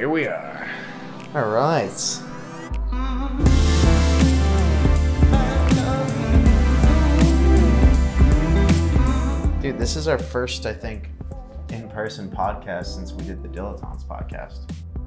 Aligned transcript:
here 0.00 0.08
we 0.08 0.26
are. 0.26 0.66
All 1.34 1.46
right. 1.50 1.90
Dude, 9.60 9.76
this 9.78 9.94
is 9.94 10.08
our 10.08 10.18
first, 10.18 10.64
I 10.64 10.72
think, 10.72 11.10
in 11.68 11.86
person 11.90 12.30
podcast 12.30 12.86
since 12.86 13.12
we 13.12 13.24
did 13.24 13.42
the 13.42 13.48
Dilettantes 13.50 14.06
podcast, 14.06 14.60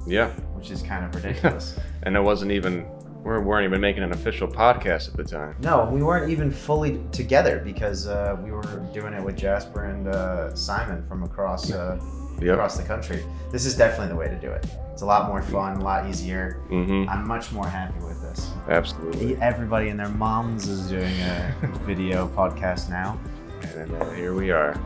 Yeah, 0.06 0.28
which 0.54 0.70
is 0.70 0.80
kind 0.80 1.04
of 1.04 1.12
ridiculous. 1.24 1.76
and 2.04 2.16
it 2.16 2.20
wasn't 2.20 2.52
even 2.52 2.86
we 3.24 3.36
weren't 3.38 3.64
even 3.64 3.80
making 3.80 4.02
an 4.04 4.12
official 4.12 4.46
podcast 4.46 5.08
at 5.08 5.16
the 5.16 5.24
time. 5.24 5.56
no, 5.60 5.86
we 5.90 6.02
weren't 6.04 6.30
even 6.30 6.52
fully 6.52 7.00
together 7.10 7.58
because 7.64 8.06
uh, 8.06 8.36
we 8.44 8.52
were 8.52 8.62
doing 8.92 9.12
it 9.14 9.22
with 9.24 9.36
Jasper 9.36 9.86
and 9.86 10.06
uh, 10.06 10.54
Simon 10.54 11.04
from 11.08 11.24
across 11.24 11.72
uh, 11.72 11.98
Yep. 12.40 12.54
across 12.54 12.76
the 12.76 12.82
country. 12.84 13.24
This 13.50 13.64
is 13.64 13.76
definitely 13.76 14.08
the 14.08 14.16
way 14.16 14.28
to 14.28 14.36
do 14.40 14.50
it. 14.50 14.66
It's 14.94 15.02
a 15.02 15.06
lot 15.06 15.26
more 15.28 15.42
fun, 15.42 15.78
a 15.78 15.82
lot 15.82 16.08
easier. 16.08 16.60
Mm-hmm. 16.70 17.10
I'm 17.10 17.26
much 17.26 17.50
more 17.50 17.66
happy 17.66 17.98
with 18.04 18.22
this. 18.22 18.52
Absolutely. 18.68 19.36
Everybody 19.38 19.88
and 19.88 19.98
their 19.98 20.08
moms 20.08 20.68
is 20.68 20.88
doing 20.88 21.12
a 21.20 21.52
video 21.84 22.28
podcast 22.28 22.88
now. 22.90 23.18
And 23.62 23.90
then, 23.90 24.00
uh, 24.00 24.10
here 24.12 24.34
we 24.34 24.52
are. 24.52 24.80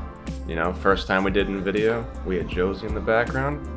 You 0.48 0.54
know, 0.56 0.72
first 0.72 1.06
time 1.08 1.24
we 1.24 1.30
did 1.30 1.48
in 1.48 1.62
video, 1.62 2.06
we 2.24 2.36
had 2.38 2.48
Josie 2.48 2.86
in 2.86 2.94
the 2.94 3.00
background. 3.02 3.68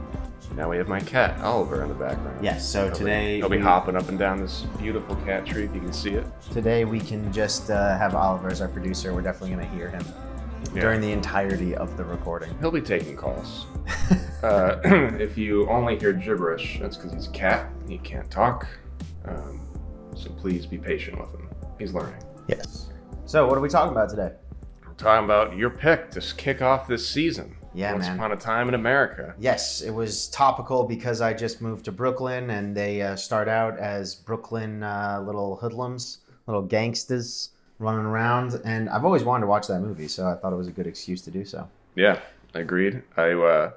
Now 0.55 0.69
we 0.69 0.77
have 0.77 0.87
my 0.87 1.01
cat 1.01 1.37
Oliver 1.41 1.81
in 1.83 1.89
the 1.89 1.95
background. 1.95 2.41
Yes, 2.41 2.65
so 2.65 2.83
He'll 2.85 2.91
be- 2.93 2.97
today 2.97 3.35
he'll 3.37 3.49
be 3.49 3.57
we- 3.57 3.63
hopping 3.63 3.97
up 3.97 4.07
and 4.07 4.17
down 4.17 4.39
this 4.39 4.61
beautiful 4.79 5.17
cat 5.17 5.45
tree. 5.45 5.65
If 5.65 5.75
you 5.75 5.81
can 5.81 5.91
see 5.91 6.11
it. 6.11 6.25
Today 6.49 6.85
we 6.85 7.01
can 7.01 7.31
just 7.33 7.69
uh, 7.69 7.97
have 7.97 8.15
Oliver 8.15 8.47
as 8.49 8.61
our 8.61 8.69
producer. 8.69 9.13
We're 9.13 9.19
definitely 9.21 9.53
going 9.57 9.69
to 9.69 9.75
hear 9.75 9.89
him 9.89 10.05
Yeah. 10.73 10.81
during 10.81 11.01
the 11.01 11.11
entirety 11.11 11.75
of 11.75 11.97
the 11.97 12.03
recording. 12.05 12.55
He'll 12.59 12.71
be 12.71 12.81
taking 12.81 13.15
calls. 13.15 13.65
Uh, 14.41 14.79
if 15.19 15.37
you 15.37 15.69
only 15.69 15.99
hear 15.99 16.11
gibberish, 16.13 16.79
that's 16.81 16.97
because 16.97 17.13
he's 17.13 17.27
a 17.27 17.31
cat. 17.31 17.69
He 17.87 17.99
can't 17.99 18.27
talk. 18.31 18.67
Um, 19.25 19.61
so 20.15 20.31
please 20.31 20.65
be 20.65 20.79
patient 20.79 21.19
with 21.19 21.29
him. 21.29 21.47
He's 21.77 21.93
learning. 21.93 22.23
yes. 22.47 22.89
So 23.25 23.45
what 23.45 23.55
are 23.55 23.61
we 23.61 23.69
talking 23.69 23.91
about 23.91 24.09
today? 24.09 24.31
We're 24.83 24.93
talking 24.95 25.25
about 25.25 25.55
your 25.55 25.69
pick 25.69 26.09
to 26.11 26.21
kick 26.37 26.63
off 26.63 26.87
this 26.87 27.07
season. 27.07 27.55
Yeah, 27.75 27.93
Once 27.93 28.07
man. 28.07 28.15
upon 28.17 28.31
a 28.31 28.35
time 28.35 28.67
in 28.67 28.73
America. 28.73 29.35
Yes, 29.37 29.81
it 29.81 29.91
was 29.91 30.27
topical 30.29 30.85
because 30.85 31.21
I 31.21 31.33
just 31.33 31.61
moved 31.61 31.85
to 31.85 31.91
Brooklyn 31.91 32.49
and 32.49 32.75
they 32.75 33.03
uh, 33.03 33.15
start 33.15 33.47
out 33.47 33.77
as 33.77 34.15
Brooklyn 34.15 34.81
uh, 34.81 35.21
little 35.23 35.55
hoodlums, 35.57 36.21
little 36.47 36.63
gangsters 36.63 37.49
running 37.81 38.05
around. 38.05 38.59
And 38.63 38.89
I've 38.89 39.05
always 39.05 39.23
wanted 39.23 39.41
to 39.41 39.47
watch 39.47 39.67
that 39.67 39.81
movie, 39.81 40.07
so 40.07 40.27
I 40.27 40.35
thought 40.35 40.53
it 40.53 40.57
was 40.57 40.67
a 40.67 40.71
good 40.71 40.87
excuse 40.87 41.21
to 41.23 41.31
do 41.31 41.43
so. 41.43 41.67
Yeah, 41.95 42.19
agreed. 42.53 43.03
I 43.17 43.31
uh, 43.33 43.71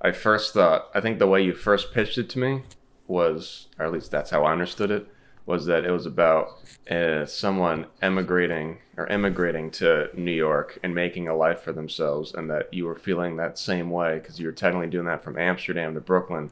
I 0.00 0.12
first 0.12 0.54
thought 0.54 0.88
I 0.94 1.00
think 1.00 1.18
the 1.18 1.26
way 1.26 1.42
you 1.42 1.54
first 1.54 1.92
pitched 1.92 2.18
it 2.18 2.28
to 2.30 2.38
me 2.38 2.62
was, 3.06 3.66
or 3.78 3.86
at 3.86 3.92
least 3.92 4.10
that's 4.10 4.30
how 4.30 4.44
I 4.44 4.52
understood 4.52 4.90
it, 4.90 5.08
was 5.46 5.66
that 5.66 5.84
it 5.84 5.90
was 5.90 6.06
about 6.06 6.60
uh, 6.90 7.24
someone 7.24 7.86
emigrating 8.02 8.78
or 8.96 9.06
immigrating 9.06 9.70
to 9.70 10.10
New 10.14 10.32
York 10.32 10.78
and 10.82 10.94
making 10.94 11.26
a 11.26 11.34
life 11.34 11.60
for 11.60 11.72
themselves, 11.72 12.34
and 12.34 12.50
that 12.50 12.72
you 12.72 12.84
were 12.84 12.94
feeling 12.94 13.36
that 13.36 13.58
same 13.58 13.90
way 13.90 14.18
because 14.18 14.38
you 14.38 14.46
were 14.46 14.52
technically 14.52 14.88
doing 14.88 15.06
that 15.06 15.24
from 15.24 15.38
Amsterdam 15.38 15.94
to 15.94 16.00
Brooklyn. 16.00 16.50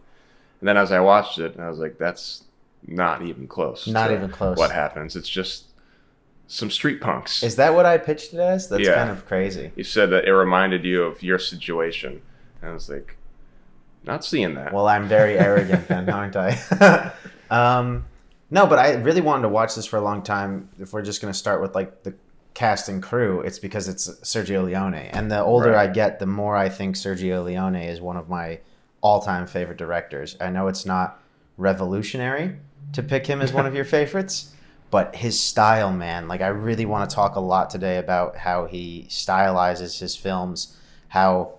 And 0.61 0.69
then 0.69 0.79
as 0.79 0.91
I 0.91 1.01
watched 1.01 1.39
it, 1.39 1.61
I 1.61 1.69
was 1.69 1.79
like, 1.79 1.99
that's 1.99 2.45
not 2.87 3.23
even 3.23 3.47
close. 3.47 3.87
Not 3.87 4.11
even 4.11 4.31
close. 4.31 4.57
What 4.57 4.71
happens? 4.71 5.15
It's 5.15 5.29
just 5.29 5.67
some 6.49 6.71
street 6.71 7.01
punks. 7.01 7.43
Is 7.43 7.57
that 7.57 7.75
what 7.75 7.87
I 7.87 7.99
pitched 7.99 8.33
it 8.35 8.41
as? 8.41 8.69
That's 8.69 8.83
Yeah. 8.85 8.95
kind 8.95 9.11
of 9.11 9.27
crazy. 9.27 9.73
you 9.77 9.85
said 9.85 10.11
that 10.11 10.25
it 10.27 10.33
reminded 10.33 10.85
you 10.85 11.03
of 11.03 11.23
your 11.23 11.39
situation. 11.39 12.23
And 12.63 12.71
I 12.71 12.75
was 12.75 12.89
like, 12.89 13.17
not 14.05 14.25
seeing 14.25 14.55
that. 14.55 14.73
Well, 14.73 14.87
I'm 14.87 15.09
very 15.09 15.39
arrogant 15.39 15.89
then, 15.89 16.09
aren't 16.09 16.37
I? 16.37 17.13
um, 17.51 18.05
no, 18.51 18.67
but 18.67 18.79
I 18.79 18.95
really 18.95 19.21
wanted 19.21 19.43
to 19.43 19.49
watch 19.49 19.75
this 19.75 19.87
for 19.87 19.97
a 19.97 20.01
long 20.01 20.23
time. 20.23 20.69
If 20.79 20.93
we're 20.93 21.03
just 21.03 21.21
going 21.21 21.33
to 21.33 21.39
start 21.39 21.61
with 21.61 21.75
like 21.75 22.05
the 22.05 22.15
cast 22.55 22.89
and 22.89 23.03
crew, 23.03 23.41
it's 23.41 23.59
because 23.59 23.89
it's 23.89 24.09
Sergio 24.23 24.65
Leone. 24.65 24.95
And 24.95 25.29
the 25.31 25.43
older 25.43 25.73
Right. 25.73 25.91
I 25.91 25.93
get, 25.93 26.21
the 26.21 26.27
more 26.27 26.55
I 26.57 26.69
think 26.69 26.95
Sergio 26.95 27.45
Leone 27.45 27.75
is 27.75 28.01
one 28.01 28.17
of 28.17 28.29
my 28.29 28.61
all-time 29.01 29.47
favorite 29.49 29.77
directors. 29.79 30.37
I 30.41 30.51
know 30.51 30.69
it's 30.69 30.87
not 30.87 31.21
revolutionary 31.59 32.57
to 32.93 33.03
pick 33.03 33.27
him 33.27 33.41
as 33.43 33.53
one 33.53 33.67
of 33.67 33.75
your 33.75 33.85
favorites, 33.85 34.53
but 34.91 35.17
his 35.17 35.39
style, 35.39 35.93
man, 35.93 36.29
like 36.29 36.41
I 36.41 36.49
really 36.49 36.87
want 36.87 37.09
to 37.09 37.15
talk 37.15 37.37
a 37.37 37.41
lot 37.41 37.71
today 37.71 37.99
about 37.99 38.37
how 38.37 38.67
he 38.67 39.07
stylizes 39.09 39.99
his 39.99 40.17
films, 40.17 40.77
how 41.09 41.55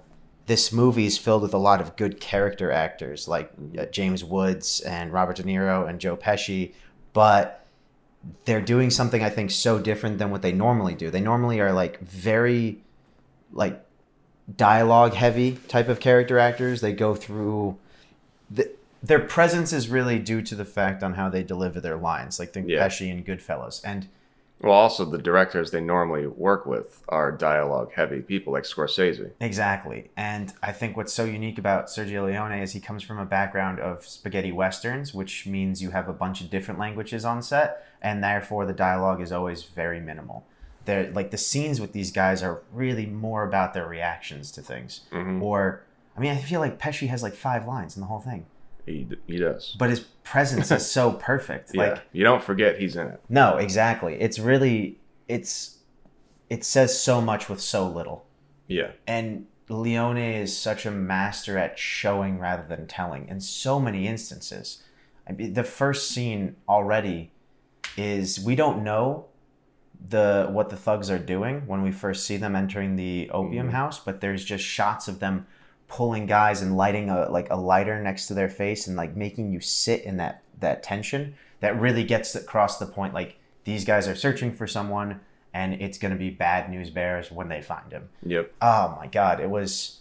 this 0.45 0.71
movie 0.71 1.05
is 1.05 1.17
filled 1.17 1.41
with 1.41 1.53
a 1.53 1.57
lot 1.57 1.81
of 1.81 1.95
good 1.97 2.21
character 2.21 2.71
actors 2.71 3.27
like 3.27 3.51
uh, 3.77 3.85
James 3.87 4.23
Woods 4.23 4.79
and 4.81 5.11
Robert 5.11 5.35
De 5.35 5.43
Niro 5.43 5.87
and 5.87 5.99
Joe 5.99 6.15
Pesci, 6.15 6.73
but 7.11 7.65
they're 8.45 8.61
doing 8.61 8.89
something 8.89 9.21
I 9.21 9.29
think 9.29 9.51
so 9.51 9.77
different 9.77 10.17
than 10.19 10.31
what 10.31 10.41
they 10.41 10.53
normally 10.53 10.95
do. 10.95 11.11
They 11.11 11.21
normally 11.21 11.59
are 11.59 11.73
like 11.73 11.99
very 11.99 12.81
like 13.51 13.83
dialogue 14.55 15.13
heavy 15.13 15.59
type 15.67 15.89
of 15.89 15.99
character 15.99 16.39
actors. 16.39 16.79
They 16.79 16.93
go 16.93 17.13
through 17.13 17.77
the, 18.49 18.71
their 19.07 19.19
presence 19.19 19.73
is 19.73 19.89
really 19.89 20.19
due 20.19 20.41
to 20.41 20.55
the 20.55 20.65
fact 20.65 21.01
on 21.03 21.13
how 21.13 21.29
they 21.29 21.43
deliver 21.43 21.79
their 21.79 21.97
lines, 21.97 22.39
like 22.39 22.53
think 22.53 22.67
Yeah. 22.67 22.85
Pesci 22.85 23.11
and 23.11 23.25
Goodfellas. 23.25 23.81
And 23.83 24.07
well, 24.59 24.73
also, 24.73 25.05
the 25.05 25.19
directors 25.19 25.69
they 25.69 25.81
normally 25.81 26.25
work 26.25 26.65
with 26.65 27.03
are 27.09 27.31
dialogue 27.31 27.91
heavy 27.93 28.21
people 28.21 28.53
like 28.53 28.63
Scorsese. 28.63 29.29
Exactly. 29.39 30.09
And 30.17 30.51
I 30.63 30.71
think 30.71 30.97
what's 30.97 31.13
so 31.13 31.25
unique 31.25 31.59
about 31.59 31.87
Sergio 31.87 32.25
Leone 32.25 32.53
is 32.53 32.73
he 32.73 32.79
comes 32.79 33.03
from 33.03 33.19
a 33.19 33.25
background 33.25 33.79
of 33.79 34.03
spaghetti 34.05 34.51
westerns, 34.51 35.13
which 35.13 35.45
means 35.45 35.81
you 35.83 35.91
have 35.91 36.09
a 36.09 36.13
bunch 36.13 36.41
of 36.41 36.49
different 36.49 36.79
languages 36.79 37.23
on 37.23 37.43
set, 37.43 37.85
and 38.01 38.23
therefore 38.23 38.65
the 38.65 38.73
dialogue 38.73 39.21
is 39.21 39.31
always 39.31 39.61
very 39.63 39.99
minimal. 39.99 40.43
They're 40.85 41.11
like 41.11 41.29
the 41.29 41.37
scenes 41.37 41.79
with 41.79 41.93
these 41.93 42.11
guys 42.11 42.41
are 42.41 42.61
really 42.73 43.05
more 43.05 43.43
about 43.43 43.73
their 43.75 43.87
reactions 43.87 44.51
to 44.53 44.61
things. 44.61 45.01
Mhm. 45.11 45.39
Or 45.41 45.83
I 46.15 46.19
mean, 46.19 46.31
I 46.31 46.37
feel 46.37 46.61
like 46.61 46.79
Pesci 46.79 47.09
has 47.09 47.21
like 47.21 47.35
five 47.35 47.67
lines 47.67 47.95
in 47.95 48.01
the 48.01 48.07
whole 48.07 48.21
thing. 48.21 48.47
He, 48.87 49.05
he 49.27 49.37
does. 49.37 49.75
But 49.77 49.89
his 49.91 49.99
presence 50.23 50.71
is 50.71 50.89
so 50.89 51.11
perfect. 51.11 51.71
yeah, 51.75 51.81
Like 51.91 52.01
you 52.13 52.23
don't 52.23 52.41
forget 52.43 52.79
he's 52.79 52.95
in 52.95 53.07
it. 53.07 53.21
no, 53.29 53.57
exactly. 53.57 54.15
It's 54.19 54.39
really 54.39 54.97
it's 55.27 55.77
it 56.49 56.63
says 56.63 56.99
so 56.99 57.21
much 57.21 57.49
with 57.49 57.61
so 57.61 57.87
little. 57.87 58.25
Yeah, 58.67 58.91
And 59.05 59.45
Leone 59.69 60.17
is 60.17 60.55
such 60.57 60.85
a 60.85 60.91
master 60.91 61.57
at 61.57 61.77
showing 61.77 62.39
rather 62.39 62.63
than 62.67 62.87
telling 62.87 63.27
in 63.29 63.39
so 63.41 63.79
many 63.79 64.07
instances. 64.07 64.81
I 65.29 65.33
mean, 65.33 65.53
the 65.53 65.63
first 65.65 66.09
scene 66.11 66.55
already 66.67 67.31
is 67.97 68.39
we 68.39 68.55
don't 68.55 68.83
know 68.83 69.25
the 70.09 70.47
what 70.51 70.69
the 70.69 70.77
thugs 70.77 71.09
are 71.09 71.19
doing 71.19 71.65
when 71.67 71.81
we 71.81 71.91
first 71.91 72.25
see 72.25 72.37
them 72.37 72.55
entering 72.55 72.95
the 72.95 73.29
opium 73.31 73.67
Mhm. 73.69 73.71
house, 73.71 73.99
but 73.99 74.21
there's 74.21 74.45
just 74.45 74.63
shots 74.63 75.07
of 75.09 75.19
them 75.19 75.47
pulling 75.87 76.25
guys 76.25 76.61
and 76.61 76.75
lighting 76.75 77.09
a 77.09 77.29
like 77.29 77.49
a 77.49 77.55
lighter 77.55 78.01
next 78.01 78.27
to 78.27 78.33
their 78.33 78.49
face 78.49 78.87
and 78.87 78.97
like 78.97 79.15
making 79.15 79.51
you 79.51 79.59
sit 79.59 80.03
in 80.03 80.17
that 80.17 80.41
that 80.59 80.83
tension 80.83 81.35
that 81.59 81.79
really 81.79 82.03
gets 82.03 82.35
across 82.35 82.77
the 82.77 82.85
point 82.85 83.13
like 83.13 83.37
these 83.63 83.85
guys 83.85 84.07
are 84.07 84.15
searching 84.15 84.53
for 84.53 84.67
someone 84.67 85.19
and 85.53 85.73
it's 85.81 85.97
going 85.97 86.11
to 86.11 86.17
be 86.17 86.29
bad 86.29 86.69
news 86.69 86.89
bears 86.89 87.31
when 87.31 87.47
they 87.49 87.61
find 87.61 87.91
him. 87.91 88.09
yep. 88.23 88.53
Oh 88.61 88.95
my 88.99 89.07
god, 89.07 89.39
it 89.39 89.49
was. 89.49 89.99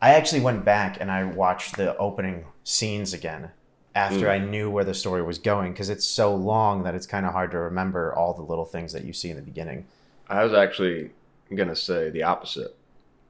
I 0.00 0.10
actually 0.14 0.40
went 0.40 0.64
back 0.64 0.98
and 1.00 1.10
I 1.10 1.24
watched 1.24 1.76
the 1.76 1.96
opening 1.96 2.44
scenes 2.62 3.12
again 3.12 3.50
after 3.94 4.26
Mm. 4.26 4.30
I 4.30 4.38
knew 4.38 4.70
where 4.70 4.84
the 4.84 4.94
story 4.94 5.22
was 5.22 5.38
going 5.38 5.72
because 5.72 5.90
it's 5.90 6.06
so 6.06 6.34
long 6.34 6.82
that 6.84 6.94
it's 6.94 7.06
kind 7.06 7.24
of 7.26 7.32
hard 7.32 7.50
to 7.52 7.58
remember 7.58 8.14
all 8.14 8.34
the 8.34 8.42
little 8.42 8.64
things 8.64 8.92
that 8.92 9.04
you 9.04 9.12
see 9.12 9.30
in 9.30 9.36
the 9.36 9.42
beginning. 9.42 9.86
I 10.28 10.42
was 10.42 10.52
actually 10.52 11.10
gonna 11.54 11.76
say 11.76 12.10
the 12.10 12.22
opposite. 12.22 12.76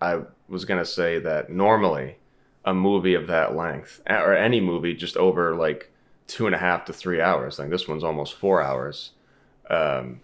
I 0.00 0.20
was 0.48 0.64
gonna 0.64 0.84
say 0.84 1.18
that 1.18 1.50
normally 1.50 2.16
a 2.64 2.72
movie 2.74 3.14
of 3.14 3.26
that 3.26 3.54
length, 3.54 4.00
or 4.08 4.34
any 4.34 4.60
movie 4.60 4.94
just 4.94 5.16
over 5.16 5.54
like 5.54 5.90
two 6.26 6.46
and 6.46 6.54
a 6.54 6.58
half 6.58 6.84
to 6.86 6.92
three 6.92 7.20
hours, 7.20 7.58
like 7.58 7.68
this 7.70 7.86
one's 7.88 8.04
almost 8.04 8.34
four 8.34 8.62
hours. 8.62 9.10
Um, 9.68 10.20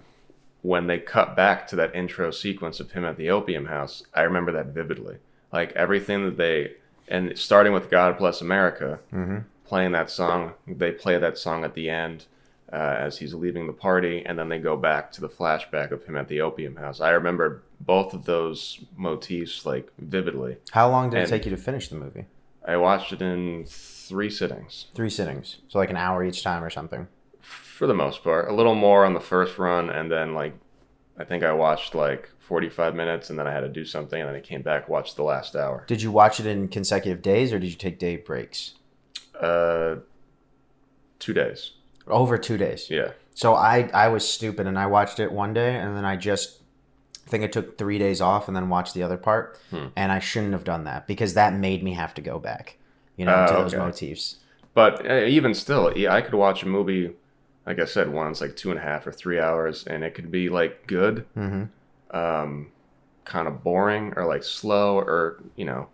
when 0.63 0.87
they 0.87 0.99
cut 0.99 1.35
back 1.37 1.67
to 1.69 1.77
that 1.77 1.95
intro 1.95 2.31
sequence 2.31 2.81
of 2.81 2.93
him 2.93 3.05
at 3.05 3.17
the 3.17 3.31
opium 3.31 3.67
house, 3.67 4.03
I 4.15 4.23
remember 4.23 4.53
that 4.53 4.67
vividly. 4.67 5.17
Like 5.53 5.73
everything 5.73 6.25
that 6.27 6.37
they, 6.37 6.73
and 7.09 7.37
starting 7.39 7.73
with 7.73 7.91
God 7.91 8.19
Bless 8.19 8.41
America, 8.41 9.01
Mm-hmm. 9.13 9.39
playing 9.65 9.93
that 9.93 10.11
song. 10.11 10.53
They 10.67 10.93
play 10.93 11.19
that 11.19 11.39
song 11.39 11.65
at 11.65 11.75
the 11.75 11.89
end 11.91 12.27
uh, 12.73 12.77
as 12.77 13.19
he's 13.19 13.35
leaving 13.35 13.67
the 13.67 13.73
party, 13.73 14.23
and 14.25 14.39
then 14.39 14.49
they 14.49 14.59
go 14.59 14.77
back 14.77 15.11
to 15.13 15.21
the 15.21 15.29
flashback 15.29 15.91
of 15.93 16.05
him 16.05 16.17
at 16.17 16.29
the 16.29 16.41
opium 16.41 16.77
house. 16.77 17.01
I 17.01 17.11
remember 17.11 17.63
both 17.81 18.13
of 18.15 18.25
those 18.27 18.79
motifs 18.97 19.65
like 19.67 19.91
vividly. 19.99 20.59
How 20.73 20.89
long 20.91 21.11
did 21.11 21.21
it 21.23 21.29
take 21.29 21.45
you 21.45 21.51
to 21.51 21.57
finish 21.57 21.89
the 21.89 21.97
movie? 21.97 22.27
I 22.67 22.77
watched 22.77 23.13
it 23.13 23.23
in 23.23 23.65
three 23.67 24.29
sittings 24.31 24.87
Three 24.95 25.09
sittings, 25.11 25.57
so 25.69 25.79
like 25.79 25.91
an 25.91 25.97
hour 25.97 26.23
each 26.25 26.43
time 26.43 26.63
or 26.63 26.71
something. 26.71 27.09
for 27.41 27.87
the 27.87 27.95
most 27.95 28.23
part. 28.23 28.49
A 28.49 28.53
little 28.53 28.75
more 28.75 29.05
on 29.07 29.15
the 29.15 29.21
first 29.21 29.57
run, 29.59 29.89
and 29.91 30.11
then 30.11 30.35
like 30.35 30.55
I 31.19 31.25
think 31.25 31.43
I 31.43 31.53
watched 31.53 31.95
like 31.95 32.31
45 32.39 32.95
minutes, 32.95 33.31
and 33.31 33.39
then 33.39 33.47
I 33.47 33.53
had 33.53 33.61
to 33.61 33.69
do 33.69 33.85
something, 33.85 34.21
and 34.21 34.29
then 34.29 34.37
I 34.37 34.41
came 34.41 34.63
back 34.63 34.89
watched 34.89 35.17
the 35.17 35.23
last 35.23 35.57
hour. 35.57 35.85
Did 35.87 36.03
you 36.03 36.11
watch 36.13 36.39
it 36.41 36.47
in 36.47 36.69
consecutive 36.69 37.23
days 37.23 37.53
or 37.53 37.59
did 37.59 37.71
you 37.71 37.77
take 37.77 37.99
day 37.99 38.17
breaks? 38.17 38.75
Uh, 39.41 39.97
two 41.19 41.33
days. 41.33 41.73
Over 42.07 42.37
two 42.37 42.59
days. 42.59 42.91
Yeah. 42.91 43.13
So 43.35 43.55
I 43.55 43.89
I 43.95 44.09
was 44.09 44.29
stupid 44.29 44.67
and 44.67 44.79
I 44.79 44.87
watched 44.87 45.19
it 45.19 45.33
one 45.33 45.55
day 45.55 45.77
and 45.77 45.97
then 45.97 46.05
I 46.05 46.17
just 46.17 46.60
I 47.31 47.33
think 47.33 47.45
I 47.45 47.47
took 47.47 47.79
three 47.79 47.97
days 47.97 48.21
off 48.21 48.49
and 48.49 48.57
then 48.57 48.69
watched 48.69 48.93
the 48.95 49.05
other 49.05 49.17
part 49.17 49.57
Hmm. 49.71 49.87
and 49.95 50.11
I 50.11 50.19
shouldn't 50.19 50.53
have 50.53 50.65
done 50.65 50.83
that 50.85 51.07
because 51.07 51.35
that 51.35 51.55
made 51.55 51.81
me 51.85 51.93
have 51.93 52.13
to 52.15 52.21
go 52.21 52.41
back, 52.41 52.77
you 53.17 53.25
know, 53.25 53.45
Oh, 53.45 53.47
to 53.47 53.53
those 53.63 53.73
okay. 53.75 53.85
motifs. 53.85 54.37
But 54.75 55.09
uh, 55.09 55.25
even 55.27 55.55
still, 55.55 55.97
yeah, 55.97 56.13
I 56.13 56.23
could 56.23 56.35
watch 56.35 56.65
a 56.65 56.67
movie, 56.69 57.13
like 57.67 57.79
I 57.79 57.85
said, 57.85 58.13
once 58.13 58.41
like 58.41 58.57
two 58.57 58.71
and 58.71 58.81
a 58.81 58.83
half 58.83 59.07
or 59.07 59.13
three 59.13 59.39
hours, 59.39 59.87
and 59.87 60.03
it 60.03 60.15
could 60.15 60.33
be 60.33 60.49
like 60.49 60.89
good, 60.89 61.25
hmm 61.35 61.65
um, 62.11 62.73
kind 63.25 63.47
of 63.47 63.63
boring, 63.63 64.13
or 64.17 64.27
like 64.27 64.43
slow, 64.43 64.99
or 64.99 65.41
you 65.55 65.65
know, 65.65 65.87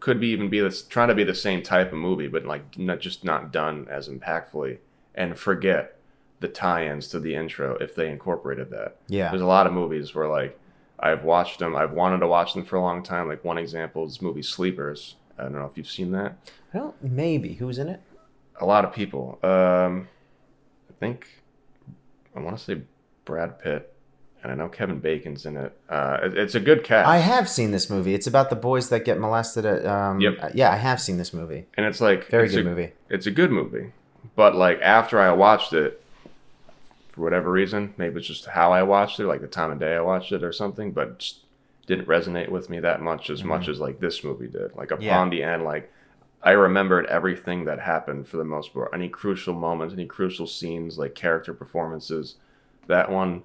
could 0.00 0.20
be 0.20 0.28
even 0.28 0.50
be 0.50 0.60
this 0.60 0.82
trying 0.82 1.08
to 1.08 1.14
be 1.14 1.24
the 1.24 1.34
same 1.34 1.62
type 1.62 1.90
of 1.90 1.98
movie, 1.98 2.28
but 2.28 2.44
like 2.44 2.78
not 2.78 3.00
just 3.00 3.24
not 3.24 3.50
done 3.50 3.86
as 3.90 4.10
impactfully, 4.10 4.76
and 5.14 5.38
forget 5.38 5.96
the 6.40 6.48
tie-ins 6.48 7.08
to 7.08 7.18
the 7.18 7.34
intro 7.34 7.76
if 7.78 7.94
they 7.94 8.10
incorporated 8.10 8.68
that. 8.68 8.96
Yeah. 9.08 9.30
There's 9.30 9.40
a 9.40 9.46
lot 9.46 9.66
of 9.66 9.72
movies 9.72 10.14
where 10.14 10.28
like 10.28 10.58
I've 10.98 11.24
watched 11.24 11.58
them, 11.58 11.76
I've 11.76 11.92
wanted 11.92 12.18
to 12.20 12.26
watch 12.26 12.54
them 12.54 12.64
for 12.64 12.76
a 12.76 12.80
long 12.80 13.02
time. 13.02 13.28
Like 13.28 13.44
one 13.44 13.58
example 13.58 14.06
is 14.06 14.22
movie 14.22 14.42
Sleepers. 14.42 15.16
I 15.38 15.42
don't 15.42 15.52
know 15.52 15.66
if 15.66 15.76
you've 15.76 15.88
seen 15.90 16.12
that. 16.12 16.36
Don't, 16.72 16.94
maybe 17.02 17.54
who's 17.54 17.78
in 17.78 17.88
it? 17.88 18.00
a 18.58 18.64
lot 18.64 18.86
of 18.86 18.92
people. 18.94 19.38
Um, 19.42 20.08
I 20.88 20.94
think 20.98 21.28
I 22.34 22.40
want 22.40 22.56
to 22.56 22.64
say 22.64 22.80
Brad 23.26 23.60
Pitt, 23.60 23.92
and 24.42 24.50
I 24.50 24.54
know 24.54 24.68
Kevin 24.68 24.98
Bacon's 24.98 25.44
in 25.44 25.58
it. 25.58 25.78
Uh, 25.90 26.18
it- 26.22 26.38
it's 26.38 26.54
a 26.54 26.60
good 26.60 26.82
cast, 26.82 27.06
I 27.06 27.18
have 27.18 27.50
seen 27.50 27.70
this 27.72 27.90
movie. 27.90 28.14
It's 28.14 28.26
about 28.26 28.48
the 28.48 28.56
boys 28.56 28.88
that 28.88 29.04
get 29.04 29.18
molested 29.20 29.66
at. 29.66 29.84
Um, 29.84 30.20
Yep. 30.20 30.52
Yeah, 30.54 30.70
I 30.70 30.76
have 30.76 31.02
seen 31.02 31.18
this 31.18 31.34
movie. 31.34 31.66
and 31.76 31.84
it's 31.84 32.00
like 32.00 32.30
Very 32.30 32.46
it's 32.46 32.54
good 32.54 32.64
a, 32.66 32.68
movie. 32.70 32.92
It's 33.10 33.26
a 33.26 33.30
good 33.30 33.50
movie, 33.50 33.92
but 34.34 34.54
like 34.54 34.80
after 34.80 35.20
I 35.20 35.32
watched 35.32 35.74
it, 35.74 36.02
for 37.16 37.22
whatever 37.22 37.50
reason, 37.50 37.94
maybe 37.96 38.18
it's 38.18 38.28
just 38.28 38.46
how 38.46 38.70
I 38.72 38.84
watched 38.84 39.18
it, 39.18 39.26
like 39.26 39.40
the 39.40 39.48
time 39.48 39.72
of 39.72 39.80
day 39.80 39.96
I 39.96 40.00
watched 40.02 40.30
it 40.30 40.44
or 40.44 40.52
something, 40.52 40.92
but 40.92 41.08
it 41.08 41.18
just 41.18 41.40
didn't 41.86 42.06
resonate 42.06 42.50
with 42.50 42.70
me 42.70 42.78
that 42.80 43.00
much 43.02 43.30
as 43.30 43.42
much 43.42 43.66
as 43.68 43.80
like 43.80 43.98
this 43.98 44.22
movie 44.22 44.46
did. 44.48 44.76
Like 44.76 44.90
upon 44.92 45.00
Mm-hmm. 45.00 45.06
Yeah. 45.06 45.28
the 45.30 45.42
end, 45.54 45.64
like. 45.64 45.92
I 46.42 46.50
remembered 46.52 47.06
everything 47.06 47.64
that 47.64 47.80
happened 47.80 48.28
for 48.28 48.36
the 48.36 48.44
most 48.44 48.72
part. 48.72 48.90
Any 48.94 49.08
crucial 49.08 49.52
moments, 49.54 49.92
any 49.94 50.06
crucial 50.06 50.46
scenes, 50.46 50.96
like 50.96 51.16
character 51.16 51.52
performances. 51.52 52.36
That 52.86 53.10
one, 53.10 53.42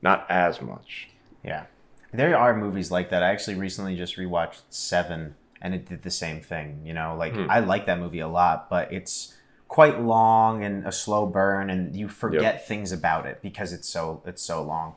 not 0.00 0.26
as 0.28 0.60
much. 0.60 1.08
Yeah. 1.44 1.66
There 2.12 2.36
are 2.36 2.56
movies 2.56 2.90
like 2.90 3.10
that. 3.10 3.22
I 3.22 3.28
actually 3.30 3.56
recently 3.56 3.94
just 3.96 4.16
rewatched 4.16 4.62
Seven 4.70 5.36
and 5.60 5.72
it 5.72 5.86
did 5.88 6.02
the 6.02 6.10
same 6.10 6.40
thing. 6.40 6.80
You 6.84 6.94
know, 6.94 7.14
like 7.16 7.34
Hmm. 7.34 7.46
I 7.48 7.60
like 7.60 7.86
that 7.86 8.00
movie 8.00 8.18
a 8.20 8.26
lot, 8.28 8.68
but 8.68 8.92
it's 8.92 9.34
quite 9.72 9.98
long 10.02 10.62
and 10.62 10.86
a 10.86 10.92
slow 10.92 11.24
burn 11.24 11.70
and 11.70 11.96
you 11.96 12.06
forget 12.06 12.68
things 12.68 12.92
about 12.92 13.24
it 13.24 13.40
because 13.40 13.72
it's 13.72 13.88
so 13.88 14.22
it's 14.26 14.42
so 14.42 14.62
long. 14.62 14.94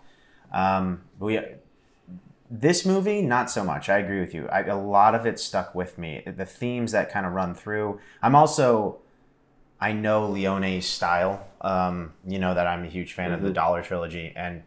Um 0.52 1.02
we 1.18 1.40
this 2.52 2.86
movie 2.86 3.22
not 3.24 3.50
so 3.50 3.64
much 3.64 3.90
i 3.90 3.98
agree 3.98 4.20
with 4.20 4.34
you 4.36 4.48
I, 4.50 4.62
a 4.64 4.78
lot 4.78 5.16
of 5.16 5.26
it 5.26 5.40
stuck 5.40 5.74
with 5.74 5.98
me 5.98 6.22
the 6.26 6.46
themes 6.46 6.92
that 6.92 7.10
kind 7.12 7.26
of 7.26 7.32
run 7.34 7.56
through 7.56 8.00
i'm 8.22 8.36
also 8.36 9.00
i 9.82 9.92
know 9.92 10.28
leone's 10.30 10.86
style 10.86 11.48
um, 11.62 12.14
you 12.28 12.38
know 12.38 12.54
that 12.54 12.68
i'm 12.68 12.84
a 12.84 12.88
huge 12.88 13.14
fan 13.14 13.32
of 13.32 13.42
the 13.42 13.50
Mhm. 13.50 13.54
dollar 13.62 13.82
trilogy 13.82 14.32
and 14.36 14.62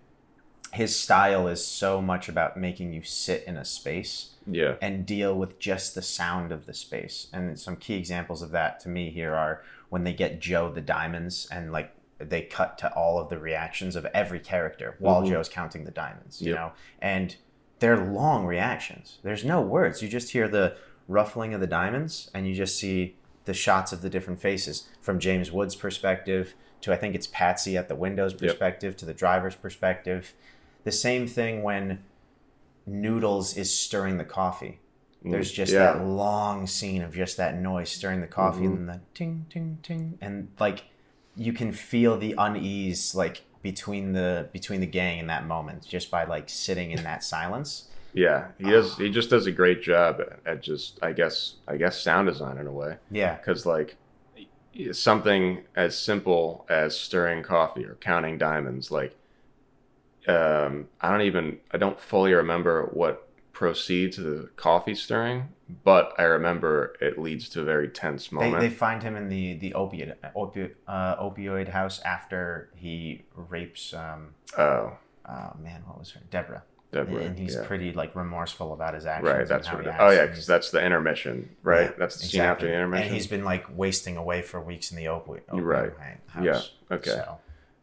his 0.72 0.94
style 0.98 1.46
is 1.48 1.64
so 1.64 2.02
much 2.02 2.28
about 2.28 2.56
making 2.56 2.92
you 2.92 3.02
sit 3.02 3.44
in 3.46 3.56
a 3.56 3.64
space 3.64 4.30
Yeah. 4.44 4.74
and 4.82 5.06
deal 5.06 5.32
with 5.34 5.58
just 5.60 5.94
the 5.94 6.02
sound 6.02 6.52
of 6.52 6.66
the 6.66 6.74
space. 6.74 7.28
And 7.32 7.58
some 7.58 7.76
key 7.76 7.94
examples 7.94 8.42
of 8.42 8.50
that 8.50 8.78
to 8.80 8.88
me 8.90 9.08
here 9.10 9.34
are 9.34 9.62
when 9.88 10.04
they 10.04 10.12
get 10.12 10.40
Joe 10.40 10.70
the 10.70 10.80
diamonds 10.80 11.48
and 11.50 11.72
like 11.72 11.92
they 12.18 12.42
cut 12.42 12.76
to 12.78 12.92
all 12.94 13.18
of 13.20 13.28
the 13.28 13.38
reactions 13.38 13.94
of 13.96 14.04
every 14.06 14.40
character 14.40 14.96
while 14.98 15.22
Mhm. 15.22 15.28
Joe's 15.30 15.48
counting 15.48 15.84
the 15.84 15.90
diamonds, 15.92 16.42
you 16.42 16.50
Yep. 16.50 16.56
know? 16.56 16.72
And 17.00 17.36
they're 17.78 17.96
long 17.96 18.44
reactions. 18.44 19.18
There's 19.22 19.44
no 19.44 19.60
words. 19.60 20.02
You 20.02 20.08
just 20.08 20.32
hear 20.32 20.48
the 20.48 20.76
ruffling 21.06 21.54
of 21.54 21.60
the 21.60 21.66
diamonds 21.66 22.28
and 22.34 22.46
you 22.48 22.54
just 22.54 22.76
see 22.76 23.16
the 23.44 23.54
shots 23.54 23.92
of 23.92 24.02
the 24.02 24.10
different 24.10 24.40
faces 24.40 24.88
from 25.00 25.18
James 25.20 25.50
Wood's 25.52 25.76
perspective 25.76 26.54
to 26.80 26.92
I 26.92 26.96
think 26.96 27.14
it's 27.14 27.26
Patsy 27.28 27.76
at 27.76 27.88
the 27.88 27.94
window's 27.96 28.34
perspective 28.34 28.96
to 28.98 29.04
the 29.06 29.14
driver's 29.14 29.54
perspective. 29.56 30.34
The 30.84 30.92
same 30.92 31.26
thing 31.26 31.62
when 31.62 32.04
Noodles 32.86 33.56
is 33.56 33.72
stirring 33.72 34.16
the 34.18 34.24
coffee. 34.24 34.80
There's 35.22 35.50
just 35.50 35.72
Mm, 35.72 35.74
yeah. 35.74 35.92
that 35.94 36.04
long 36.04 36.66
scene 36.66 37.02
of 37.02 37.14
just 37.14 37.36
that 37.38 37.56
noise 37.58 37.90
stirring 37.90 38.20
the 38.20 38.26
coffee 38.28 38.60
Mhm. 38.62 38.66
and 38.66 38.76
then 38.78 38.86
the 38.86 39.00
ting 39.14 39.46
ting 39.50 39.78
ting 39.82 40.18
and 40.20 40.48
like 40.60 40.84
you 41.36 41.52
can 41.52 41.72
feel 41.72 42.16
the 42.16 42.34
unease 42.38 43.14
like 43.14 43.42
between 43.62 44.12
the 44.12 44.48
between 44.52 44.80
the 44.80 44.86
gang 44.86 45.18
in 45.18 45.26
that 45.26 45.46
moment 45.46 45.84
just 45.86 46.10
by 46.10 46.24
like 46.24 46.48
sitting 46.48 46.90
in 46.92 47.02
that 47.02 47.22
silence. 47.24 47.88
Yeah, 48.14 48.48
he 48.58 48.70
does. 48.70 48.96
He 48.96 49.10
just 49.10 49.28
does 49.30 49.46
a 49.46 49.52
great 49.52 49.82
job 49.82 50.20
at, 50.20 50.38
at 50.46 50.62
just, 50.62 50.98
I 51.02 51.12
guess, 51.12 51.56
I 51.68 51.76
guess, 51.76 52.00
sound 52.00 52.26
design 52.28 52.56
in 52.56 52.66
a 52.66 52.72
way. 52.72 52.96
Yeah. 53.10 53.36
Because 53.36 53.66
like 53.66 53.96
something 54.92 55.64
as 55.76 55.96
simple 55.98 56.64
as 56.70 56.96
stirring 56.98 57.42
coffee 57.42 57.84
or 57.84 57.96
counting 57.96 58.38
diamonds, 58.38 58.90
like 58.90 59.14
um, 60.26 60.88
I 61.00 61.10
don't 61.10 61.22
even, 61.22 61.58
I 61.70 61.76
don't 61.78 61.98
fully 62.00 62.32
remember 62.32 62.84
what 62.92 63.27
proceeds 63.58 64.14
to 64.14 64.22
the 64.22 64.48
coffee 64.54 64.94
stirring, 64.94 65.48
but 65.82 66.12
I 66.16 66.22
remember 66.22 66.94
it 67.00 67.18
leads 67.18 67.48
to 67.48 67.60
a 67.62 67.64
very 67.64 67.88
tense 67.88 68.30
moment. 68.30 68.60
they 68.60 68.70
find 68.70 69.02
him 69.02 69.16
in 69.16 69.28
the 69.28 69.54
the 69.54 69.74
opiate 69.74 70.16
opi- 70.36 70.74
uh, 70.86 71.16
opioid 71.16 71.70
house 71.70 72.00
after 72.02 72.70
he 72.76 73.24
rapes 73.34 73.92
um 73.94 74.34
oh, 74.56 74.96
oh 75.28 75.52
man 75.60 75.82
what 75.86 75.98
was 75.98 76.12
her 76.12 76.20
Deborah 76.30 76.62
Deborah. 76.92 77.20
and 77.20 77.36
he's 77.36 77.56
yeah. 77.56 77.66
pretty 77.66 77.92
like 77.92 78.14
remorseful 78.14 78.72
about 78.72 78.94
his 78.94 79.06
actions 79.06 79.28
Right, 79.28 79.48
that's 79.48 79.72
what. 79.72 79.84
It, 79.84 79.94
oh 79.98 80.10
yeah, 80.10 80.26
because 80.26 80.46
that's 80.46 80.70
the 80.70 80.80
intermission, 80.80 81.56
right? 81.64 81.90
Yeah, 81.90 81.96
that's 81.98 82.16
the 82.20 82.26
scene 82.26 82.42
after 82.42 82.66
the 82.68 82.74
intermission. 82.74 83.06
And 83.06 83.12
he's 83.12 83.26
been 83.26 83.44
like 83.44 83.66
wasting 83.76 84.16
away 84.16 84.40
for 84.42 84.60
weeks 84.60 84.92
in 84.92 84.96
the 84.96 85.06
opioid, 85.06 85.42
opioid 85.50 85.98
Right. 85.98 86.18
house. 86.28 86.44
Yeah, 86.44 86.94
okay. 86.96 87.10
So, 87.10 87.38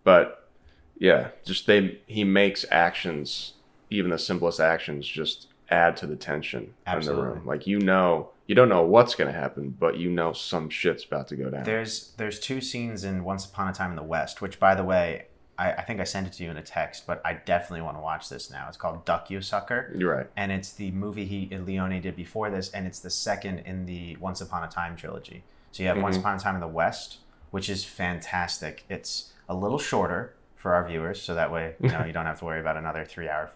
but 0.05 0.49
yeah 0.97 1.31
just 1.43 1.67
they 1.67 1.99
he 2.07 2.23
makes 2.23 2.63
actions 2.71 3.55
even 3.89 4.09
the 4.11 4.17
simplest 4.17 4.61
actions 4.61 5.05
just 5.05 5.47
add 5.69 5.97
to 5.97 6.05
the 6.07 6.15
tension 6.15 6.73
in 6.87 6.99
the 7.01 7.15
room 7.15 7.45
like 7.45 7.65
you 7.65 7.79
know 7.79 8.29
you 8.47 8.53
don't 8.53 8.69
know 8.69 8.83
what's 8.83 9.15
going 9.15 9.31
to 9.31 9.37
happen 9.37 9.69
but 9.79 9.97
you 9.97 10.09
know 10.09 10.31
some 10.31 10.69
shit's 10.69 11.03
about 11.03 11.27
to 11.27 11.35
go 11.35 11.49
down 11.49 11.63
there's 11.63 12.11
there's 12.17 12.39
two 12.39 12.61
scenes 12.61 13.03
in 13.03 13.23
Once 13.23 13.45
Upon 13.45 13.67
a 13.67 13.73
Time 13.73 13.89
in 13.89 13.95
the 13.95 14.03
West, 14.03 14.41
which 14.41 14.59
by 14.59 14.75
the 14.75 14.83
way, 14.83 15.25
I, 15.57 15.71
I 15.73 15.81
think 15.81 15.99
I 15.99 16.03
sent 16.03 16.27
it 16.27 16.33
to 16.33 16.43
you 16.43 16.51
in 16.51 16.57
a 16.57 16.61
text, 16.61 17.07
but 17.07 17.19
I 17.25 17.33
definitely 17.33 17.81
want 17.81 17.97
to 17.97 18.01
watch 18.01 18.29
this 18.29 18.51
now. 18.51 18.67
It's 18.67 18.77
called 18.77 19.05
Duck 19.05 19.31
You 19.31 19.41
Sucker. 19.41 19.91
you're 19.97 20.13
right 20.15 20.27
And 20.37 20.51
it's 20.51 20.71
the 20.73 20.91
movie 20.91 21.25
he 21.25 21.49
Leone 21.57 21.99
did 22.01 22.15
before 22.15 22.49
this, 22.51 22.69
and 22.71 22.85
it's 22.85 22.99
the 22.99 23.09
second 23.09 23.59
in 23.59 23.85
the 23.87 24.15
Once 24.17 24.41
Upon 24.41 24.63
a 24.63 24.67
Time 24.67 24.95
trilogy. 24.95 25.43
So 25.71 25.81
you 25.81 25.89
have 25.89 26.01
Once 26.01 26.17
Mhm. 26.17 26.19
Upon 26.19 26.35
a 26.35 26.39
Time 26.39 26.55
in 26.55 26.61
the 26.61 26.67
West, 26.67 27.17
which 27.49 27.69
is 27.69 27.83
fantastic. 27.85 28.83
It's 28.89 29.33
a 29.49 29.55
little 29.55 29.79
shorter 29.79 30.35
for 30.55 30.73
our 30.75 30.87
viewers, 30.87 31.21
so 31.21 31.33
that 31.35 31.51
way 31.51 31.75
you 31.79 31.89
know 31.89 32.03
you 32.07 32.13
don't 32.13 32.25
have 32.25 32.39
to 32.39 32.45
worry 32.45 32.59
about 32.59 32.77
another 32.77 33.05
three 33.05 33.29
hour 33.29 33.47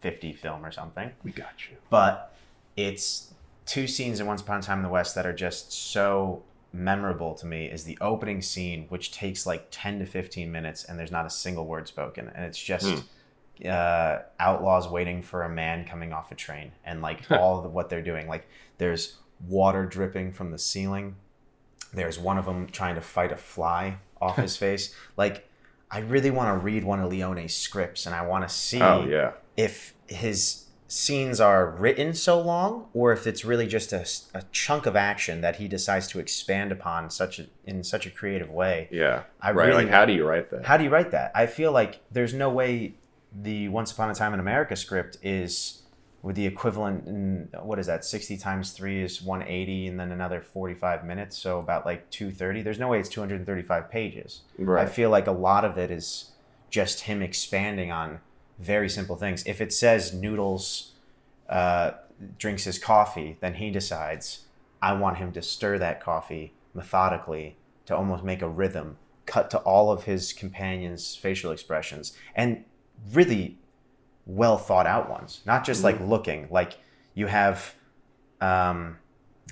fifty 0.00 0.32
film 0.32 0.64
or 0.64 0.72
something. 0.72 1.10
we 1.24 1.30
got 1.32 1.68
you. 1.70 1.76
But 1.90 2.34
it's 2.76 3.34
two 3.66 3.86
scenes 3.86 4.20
in 4.20 4.26
Once 4.26 4.40
Upon 4.40 4.60
a 4.60 4.62
Time 4.62 4.78
in 4.78 4.82
the 4.84 4.88
West 4.88 5.14
that 5.14 5.26
are 5.26 5.32
just 5.34 5.72
so 5.72 6.42
memorable 6.72 7.34
to 7.34 7.46
me 7.46 7.66
is 7.66 7.84
the 7.84 7.96
opening 8.00 8.42
scene 8.42 8.84
which 8.88 9.10
takes 9.10 9.46
like 9.46 9.66
10 9.70 10.00
to 10.00 10.06
15 10.06 10.52
minutes 10.52 10.84
and 10.84 10.98
there's 10.98 11.10
not 11.10 11.26
a 11.26 11.30
single 11.30 11.66
word 11.66 11.88
spoken. 11.88 12.30
And 12.34 12.44
it's 12.44 12.62
just 12.62 13.04
uh, 13.64 14.18
outlaws 14.38 14.88
waiting 14.88 15.22
for 15.22 15.42
a 15.42 15.48
man 15.48 15.84
coming 15.84 16.12
off 16.12 16.30
a 16.30 16.34
train 16.34 16.72
and 16.84 17.02
like 17.02 17.30
all 17.30 17.64
of 17.64 17.72
what 17.72 17.88
they're 17.88 18.02
doing. 18.02 18.28
Like 18.28 18.46
there's 18.78 19.16
water 19.46 19.86
dripping 19.86 20.32
from 20.32 20.50
the 20.50 20.58
ceiling. 20.58 21.16
There's 21.92 22.18
one 22.18 22.38
of 22.38 22.44
them 22.44 22.66
trying 22.68 22.94
to 22.96 23.00
fight 23.00 23.32
a 23.32 23.36
fly 23.36 23.98
off 24.20 24.36
his 24.46 24.56
face. 24.56 24.94
Like 25.16 25.47
i 25.90 25.98
really 25.98 26.30
want 26.30 26.48
to 26.48 26.64
read 26.64 26.84
one 26.84 27.00
of 27.00 27.10
leone's 27.10 27.54
scripts 27.54 28.06
and 28.06 28.14
i 28.14 28.26
want 28.26 28.46
to 28.46 28.54
see 28.54 28.80
oh 28.80 29.04
yeah. 29.06 29.32
if 29.56 29.94
his 30.06 30.64
scenes 30.90 31.38
are 31.38 31.68
written 31.68 32.14
so 32.14 32.40
long 32.40 32.86
or 32.94 33.12
if 33.12 33.26
it's 33.26 33.44
really 33.44 33.66
just 33.66 33.92
a, 33.92 34.06
a 34.32 34.42
chunk 34.52 34.86
of 34.86 34.96
action 34.96 35.42
that 35.42 35.56
he 35.56 35.68
decides 35.68 36.06
to 36.06 36.18
expand 36.18 36.72
upon 36.72 37.10
such 37.10 37.38
a, 37.38 37.46
in 37.66 37.84
such 37.84 38.06
a 38.06 38.10
creative 38.10 38.48
way. 38.48 38.88
Yeah. 38.90 39.24
I 39.38 39.52
right 39.52 39.68
really- 39.68 39.84
like 39.84 39.92
how 39.92 40.06
do 40.06 40.14
you 40.14 40.26
write 40.26 40.50
that? 40.50 40.64
How 40.64 40.78
do 40.78 40.84
you 40.84 40.90
write 40.90 41.10
that? 41.10 41.30
I 41.34 41.46
feel 41.46 41.72
like 41.72 42.00
there's 42.10 42.32
no 42.32 42.48
way 42.48 42.94
the 43.30 43.68
once 43.68 43.92
upon 43.92 44.10
a 44.10 44.14
time 44.14 44.32
in 44.32 44.40
america 44.40 44.74
script 44.74 45.18
is 45.22 45.82
with 46.22 46.36
the 46.36 46.46
equivalent 46.46 47.06
in 47.06 47.48
what 47.62 47.78
is 47.78 47.86
that 47.86 48.04
60 48.04 48.36
times 48.38 48.72
3 48.72 49.02
is 49.02 49.22
180 49.22 49.86
and 49.86 50.00
then 50.00 50.10
another 50.10 50.40
45 50.40 51.04
minutes 51.04 51.38
so 51.38 51.60
about 51.60 51.86
like 51.86 52.10
230 52.10 52.62
there's 52.62 52.78
no 52.78 52.88
way 52.88 52.98
it's 52.98 53.08
235 53.08 53.90
pages. 53.90 54.40
I 54.82 54.86
feel 54.86 55.10
like 55.10 55.26
a 55.26 55.32
lot 55.32 55.64
of 55.64 55.78
it 55.78 55.90
is 55.90 56.32
just 56.70 57.02
him 57.02 57.22
expanding 57.22 57.92
on 57.92 58.20
very 58.58 58.88
simple 58.88 59.16
things. 59.16 59.44
If 59.46 59.60
it 59.60 59.72
says 59.72 60.12
Noodles 60.12 60.92
uh, 61.48 61.92
drinks 62.38 62.64
his 62.64 62.78
coffee, 62.78 63.36
then 63.40 63.54
he 63.54 63.70
decides 63.70 64.44
I 64.82 64.92
want 64.94 65.18
him 65.18 65.32
to 65.32 65.42
stir 65.42 65.78
that 65.78 66.00
coffee 66.02 66.52
methodically 66.74 67.56
to 67.86 67.96
almost 67.96 68.22
make 68.22 68.42
a 68.42 68.48
rhythm, 68.48 68.98
cut 69.26 69.50
to 69.50 69.58
all 69.58 69.90
of 69.90 70.04
his 70.04 70.32
companions' 70.32 71.16
facial 71.16 71.50
expressions, 71.50 72.16
and 72.34 72.64
really 73.12 73.58
well 74.28 74.58
thought 74.58 74.86
out 74.86 75.10
ones. 75.10 75.40
Not 75.44 75.64
just 75.64 75.82
like 75.82 75.96
mm-hmm. 75.96 76.10
looking. 76.10 76.48
Like 76.50 76.78
you 77.14 77.26
have, 77.26 77.74
um, 78.40 78.98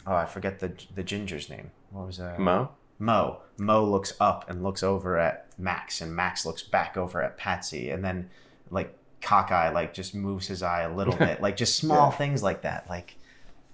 oh, 0.06 0.14
I 0.14 0.26
forget 0.26 0.60
the 0.60 0.72
the 0.94 1.02
ginger's 1.02 1.50
name. 1.50 1.72
What 1.90 2.06
was 2.06 2.18
that? 2.18 2.38
Moe. 2.38 2.70
Moe. 3.00 3.40
Moe 3.58 3.84
looks 3.84 4.12
up 4.20 4.48
and 4.48 4.62
looks 4.62 4.82
over 4.82 5.18
at 5.18 5.46
Max, 5.58 6.00
and 6.00 6.14
Max 6.14 6.46
looks 6.46 6.62
back 6.62 6.96
over 6.96 7.22
at 7.22 7.36
Patsy, 7.36 7.90
and 7.90 8.04
then 8.04 8.30
like 8.70 8.96
cockeye 9.22 9.70
like 9.70 9.94
just 9.94 10.14
moves 10.14 10.46
his 10.46 10.62
eye 10.62 10.82
a 10.82 10.94
little 10.94 11.16
bit, 11.18 11.40
like 11.40 11.56
just 11.56 11.76
small 11.76 12.10
Yeah. 12.10 12.16
things 12.16 12.42
like 12.42 12.62
that. 12.62 12.88
Like 12.88 13.16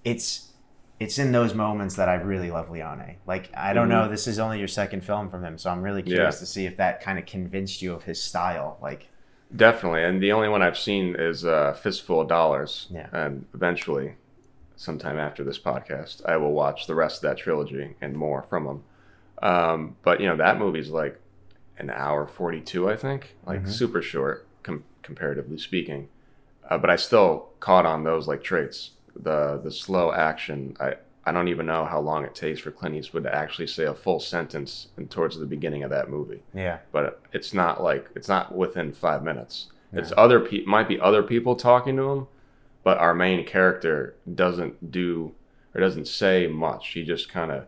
it's 0.04 0.48
it's 1.00 1.18
in 1.18 1.32
those 1.32 1.52
moments 1.52 1.96
that 1.96 2.08
I 2.08 2.14
really 2.14 2.52
love 2.52 2.70
Leone. 2.70 3.16
Like 3.26 3.50
I 3.56 3.72
don't 3.72 3.88
mm-hmm. 3.88 4.02
know, 4.04 4.08
this 4.08 4.28
is 4.28 4.38
only 4.38 4.60
your 4.60 4.68
second 4.68 5.04
film 5.04 5.28
from 5.28 5.44
him, 5.44 5.58
so 5.58 5.68
I'm 5.70 5.82
really 5.82 6.02
curious 6.02 6.36
Yeah. 6.36 6.40
to 6.40 6.46
see 6.46 6.66
if 6.66 6.76
that 6.76 7.00
kind 7.00 7.18
of 7.18 7.26
convinced 7.26 7.82
you 7.82 7.92
of 7.92 8.04
his 8.04 8.22
style. 8.22 8.78
Like 8.80 9.08
Definitely, 9.54 10.02
and 10.04 10.22
the 10.22 10.32
only 10.32 10.48
one 10.48 10.62
I've 10.62 10.78
seen 10.78 11.14
is 11.16 11.44
uh, 11.44 11.72
Fistful 11.74 12.22
of 12.22 12.28
Dollars. 12.28 12.86
Yeah. 12.90 13.08
And 13.12 13.44
eventually, 13.54 14.14
sometime 14.76 15.18
after 15.18 15.44
this 15.44 15.58
podcast, 15.58 16.24
I 16.24 16.36
will 16.38 16.52
watch 16.52 16.86
the 16.86 16.94
rest 16.94 17.16
of 17.16 17.22
that 17.30 17.36
trilogy 17.38 17.94
and 18.00 18.16
more 18.16 18.42
from 18.42 18.64
them. 18.64 18.82
Um, 19.42 19.96
but 20.02 20.20
you 20.20 20.26
know, 20.26 20.36
that 20.36 20.58
movie's 20.58 20.88
like 20.90 21.20
an 21.78 21.90
hour 21.90 22.26
forty-two, 22.26 22.88
I 22.88 22.96
think, 22.96 23.34
like 23.46 23.64
Mhm. 23.64 23.68
super 23.68 24.00
short, 24.00 24.46
com- 24.62 24.84
comparatively 25.02 25.58
speaking. 25.58 26.08
Uh, 26.70 26.78
but 26.78 26.88
I 26.90 26.96
still 26.96 27.50
caught 27.60 27.84
on 27.84 28.04
those 28.04 28.26
like 28.28 28.42
traits, 28.42 28.92
the 29.14 29.60
the 29.62 29.70
slow 29.70 30.12
action. 30.12 30.76
I 30.80 30.94
I 31.24 31.32
don't 31.32 31.48
even 31.48 31.66
know 31.66 31.84
how 31.84 32.00
long 32.00 32.24
it 32.24 32.34
takes 32.34 32.60
for 32.60 32.70
Clint 32.70 32.96
Eastwood 32.96 33.24
to 33.24 33.34
actually 33.34 33.68
say 33.68 33.84
a 33.84 33.94
full 33.94 34.18
sentence 34.18 34.88
and 34.96 35.10
towards 35.10 35.38
the 35.38 35.46
beginning 35.46 35.84
of 35.84 35.90
that 35.90 36.10
movie 36.10 36.42
yeah, 36.52 36.78
but 36.90 37.20
it's 37.32 37.54
not 37.54 37.82
like 37.82 38.08
it's 38.14 38.28
not 38.28 38.54
within 38.54 38.92
five 38.92 39.22
minutes. 39.22 39.68
It's 39.94 40.12
other 40.16 40.40
people 40.40 40.70
might 40.70 40.88
be 40.88 40.98
other 40.98 41.22
people 41.22 41.54
talking 41.54 41.96
to 41.96 42.10
him, 42.10 42.26
but 42.82 42.96
our 42.96 43.14
main 43.14 43.44
character 43.44 44.14
doesn't 44.34 44.90
do 44.90 45.34
or 45.74 45.80
doesn't 45.80 46.08
say 46.08 46.46
much. 46.46 46.88
He 46.88 47.04
just 47.04 47.28
kind 47.28 47.50
of 47.50 47.66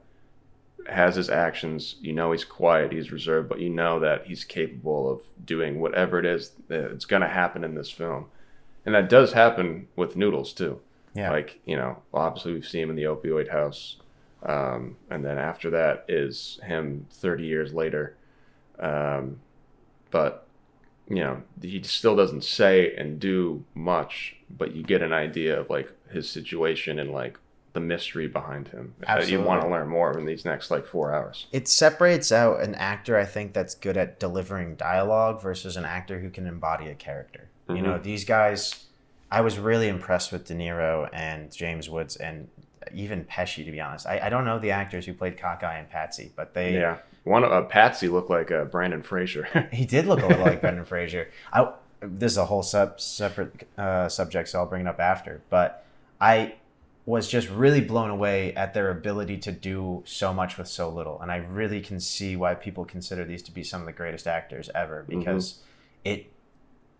has 0.88 1.16
his 1.16 1.30
actions. 1.30 1.96
You 2.00 2.12
know, 2.12 2.32
he's 2.32 2.44
quiet, 2.44 2.92
he's 2.92 3.12
reserved, 3.12 3.49
but 3.49 3.61
you 3.61 3.68
know 3.70 4.00
that 4.00 4.26
he's 4.26 4.44
capable 4.44 5.11
of 5.11 5.20
doing 5.44 5.80
whatever 5.80 6.18
it 6.18 6.26
is 6.26 6.52
that's 6.68 7.04
going 7.04 7.23
to 7.23 7.28
happen 7.28 7.64
in 7.64 7.75
this 7.75 7.90
film, 7.90 8.26
and 8.84 8.94
that 8.94 9.08
does 9.08 9.32
happen 9.32 9.88
with 9.96 10.16
Noodles 10.16 10.52
too. 10.52 10.80
Yeah, 11.14 11.30
Like 11.30 11.61
you 11.64 11.76
know, 11.76 12.02
obviously 12.12 12.52
we've 12.54 12.66
seen 12.66 12.83
him 12.85 12.90
in 12.90 12.97
the 12.97 13.04
opioid 13.04 13.50
house, 13.50 13.97
um, 14.42 14.97
and 15.11 15.25
then 15.25 15.38
after 15.38 15.71
that 15.71 16.04
is 16.09 16.61
him 16.64 17.06
thirty 17.11 17.44
years 17.44 17.73
later. 17.73 18.16
Um, 18.78 19.40
but 20.11 20.47
you 21.09 21.16
know, 21.16 21.42
he 21.61 21.83
still 21.83 22.16
doesn't 22.16 22.44
say 22.44 22.94
and 22.97 23.21
do 23.21 23.64
much, 23.75 24.37
but 24.50 24.75
you 24.75 24.83
get 24.83 25.02
an 25.02 25.12
idea 25.12 25.61
of 25.61 25.68
like 25.71 25.92
his 26.11 26.28
situation 26.28 26.99
and 26.99 27.11
like 27.12 27.38
the 27.75 27.80
mystery 27.80 28.28
behind 28.28 28.68
him. 28.68 28.94
that 29.00 29.28
You 29.28 29.40
want 29.42 29.61
to 29.62 29.68
learn 29.68 29.88
more 29.88 30.16
in 30.16 30.25
these 30.25 30.44
next 30.44 30.71
like 30.71 30.87
four 30.87 31.12
hours. 31.14 31.47
it 31.52 31.66
separates 31.68 32.30
out 32.33 32.61
an 32.62 32.75
actor 32.76 33.18
I 33.18 33.25
think 33.25 33.52
that's 33.52 33.75
good 33.75 33.97
at 33.97 34.21
delivering 34.21 34.76
dialogue 34.76 35.42
versus 35.42 35.76
an 35.76 35.85
actor 35.85 36.21
who 36.21 36.30
can 36.30 36.47
embody 36.47 36.88
a 36.88 36.94
character. 36.94 37.50
You 37.68 37.83
know, 37.83 37.99
these 37.99 38.25
guys 38.25 38.87
I 39.31 39.40
was 39.40 39.59
really 39.59 39.88
impressed 39.88 40.33
with 40.33 40.47
De 40.47 40.54
Niro 40.54 41.09
and 41.12 41.50
James 41.52 41.88
Woods 41.90 42.16
and 42.16 42.49
even 42.93 43.25
Pesci 43.25 43.64
to 43.64 43.71
be 43.71 43.81
honest. 43.81 44.07
I, 44.07 44.21
I 44.25 44.28
don't 44.28 44.45
know 44.45 44.59
the 44.59 44.71
actors 44.71 45.07
who 45.07 45.14
played 45.14 45.38
Cockeye 45.38 45.78
and 45.78 45.88
Patsy, 45.90 46.33
but 46.37 46.54
they 46.54 46.75
Yeah, 46.75 46.99
one 47.25 47.45
uh, 47.45 47.62
Patsy 47.62 48.09
looked 48.09 48.31
like 48.31 48.50
uh, 48.50 48.64
Brendan 48.64 49.02
Fraser. 49.02 49.69
he 49.73 49.85
did 49.85 50.07
look 50.07 50.23
a 50.23 50.26
little 50.26 50.45
like 50.45 50.61
Brendan 50.61 50.85
Fraser. 50.85 51.28
I 51.52 51.73
this 52.00 52.33
is 52.33 52.38
a 52.38 52.45
whole 52.45 52.62
sub, 52.62 53.00
separate 53.00 53.66
uh, 53.78 54.09
subject, 54.09 54.49
so 54.49 54.61
I'll 54.61 54.66
bring 54.66 54.83
it 54.83 54.88
up 54.88 55.00
after. 55.00 55.40
But 55.49 55.85
I 56.21 56.57
was 57.07 57.28
just 57.28 57.49
really 57.49 57.81
blown 57.81 58.11
away 58.11 58.54
at 58.54 58.73
their 58.75 58.90
ability 58.90 59.38
to 59.38 59.52
do 59.52 60.02
so 60.07 60.33
much 60.33 60.57
with 60.57 60.69
so 60.69 60.88
little, 60.88 61.21
and 61.21 61.31
I 61.31 61.37
really 61.37 61.81
can 61.81 62.00
see 62.00 62.37
why 62.37 62.54
people 62.54 62.85
consider 62.85 63.25
these 63.25 63.43
to 63.45 63.52
be 63.52 63.62
some 63.62 63.81
of 63.81 63.87
the 63.87 63.93
greatest 63.93 64.26
actors 64.26 64.71
ever 64.75 65.04
because 65.09 65.61
it 66.04 66.31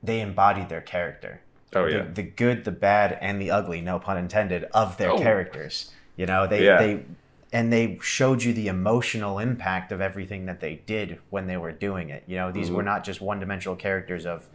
they 0.02 0.21
embodied 0.21 0.69
their 0.69 0.83
character. 0.83 1.40
Oh 1.76 1.85
the, 1.87 1.90
yeah, 1.93 2.07
the 2.12 2.23
good, 2.23 2.64
the 2.64 2.73
bad, 2.73 3.19
and 3.21 3.40
the 3.40 3.50
ugly, 3.50 3.81
no 3.81 3.99
pun 3.99 4.16
intended, 4.19 4.64
of 4.73 4.97
their 4.97 5.11
Oh. 5.11 5.19
characters. 5.19 5.90
You 6.16 6.26
know, 6.26 6.47
they 6.47 6.64
Yeah. 6.64 6.78
they 6.78 7.04
and 7.52 7.73
they 7.73 7.99
showed 8.02 8.43
you 8.43 8.52
the 8.52 8.66
emotional 8.66 9.38
impact 9.38 9.93
of 9.93 10.00
everything 10.00 10.47
that 10.47 10.59
they 10.61 10.83
did 10.87 11.21
when 11.31 11.47
they 11.47 11.57
were 11.57 11.71
doing 11.71 12.11
it. 12.11 12.25
You 12.26 12.37
know, 12.37 12.50
these 12.50 12.66
Mm-hmm. 12.66 12.76
were 12.76 12.83
not 12.83 13.04
just 13.04 13.21
one-dimensional 13.21 13.76
characters 13.76 14.26
of 14.26 14.49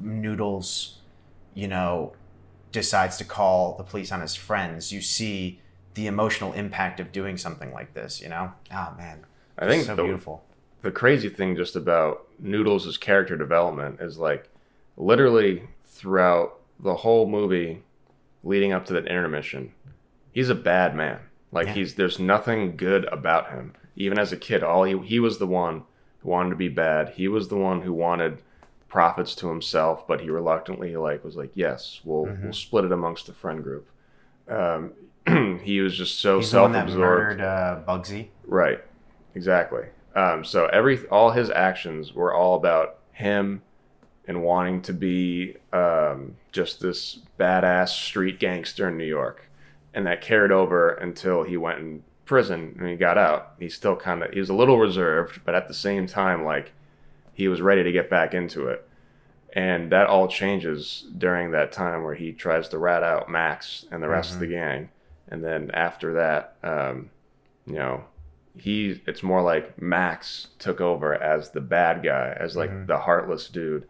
Noodles, 0.00 0.98
you 1.54 1.68
know, 1.68 2.14
decides 2.72 3.16
to 3.18 3.24
call 3.24 3.76
the 3.76 3.84
police 3.84 4.12
on 4.12 4.20
his 4.20 4.34
friends. 4.34 4.92
You 4.92 5.00
see 5.00 5.60
the 5.94 6.06
emotional 6.06 6.52
impact 6.52 7.00
of 7.00 7.12
doing 7.12 7.36
something 7.36 7.72
like 7.72 7.94
this, 7.94 8.20
you 8.22 8.28
know? 8.28 8.52
Oh 8.72 8.94
man. 8.96 9.24
I 9.58 9.66
think 9.66 9.84
so 9.84 9.94
the, 9.96 10.04
beautiful. 10.04 10.44
the 10.82 10.90
crazy 10.90 11.28
thing 11.28 11.56
just 11.56 11.76
about 11.76 12.26
Noodles' 12.38 12.96
character 12.96 13.36
development 13.36 14.00
is 14.00 14.16
like 14.18 14.48
literally 14.96 15.64
throughout 16.00 16.58
the 16.78 16.94
whole 16.96 17.28
movie 17.28 17.82
leading 18.42 18.72
up 18.72 18.86
to 18.86 18.92
that 18.94 19.06
intermission, 19.06 19.72
he's 20.32 20.48
a 20.48 20.54
bad 20.54 20.96
man. 20.96 21.18
Like 21.52 21.66
Yeah. 21.68 21.74
he's 21.74 21.94
there's 21.96 22.18
nothing 22.18 22.76
good 22.76 23.04
about 23.06 23.50
him. 23.50 23.74
Even 23.96 24.18
as 24.18 24.32
a 24.32 24.36
kid, 24.36 24.62
all 24.62 24.84
he 24.84 24.96
he 25.06 25.20
was 25.20 25.38
the 25.38 25.46
one 25.46 25.82
who 26.20 26.30
wanted 26.30 26.50
to 26.50 26.56
be 26.56 26.68
bad. 26.68 27.10
He 27.10 27.28
was 27.28 27.48
the 27.48 27.56
one 27.56 27.82
who 27.82 27.92
wanted 27.92 28.40
profits 28.88 29.34
to 29.36 29.48
himself, 29.48 30.06
but 30.06 30.20
he 30.22 30.30
reluctantly 30.30 30.96
like 30.96 31.22
was 31.22 31.36
like, 31.36 31.50
"Yes, 31.54 32.00
we'll 32.04 32.26
Mm-hmm. 32.26 32.44
we'll 32.44 32.52
split 32.54 32.84
it 32.86 32.92
amongst 32.92 33.26
the 33.26 33.32
friend 33.34 33.62
group." 33.62 33.88
Um, 34.48 34.92
he 35.62 35.80
was 35.80 35.96
just 35.96 36.18
so 36.20 36.38
He's 36.38 36.50
the 36.50 36.62
one 36.62 36.72
that 36.72 36.88
self-absorbed. 36.88 37.38
murdered 37.38 37.40
uh, 37.42 37.80
Bugsy. 37.86 38.28
Right. 38.46 38.80
Exactly. 39.34 39.84
Um, 40.16 40.44
so 40.44 40.66
every 40.66 41.06
all 41.08 41.30
his 41.32 41.50
actions 41.50 42.12
were 42.14 42.32
all 42.34 42.54
about 42.56 42.98
him 43.12 43.62
and 44.30 44.44
wanting 44.44 44.80
to 44.80 44.92
be 44.92 45.56
um, 45.72 46.36
just 46.52 46.80
this 46.80 47.18
badass 47.36 47.88
street 47.88 48.38
gangster 48.38 48.88
in 48.88 48.96
New 48.96 49.04
York, 49.04 49.50
and 49.92 50.06
that 50.06 50.22
carried 50.22 50.52
over 50.52 50.90
until 50.90 51.42
he 51.42 51.56
went 51.56 51.80
in 51.80 52.04
prison 52.24 52.76
and 52.78 52.88
he 52.88 52.94
got 52.94 53.18
out. 53.18 53.54
He 53.58 53.68
still 53.68 53.96
kind 53.96 54.22
of 54.22 54.30
he 54.32 54.38
was 54.38 54.48
a 54.48 54.54
little 54.54 54.78
reserved, 54.78 55.40
but 55.44 55.56
at 55.56 55.66
the 55.66 55.74
same 55.74 56.06
time, 56.06 56.44
like 56.44 56.70
he 57.34 57.48
was 57.48 57.60
ready 57.60 57.82
to 57.82 57.90
get 57.90 58.08
back 58.08 58.32
into 58.32 58.68
it. 58.68 58.88
And 59.52 59.90
that 59.90 60.06
all 60.06 60.28
changes 60.28 61.06
during 61.18 61.50
that 61.50 61.72
time 61.72 62.04
where 62.04 62.14
he 62.14 62.30
tries 62.30 62.68
to 62.68 62.78
rat 62.78 63.02
out 63.02 63.28
Max 63.28 63.84
and 63.90 64.00
the 64.00 64.08
rest 64.08 64.34
of 64.34 64.38
the 64.38 64.46
gang. 64.46 64.90
And 65.26 65.42
then 65.42 65.72
after 65.74 66.14
that, 66.14 66.54
um, 66.62 67.10
you 67.66 67.74
know, 67.74 68.04
he 68.56 69.00
it's 69.08 69.24
more 69.24 69.42
like 69.42 69.82
Max 69.82 70.48
took 70.60 70.80
over 70.80 71.20
as 71.20 71.50
the 71.50 71.60
bad 71.60 72.04
guy, 72.04 72.36
as 72.38 72.56
like 72.56 72.86
the 72.86 72.98
heartless 72.98 73.48
dude, 73.48 73.88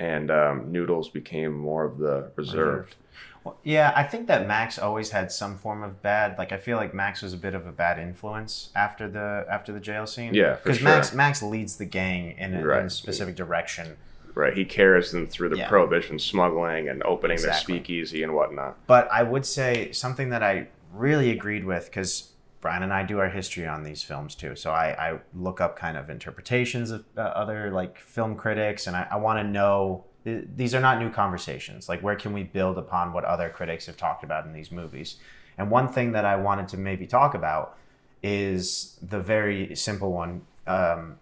and 0.00 0.30
um, 0.30 0.72
Noodles 0.72 1.10
became 1.10 1.52
more 1.52 1.84
of 1.84 1.98
the 1.98 2.32
reserved. 2.34 2.96
Well, 3.44 3.56
yeah, 3.62 3.92
I 3.94 4.02
think 4.02 4.26
that 4.28 4.46
Max 4.46 4.78
always 4.78 5.10
had 5.10 5.30
some 5.30 5.56
form 5.56 5.82
of 5.82 6.02
bad. 6.02 6.36
Like 6.38 6.52
I 6.52 6.56
feel 6.56 6.78
like 6.78 6.94
Max 6.94 7.20
was 7.22 7.32
a 7.34 7.36
bit 7.36 7.54
of 7.54 7.66
a 7.66 7.72
bad 7.72 7.98
influence 7.98 8.70
after 8.74 9.08
the 9.08 9.46
after 9.50 9.72
the 9.72 9.80
jail 9.80 10.06
scene. 10.06 10.32
Yeah, 10.34 10.56
because 10.62 10.78
sure. 10.78 10.88
Max 10.88 11.12
Max 11.12 11.42
leads 11.42 11.76
the 11.76 11.84
gang 11.84 12.32
in 12.38 12.54
a, 12.54 12.60
in 12.78 12.86
a 12.86 12.90
specific 12.90 13.36
direction. 13.36 13.96
Right, 14.34 14.56
he 14.56 14.64
carries 14.64 15.10
them 15.10 15.26
through 15.26 15.50
the 15.50 15.56
Yeah. 15.58 15.68
prohibition 15.68 16.18
smuggling 16.18 16.88
and 16.88 17.02
opening 17.02 17.34
Exactly. 17.34 17.74
speakeasy 17.74 18.22
and 18.22 18.32
whatnot. 18.32 18.76
But 18.86 19.10
I 19.12 19.22
would 19.22 19.44
say 19.44 19.90
something 19.92 20.30
that 20.30 20.42
I 20.42 20.68
really 20.94 21.30
agreed 21.30 21.64
with 21.64 21.86
because 21.86 22.30
Brian 22.60 22.82
and 22.82 22.92
I 22.92 23.02
do 23.04 23.18
our 23.18 23.30
history 23.30 23.66
on 23.66 23.82
these 23.82 24.02
films 24.02 24.34
too. 24.34 24.54
So 24.54 24.70
I, 24.70 25.10
I 25.12 25.18
look 25.34 25.60
up 25.60 25.76
kind 25.76 25.96
of 25.96 26.10
interpretations 26.10 26.90
of 26.90 27.04
uh, 27.16 27.20
other 27.20 27.70
like 27.70 27.98
film 27.98 28.36
critics, 28.36 28.86
and 28.86 28.96
I, 28.96 29.06
I 29.10 29.16
want 29.16 29.38
to 29.38 29.44
know. 29.44 30.04
th- 30.24 30.44
These 30.56 30.74
are 30.74 30.80
not 30.80 30.98
new 30.98 31.10
conversations. 31.10 31.88
Like, 31.88 32.02
where 32.02 32.16
can 32.16 32.32
we 32.32 32.42
build 32.42 32.76
upon 32.76 33.12
what 33.12 33.24
other 33.24 33.48
critics 33.48 33.86
have 33.86 33.96
talked 33.96 34.24
about 34.24 34.44
in 34.44 34.52
these 34.52 34.70
movies? 34.70 35.16
And 35.56 35.70
one 35.70 35.88
thing 35.88 36.12
that 36.12 36.24
I 36.24 36.36
wanted 36.36 36.68
to 36.68 36.76
maybe 36.76 37.06
talk 37.06 37.34
about 37.34 37.76
is 38.22 38.98
the 39.00 39.20
very 39.20 39.74
simple 39.74 40.12
one 40.12 40.42
um, 40.66 41.16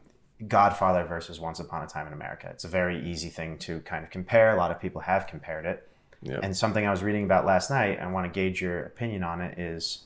Godfather 0.47 1.04
versus 1.04 1.38
Once 1.40 1.61
Upon 1.61 1.83
a 1.83 1.87
Time 1.87 2.07
in 2.09 2.12
America. 2.12 2.49
It's 2.50 2.64
a 2.64 2.68
very 2.68 3.09
easy 3.09 3.28
thing 3.28 3.59
to 3.59 3.80
kind 3.80 4.04
of 4.04 4.11
compare. 4.11 4.54
A 4.54 4.57
lot 4.57 4.71
of 4.71 4.80
people 4.80 5.00
have 5.02 5.26
compared 5.28 5.66
it. 5.66 5.88
Yeah. 6.21 6.40
And 6.42 6.57
something 6.57 6.85
I 6.85 6.90
was 6.90 7.02
reading 7.04 7.25
about 7.25 7.47
last 7.47 7.71
night, 7.71 8.00
I 8.00 8.07
want 8.09 8.26
to 8.26 8.40
gauge 8.40 8.61
your 8.61 8.83
opinion 8.83 9.23
on 9.23 9.40
it, 9.40 9.57
is 9.59 10.04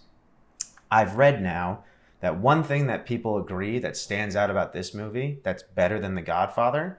I've 0.92 1.16
read 1.16 1.42
now 1.42 1.84
that 2.20 2.38
one 2.38 2.62
thing 2.62 2.86
that 2.86 3.06
people 3.06 3.38
agree 3.38 3.78
that 3.78 3.96
stands 3.96 4.36
out 4.36 4.50
about 4.50 4.72
this 4.74 4.92
movie 4.92 5.40
that's 5.42 5.62
better 5.62 5.98
than 5.98 6.14
The 6.14 6.22
Godfather 6.22 6.98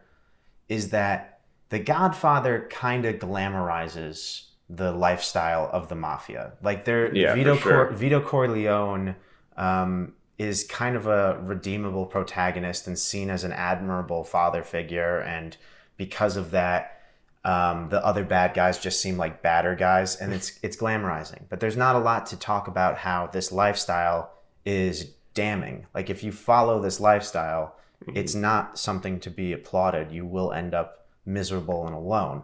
is 0.68 0.90
that 0.90 1.42
The 1.70 1.80
Godfather 1.80 2.68
kind 2.72 3.06
of 3.06 3.16
glamorizes 3.16 4.48
the 4.68 4.92
lifestyle 4.92 5.70
of 5.72 5.90
the 5.90 5.96
mafia. 5.96 6.54
Like 6.64 6.86
they're 6.86 7.14
Yeah, 7.16 7.36
Vito 7.36 7.56
sure. 7.56 7.86
Cor- 7.88 7.94
Vito 7.94 8.20
Corleone 8.20 9.16
um, 9.56 10.14
is 10.40 10.64
kind 10.64 10.96
of 10.96 11.06
a 11.06 11.40
redeemable 11.44 12.08
protagonist 12.08 12.88
and 12.88 12.98
seen 12.98 13.30
as 13.30 13.44
an 13.44 13.52
admirable 13.52 14.24
father 14.24 14.64
figure. 14.64 15.20
And 15.20 15.56
because 15.98 16.36
of 16.36 16.50
that, 16.52 17.00
um, 17.46 17.90
the 17.90 18.04
other 18.06 18.24
bad 18.24 18.54
guys 18.54 18.78
just 18.80 19.02
seem 19.02 19.18
like 19.18 19.42
badder 19.42 19.76
guys, 19.76 20.16
and 20.16 20.34
it's 20.34 20.58
it's 20.64 20.78
glamorizing. 20.78 21.42
But 21.50 21.60
there's 21.60 21.78
not 21.78 21.96
a 21.96 22.00
lot 22.00 22.26
to 22.28 22.38
talk 22.38 22.68
about 22.68 22.98
how 22.98 23.28
this 23.28 23.52
lifestyle 23.52 24.32
is 24.66 25.12
damning. 25.34 25.86
Like 25.94 26.10
if 26.10 26.24
you 26.24 26.32
follow 26.32 26.82
this 26.82 27.00
lifestyle, 27.00 27.76
it's 28.14 28.36
not 28.36 28.78
something 28.78 29.20
to 29.22 29.30
be 29.30 29.52
applauded. 29.54 30.12
You 30.12 30.26
will 30.26 30.52
end 30.54 30.74
up 30.74 31.08
miserable 31.26 31.86
and 31.86 31.96
alone. 31.96 32.44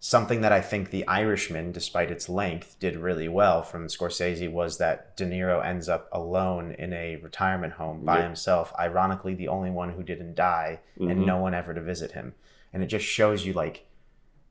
Something 0.00 0.42
that 0.42 0.52
I 0.52 0.60
think 0.60 0.90
The 0.90 1.04
Irishman, 1.08 1.72
despite 1.72 2.12
its 2.12 2.28
length, 2.28 2.76
did 2.78 2.94
really 2.96 3.26
well 3.26 3.62
from 3.62 3.88
Scorsese 3.88 4.48
was 4.50 4.78
that 4.78 5.16
De 5.16 5.24
Niro 5.26 5.64
ends 5.64 5.88
up 5.88 6.08
alone 6.12 6.70
in 6.78 6.92
a 6.92 7.16
retirement 7.16 7.72
home 7.72 8.04
by 8.04 8.18
Yep. 8.18 8.24
himself. 8.26 8.72
Ironically, 8.78 9.34
the 9.34 9.48
only 9.48 9.70
one 9.70 9.90
who 9.90 10.04
didn't 10.04 10.36
die, 10.36 10.78
and 11.00 11.22
Mhm. 11.22 11.26
no 11.26 11.38
one 11.38 11.52
ever 11.52 11.74
to 11.74 11.80
visit 11.80 12.12
him. 12.12 12.34
And 12.72 12.84
it 12.84 12.86
just 12.86 13.04
shows 13.06 13.44
you 13.44 13.54
like 13.54 13.86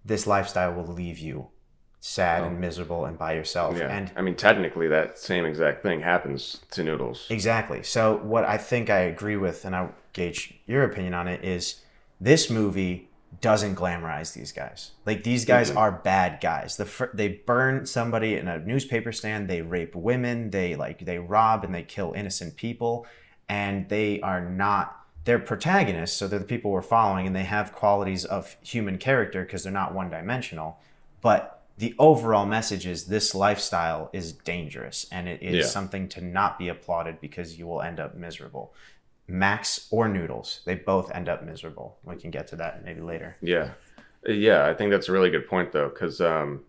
this 0.08 0.26
lifestyle 0.26 0.74
will 0.74 0.88
leave 0.88 1.20
you 1.20 1.48
sad 2.00 2.44
and 2.44 2.60
miserable 2.60 3.06
and 3.06 3.18
by 3.18 3.34
yourself. 3.34 3.76
Oh. 3.76 3.80
Yeah. 3.80 3.96
And 3.96 4.12
I 4.16 4.22
mean, 4.22 4.36
technically, 4.36 4.88
that 4.88 5.18
same 5.20 5.46
exact 5.46 5.84
thing 5.84 6.00
happens 6.02 6.62
to 6.72 6.84
Noodles. 6.84 7.28
Exactly. 7.30 7.84
So 7.84 8.18
what 8.18 8.46
I 8.46 8.58
think 8.58 8.90
I 8.90 9.00
agree 9.00 9.36
with, 9.36 9.66
and 9.66 9.76
I 9.76 9.90
gauge 10.14 10.54
your 10.66 10.84
opinion 10.84 11.14
on 11.14 11.28
it, 11.28 11.44
is 11.44 11.82
this 12.22 12.50
movie 12.50 13.10
doesn't 13.42 13.76
glamorize 13.76 14.34
these 14.34 14.52
guys. 14.54 14.92
Like 15.06 15.24
these 15.24 15.44
guys 15.44 15.70
Mhm. 15.70 15.78
are 15.78 15.92
bad 15.92 16.40
guys. 16.42 16.78
The 16.78 16.86
fir- 16.86 17.12
they 17.14 17.28
burn 17.46 17.86
somebody 17.86 18.36
in 18.38 18.48
a 18.48 18.58
newspaper 18.60 19.12
stand. 19.12 19.50
They 19.50 19.62
rape 19.62 19.94
women. 19.96 20.50
They 20.52 20.76
like 20.76 21.00
they 21.06 21.20
rob 21.20 21.64
and 21.66 21.76
they 21.76 21.84
kill 21.84 22.14
innocent 22.14 22.56
people, 22.56 23.06
and 23.50 23.90
they 23.90 24.22
are 24.22 24.42
not. 24.42 24.97
They're 25.28 25.40
protagonists, 25.40 26.16
so 26.16 26.26
they're 26.26 26.40
the 26.40 26.46
people 26.46 26.72
we're 26.72 26.82
following, 26.82 27.28
and 27.28 27.36
they 27.36 27.44
have 27.44 27.74
qualities 27.74 28.24
of 28.24 28.56
human 28.62 28.98
character 28.98 29.44
because 29.44 29.62
they're 29.62 29.74
not 29.74 29.94
one 29.94 30.10
dimensional. 30.10 30.80
But 31.20 31.66
the 31.78 31.94
overall 32.00 32.46
message 32.46 32.88
is 32.88 33.08
this 33.08 33.36
lifestyle 33.36 34.10
is 34.14 34.32
dangerous 34.32 35.06
and 35.12 35.28
it 35.28 35.44
is 35.44 35.56
Yeah. 35.56 35.64
something 35.66 36.08
to 36.08 36.22
not 36.22 36.58
be 36.58 36.70
applauded 36.70 37.20
because 37.20 37.60
you 37.60 37.68
will 37.68 37.82
end 37.82 38.00
up 38.00 38.16
miserable. 38.16 38.74
Max 39.28 39.90
or 39.92 40.08
Noodles, 40.08 40.62
they 40.64 40.76
both 40.76 41.12
end 41.14 41.28
up 41.28 41.44
miserable. 41.44 41.98
We 42.06 42.16
can 42.16 42.32
get 42.32 42.48
to 42.48 42.56
that 42.56 42.86
maybe 42.86 43.02
later. 43.02 43.36
Yeah. 43.42 43.72
Yeah, 44.26 44.66
I 44.66 44.74
think 44.76 44.92
that's 44.92 45.10
a 45.10 45.12
really 45.12 45.30
good 45.30 45.46
point, 45.50 45.74
though, 45.74 45.90
because, 45.90 46.22
um, 46.22 46.64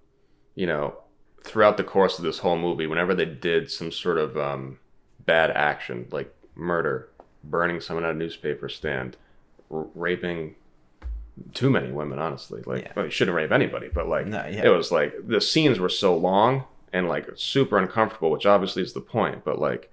you 0.57 0.67
know, 0.67 0.99
throughout 1.45 1.77
the 1.77 1.85
course 1.85 2.19
of 2.19 2.25
this 2.25 2.39
whole 2.41 2.59
movie, 2.59 2.89
whenever 2.89 3.15
they 3.15 3.25
did 3.25 3.71
some 3.71 3.93
sort 3.93 4.19
of 4.19 4.37
um, 4.37 4.81
bad 5.25 5.53
action, 5.53 6.09
like 6.11 6.35
murder, 6.57 7.09
burning 7.45 7.81
someone 7.81 8.05
at 8.05 8.15
a 8.15 8.19
newspaper 8.19 8.69
stand, 8.69 9.17
r- 9.71 9.87
raping 9.95 10.55
too 11.55 11.71
many 11.71 11.91
women, 11.93 12.19
honestly. 12.19 12.63
Like, 12.67 12.85
Yeah. 12.85 12.93
well, 12.97 13.05
you 13.05 13.11
shouldn't 13.11 13.37
rape 13.37 13.53
anybody, 13.53 13.89
but 13.93 14.09
like, 14.09 14.27
No, 14.27 14.45
yeah. 14.47 14.65
it 14.67 14.69
was 14.71 14.91
like 14.91 15.15
the 15.29 15.41
scenes 15.41 15.79
were 15.79 15.89
so 15.89 16.17
long 16.17 16.65
and 16.93 17.09
like 17.09 17.29
super 17.37 17.79
uncomfortable, 17.79 18.31
which 18.31 18.47
obviously 18.47 18.83
is 18.83 18.93
the 18.93 19.01
point, 19.01 19.45
but 19.45 19.59
like, 19.59 19.93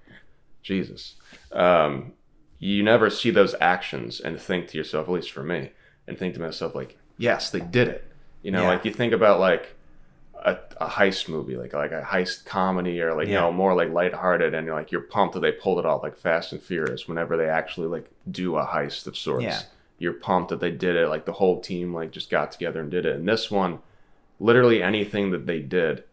Jesus. 0.63 1.15
Um, 1.51 2.13
you 2.57 2.81
never 2.81 3.09
see 3.09 3.29
those 3.29 3.53
actions 3.61 4.19
and 4.19 4.39
think 4.39 4.67
to 4.69 4.77
yourself, 4.77 5.07
at 5.07 5.13
least 5.13 5.31
for 5.31 5.43
me, 5.43 5.71
and 6.07 6.17
think 6.17 6.33
to 6.35 6.41
myself, 6.41 6.73
like, 6.73 6.97
yes, 7.17 7.49
they 7.51 7.59
did 7.59 7.87
it. 7.89 8.07
You 8.41 8.51
know, 8.51 8.61
Yeah. 8.63 8.69
like 8.69 8.85
you 8.85 8.91
think 8.91 9.13
about 9.13 9.39
like 9.39 9.74
a, 10.43 10.57
a 10.81 10.87
heist 10.87 11.29
movie, 11.29 11.55
like 11.55 11.73
like 11.73 11.91
a 11.91 12.01
heist 12.01 12.45
comedy, 12.45 13.01
or 13.01 13.15
like 13.15 13.27
you 13.27 13.33
know 13.33 13.51
more 13.51 13.73
like 13.75 13.89
lighthearted, 13.91 14.53
and 14.53 14.65
you're 14.65 14.75
like 14.75 14.91
you're 14.91 15.01
pumped 15.01 15.33
that 15.33 15.39
they 15.41 15.51
pulled 15.51 15.79
it 15.79 15.85
off, 15.85 16.03
like 16.03 16.17
Fast 16.17 16.51
and 16.51 16.61
Furious. 16.61 17.07
Whenever 17.07 17.37
they 17.37 17.47
actually 17.49 17.87
like 17.87 18.09
do 18.29 18.55
a 18.57 18.65
heist 18.65 19.07
of 19.07 19.17
sorts, 19.17 19.43
Yeah. 19.43 19.61
you're 19.97 20.13
pumped 20.13 20.49
that 20.49 20.59
they 20.59 20.71
did 20.71 20.95
it. 20.95 21.07
Like 21.07 21.25
the 21.25 21.33
whole 21.33 21.61
team 21.61 21.93
like 21.93 22.11
just 22.11 22.29
got 22.29 22.51
together 22.51 22.79
and 22.81 22.91
did 22.91 23.05
it. 23.05 23.15
And 23.15 23.27
this 23.27 23.49
one, 23.49 23.79
literally 24.39 24.83
anything 24.83 25.31
that 25.31 25.45
they 25.45 25.59
did, 25.59 26.03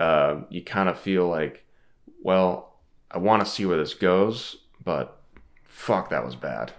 uh, 0.00 0.40
you 0.48 0.62
kind 0.62 0.88
of 0.88 0.98
feel 0.98 1.28
like, 1.28 1.64
well, 2.22 2.74
I 3.10 3.18
want 3.18 3.44
to 3.44 3.50
see 3.50 3.66
where 3.66 3.76
this 3.76 3.94
goes, 3.94 4.56
but 4.82 5.20
fuck, 5.64 6.10
that 6.10 6.24
was 6.24 6.34
bad. 6.34 6.72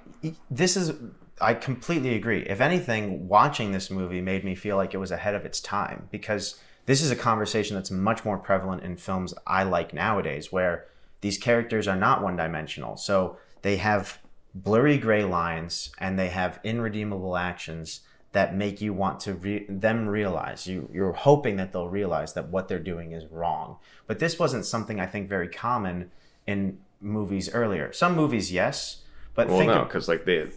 This 0.50 0.76
is 0.78 0.94
I 1.42 1.54
completely 1.56 2.16
agree. 2.16 2.40
If 2.44 2.62
anything, 2.62 3.28
watching 3.28 3.72
this 3.72 3.90
movie 3.92 4.22
made 4.22 4.44
me 4.46 4.56
feel 4.56 4.78
like 4.78 4.94
it 4.94 4.98
was 4.98 5.12
ahead 5.12 5.36
of 5.36 5.46
its 5.46 5.60
time 5.60 6.08
because 6.12 6.60
this 6.86 7.02
is 7.02 7.12
a 7.12 7.16
conversation 7.16 7.76
that's 7.76 7.92
much 7.92 8.26
more 8.26 8.38
prevalent 8.38 8.84
in 8.84 8.98
films 8.98 9.34
I 9.48 9.64
like 9.64 9.94
nowadays 9.94 10.52
where 10.52 10.86
these 11.22 11.38
characters 11.38 11.88
are 11.88 11.96
not 11.96 12.22
one 12.22 12.36
dimensional. 12.36 12.98
So 12.98 13.38
they 13.62 13.78
have 13.78 14.20
blurry 14.54 14.98
gray 14.98 15.24
lines 15.24 15.92
and 16.00 16.20
they 16.20 16.30
have 16.30 16.60
irredeemable 16.64 17.38
actions 17.38 18.02
that 18.34 18.56
make 18.56 18.82
you 18.82 18.94
want 18.94 19.20
to 19.22 19.34
re- 19.34 19.66
them 19.70 20.08
realize 20.08 20.68
you 20.68 20.90
you're 20.92 21.14
hoping 21.14 21.56
that 21.56 21.72
they'll 21.72 21.88
realize 21.88 22.34
that 22.34 22.50
what 22.50 22.68
they're 22.68 22.80
doing 22.80 23.12
is 23.12 23.26
wrong. 23.28 23.78
But 24.08 24.20
this 24.20 24.38
wasn't 24.38 24.66
something 24.66 25.00
I 25.00 25.06
think 25.06 25.30
very 25.30 25.48
common 25.48 26.12
in 26.46 26.80
movies 27.00 27.54
earlier. 27.54 27.94
Some 27.94 28.16
movies 28.16 28.52
yes, 28.52 29.04
but 29.36 29.48
Well, 29.48 29.60
think 29.60 29.72
no, 29.72 29.84
because 29.84 30.08
like 30.08 30.26
they, 30.26 30.50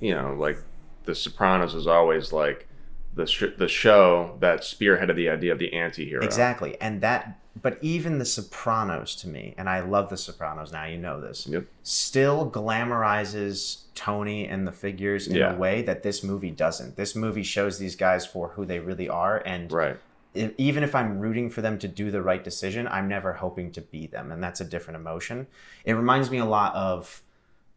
you 0.00 0.14
know, 0.14 0.34
like 0.38 0.58
The 1.04 1.14
Sopranos 1.14 1.74
is 1.74 1.86
always 1.86 2.32
like 2.32 2.68
the 3.14 3.26
sh- 3.26 3.54
the 3.56 3.68
show 3.68 4.36
that 4.40 4.60
spearheaded 4.62 5.14
the 5.16 5.28
idea 5.28 5.52
of 5.52 5.58
the 5.58 5.72
anti-hero. 5.72 6.24
Exactly. 6.24 6.76
And 6.80 7.00
that, 7.00 7.38
but 7.60 7.78
even 7.80 8.18
The 8.18 8.24
Sopranos 8.24 9.14
to 9.16 9.28
me, 9.28 9.54
and 9.56 9.68
I 9.68 9.80
love 9.80 10.10
The 10.10 10.16
Sopranos 10.16 10.72
now, 10.72 10.84
you 10.86 10.98
know 10.98 11.20
this, 11.20 11.46
Yep. 11.46 11.64
still 11.84 12.50
glamorizes 12.50 13.82
Tony 13.94 14.46
and 14.48 14.66
the 14.66 14.72
figures 14.72 15.28
in 15.28 15.36
Yeah. 15.36 15.52
a 15.54 15.56
way 15.56 15.82
that 15.82 16.02
this 16.02 16.24
movie 16.24 16.50
doesn't. 16.50 16.96
This 16.96 17.14
movie 17.14 17.42
shows 17.44 17.78
these 17.78 17.96
guys 17.96 18.26
for 18.26 18.48
who 18.50 18.64
they 18.64 18.80
really 18.80 19.08
are. 19.08 19.40
And 19.46 19.70
Right. 19.72 19.96
if, 20.34 20.52
even 20.58 20.82
if 20.82 20.94
I'm 20.94 21.20
rooting 21.20 21.50
for 21.50 21.62
them 21.62 21.78
to 21.78 21.86
do 21.88 22.10
the 22.10 22.22
right 22.22 22.42
decision, 22.42 22.88
I'm 22.88 23.06
never 23.08 23.34
hoping 23.34 23.70
to 23.72 23.80
be 23.80 24.06
them. 24.08 24.32
And 24.32 24.42
that's 24.42 24.60
a 24.60 24.64
different 24.64 24.96
emotion. 24.98 25.46
It 25.84 25.92
reminds 25.92 26.30
me 26.30 26.38
a 26.38 26.44
lot 26.44 26.74
of, 26.74 27.22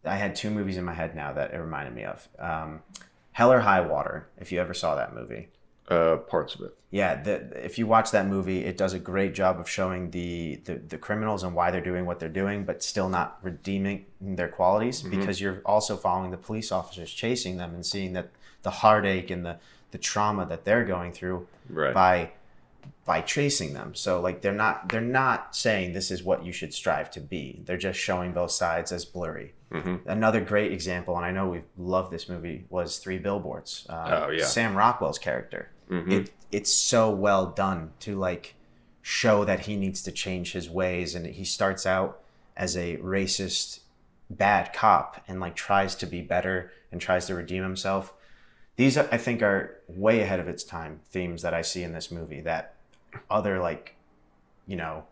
I 0.03 0.15
had 0.15 0.35
two 0.35 0.49
movies 0.49 0.77
in 0.77 0.83
my 0.85 0.93
head 0.93 1.15
now 1.15 1.33
that 1.33 1.53
it 1.53 1.57
reminded 1.57 1.93
me 1.93 2.03
of. 2.05 2.27
Um, 2.39 2.81
Hell 3.37 3.51
or 3.53 3.59
High 3.59 3.81
Water, 3.81 4.27
if 4.39 4.51
you 4.51 4.59
ever 4.59 4.73
saw 4.73 4.95
that 4.95 5.13
movie. 5.13 5.49
Uh, 5.89 6.17
parts 6.17 6.53
of 6.55 6.61
it. 6.61 6.73
yeah 6.91 7.21
the, 7.23 7.35
if 7.63 7.77
you 7.79 7.87
watch 7.87 8.11
that 8.11 8.27
movie 8.27 8.65
it 8.65 8.75
does 8.75 8.93
a 8.93 8.99
great 8.99 9.33
job 9.33 9.57
of 9.57 9.69
showing 9.69 10.11
the, 10.11 10.59
the 10.65 10.75
the 10.93 10.97
criminals 10.97 11.43
and 11.43 11.55
why 11.55 11.71
they're 11.71 11.89
doing 11.91 12.05
what 12.05 12.19
they're 12.19 12.37
doing 12.43 12.65
but 12.65 12.83
still 12.83 13.07
not 13.07 13.37
redeeming 13.41 14.05
their 14.19 14.49
qualities 14.49 15.01
because 15.01 15.39
you're 15.39 15.61
also 15.65 15.95
following 15.95 16.29
the 16.31 16.43
police 16.47 16.73
officers 16.73 17.09
chasing 17.13 17.55
them 17.55 17.73
and 17.73 17.85
seeing 17.85 18.11
that 18.11 18.27
the 18.63 18.69
heartache 18.81 19.29
and 19.31 19.45
the 19.45 19.55
the 19.91 19.97
trauma 19.97 20.45
that 20.45 20.65
they're 20.65 20.83
going 20.83 21.13
through 21.13 21.47
Right. 21.69 21.93
by 21.93 22.31
by 23.05 23.21
chasing 23.21 23.73
them. 23.73 23.95
So 23.95 24.19
like 24.19 24.41
they're 24.41 24.61
not 24.65 24.89
they're 24.89 25.11
not 25.21 25.55
saying 25.55 25.93
this 25.93 26.11
is 26.11 26.21
what 26.21 26.43
you 26.43 26.51
should 26.51 26.73
strive 26.73 27.09
to 27.11 27.21
be. 27.21 27.61
They're 27.65 27.77
just 27.89 27.97
showing 27.99 28.33
both 28.33 28.51
sides 28.51 28.91
as 28.91 29.05
blurry 29.05 29.53
Mhm. 29.71 30.05
another 30.05 30.39
great 30.39 30.71
example 30.71 31.17
and 31.17 31.25
i 31.25 31.31
know 31.31 31.49
we 31.49 31.61
love 31.77 32.09
this 32.09 32.29
movie 32.29 32.65
was 32.69 32.99
three 32.99 33.17
billboards 33.17 33.85
uh, 33.89 34.25
Oh, 34.27 34.29
yeah. 34.29 34.45
sam 34.45 34.75
rockwell's 34.77 35.19
character 35.19 35.69
Mhm. 35.89 36.11
it 36.11 36.31
it's 36.51 36.71
so 36.71 37.11
well 37.11 37.47
done 37.47 37.91
to 37.99 38.17
like 38.17 38.55
show 39.01 39.43
that 39.43 39.61
he 39.61 39.75
needs 39.75 40.01
to 40.03 40.11
change 40.11 40.53
his 40.53 40.69
ways 40.69 41.15
and 41.15 41.25
he 41.25 41.43
starts 41.43 41.85
out 41.85 42.21
as 42.55 42.77
a 42.77 42.95
racist 42.97 43.81
bad 44.29 44.71
cop 44.73 45.21
and 45.27 45.39
like 45.41 45.55
tries 45.55 45.95
to 45.95 46.05
be 46.05 46.21
better 46.21 46.71
and 46.91 47.01
tries 47.01 47.25
to 47.25 47.35
redeem 47.35 47.63
himself 47.63 48.13
these 48.77 48.97
i 48.97 49.17
think 49.17 49.41
are 49.41 49.81
way 49.89 50.21
ahead 50.21 50.39
of 50.39 50.47
its 50.47 50.63
time 50.63 51.01
themes 51.09 51.41
that 51.41 51.53
i 51.53 51.61
see 51.61 51.83
in 51.83 51.91
this 51.93 52.09
movie 52.11 52.39
that 52.41 52.75
other 53.29 53.59
like 53.59 53.95
you 54.65 54.75
know 54.77 55.03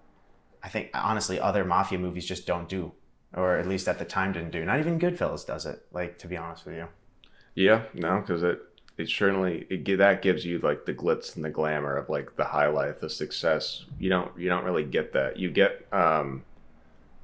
i 0.63 0.69
think 0.69 0.89
honestly 0.93 1.39
other 1.39 1.65
mafia 1.65 1.97
movies 1.99 2.25
just 2.25 2.45
don't 2.47 2.69
do 2.69 2.91
or 3.35 3.57
at 3.57 3.67
least 3.67 3.87
at 3.87 3.99
the 3.99 4.05
time 4.05 4.31
didn't 4.31 4.51
do 4.51 4.65
not 4.65 4.79
even 4.79 4.99
goodfellas 4.99 5.45
does 5.45 5.65
it 5.65 5.85
like 5.91 6.17
to 6.17 6.27
be 6.27 6.37
honest 6.37 6.65
with 6.65 6.75
you 6.75 6.87
Yeah, 7.55 7.83
no, 7.93 8.19
because 8.19 8.43
it 8.43 8.61
it 8.97 9.09
certainly 9.09 9.65
it 9.69 9.97
that 9.97 10.21
gives 10.21 10.45
you 10.45 10.59
like 10.59 10.85
the 10.85 10.93
glitz 10.93 11.35
and 11.35 11.43
the 11.43 11.49
glamour 11.49 11.95
of 11.95 12.09
like 12.09 12.35
the 12.35 12.45
high 12.45 12.67
life, 12.67 12.99
the 12.99 13.09
success. 13.09 13.85
You 13.97 14.09
don't 14.09 14.37
you 14.37 14.49
don't 14.49 14.65
really 14.65 14.83
get 14.83 15.13
that. 15.13 15.37
You 15.37 15.49
get 15.49 15.85
um 15.91 16.43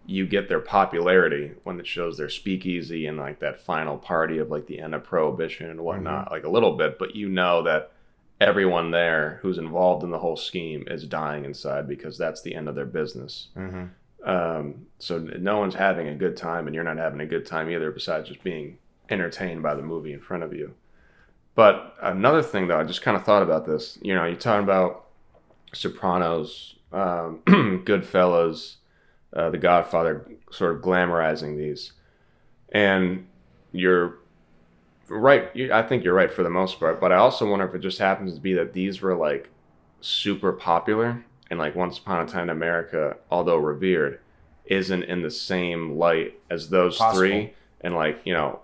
you 0.05 0.25
get 0.25 0.49
their 0.49 0.59
popularity 0.59 1.51
when 1.63 1.79
it 1.79 1.87
shows 1.87 2.17
their 2.17 2.29
speakeasy 2.29 3.05
and 3.05 3.17
like 3.17 3.39
that 3.39 3.61
final 3.61 3.97
party 3.97 4.39
of 4.39 4.49
like 4.49 4.65
the 4.65 4.79
end 4.79 4.95
of 4.95 5.03
prohibition 5.03 5.69
and 5.69 5.81
whatnot, 5.81 6.31
like 6.31 6.43
a 6.43 6.49
little 6.49 6.75
bit, 6.75 6.97
but 6.97 7.15
you 7.15 7.29
know 7.29 7.61
that 7.63 7.91
everyone 8.39 8.89
there 8.89 9.39
who's 9.41 9.59
involved 9.59 10.03
in 10.03 10.09
the 10.09 10.17
whole 10.17 10.35
scheme 10.35 10.83
is 10.87 11.05
dying 11.05 11.45
inside 11.45 11.87
because 11.87 12.17
that's 12.17 12.41
the 12.41 12.55
end 12.55 12.67
of 12.67 12.75
their 12.75 12.85
business. 12.85 13.49
mm-hmm. 13.55 13.85
Um, 14.25 14.87
so 14.99 15.19
no 15.19 15.59
one's 15.59 15.75
having 15.75 16.07
a 16.07 16.15
good 16.15 16.37
time, 16.37 16.67
and 16.67 16.75
you're 16.75 16.83
not 16.83 16.97
having 16.97 17.21
a 17.21 17.25
good 17.25 17.45
time 17.45 17.69
either, 17.69 17.91
besides 17.91 18.29
just 18.29 18.43
being 18.43 18.77
entertained 19.09 19.63
by 19.63 19.73
the 19.75 19.81
movie 19.81 20.13
in 20.13 20.19
front 20.19 20.43
of 20.43 20.53
you. 20.53 20.73
But 21.55 21.95
another 22.01 22.41
thing, 22.43 22.67
though, 22.67 22.79
I 22.79 22.83
just 22.83 23.01
kind 23.01 23.17
of 23.17 23.23
thought 23.23 23.43
about 23.43 23.65
this. 23.65 23.97
You 24.01 24.13
know, 24.13 24.25
you're 24.25 24.35
talking 24.35 24.63
about 24.63 25.07
Sopranos, 25.73 26.75
um, 26.93 27.41
Goodfellas, 27.85 28.75
uh, 29.35 29.49
The 29.49 29.57
Godfather 29.57 30.25
sort 30.51 30.75
of 30.75 30.81
glamorizing 30.81 31.57
these, 31.57 31.93
and 32.71 33.27
you're 33.71 34.19
right. 35.07 35.49
I 35.71 35.81
think 35.83 36.03
you're 36.03 36.13
right 36.13 36.31
for 36.31 36.43
the 36.43 36.49
most 36.49 36.79
part, 36.79 37.01
but 37.01 37.11
I 37.11 37.15
also 37.15 37.49
wonder 37.49 37.67
if 37.67 37.73
it 37.73 37.79
just 37.79 37.99
happens 37.99 38.35
to 38.35 38.41
be 38.41 38.53
that 38.53 38.73
these 38.73 39.01
were 39.01 39.15
like 39.15 39.49
super 40.01 40.51
popular 40.51 41.25
and 41.51 41.59
like 41.59 41.75
Once 41.75 41.99
Upon 41.99 42.25
a 42.25 42.27
Time 42.27 42.43
in 42.43 42.49
America, 42.49 43.17
although 43.29 43.57
revered, 43.57 44.19
isn't 44.65 45.03
in 45.03 45.21
the 45.21 45.29
same 45.29 45.97
light 45.97 46.39
as 46.49 46.69
those 46.69 46.97
Possible. 46.97 47.19
three. 47.19 47.53
And 47.81 47.93
like 47.93 48.21
you 48.23 48.33
know, 48.33 48.61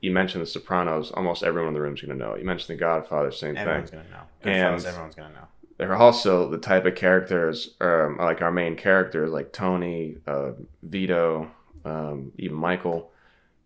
you 0.00 0.10
mentioned 0.12 0.40
The 0.42 0.46
Sopranos, 0.46 1.10
almost 1.10 1.42
everyone 1.42 1.68
in 1.68 1.74
the 1.74 1.80
room's 1.82 2.00
gonna 2.00 2.14
know. 2.14 2.36
You 2.36 2.44
mentioned 2.46 2.78
The 2.78 2.80
Godfather, 2.80 3.30
same 3.32 3.56
Everyone's 3.56 3.90
thing. 3.90 3.98
gonna 4.00 4.10
know. 4.10 4.50
And- 4.50 4.86
everyone's 4.86 5.14
gonna 5.14 5.34
know. 5.34 5.48
They're 5.76 5.96
also 5.96 6.46
the 6.50 6.58
type 6.58 6.84
of 6.84 6.94
characters, 6.94 7.74
um, 7.80 8.18
like 8.18 8.42
our 8.42 8.50
main 8.52 8.76
characters, 8.76 9.30
like 9.30 9.50
Tony, 9.50 10.18
uh, 10.26 10.50
Vito, 10.82 11.50
um, 11.86 12.32
even 12.36 12.58
Michael, 12.58 13.10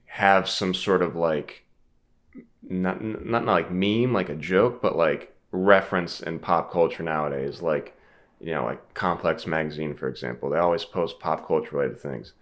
have 0.05 0.49
some 0.49 0.75
sort 0.75 1.03
of 1.03 1.17
like 1.17 1.65
not, 2.63 3.03
not 3.03 3.25
not 3.27 3.45
like 3.47 3.71
meme, 3.73 4.13
like 4.13 4.29
a 4.29 4.37
joke, 4.37 4.81
but 4.81 4.97
like 4.97 5.35
reference 5.51 6.21
in 6.21 6.39
pop 6.39 6.71
culture 6.73 7.03
nowadays. 7.03 7.61
Like 7.61 7.97
you 8.41 8.53
know, 8.53 8.65
like 8.65 8.95
Complex 8.95 9.47
Magazine, 9.47 9.95
for 9.95 10.09
example, 10.09 10.51
they 10.51 10.59
always 10.59 10.85
post 10.85 11.19
pop 11.21 11.47
culture 11.47 11.77
related 11.77 11.99
things. 11.99 12.33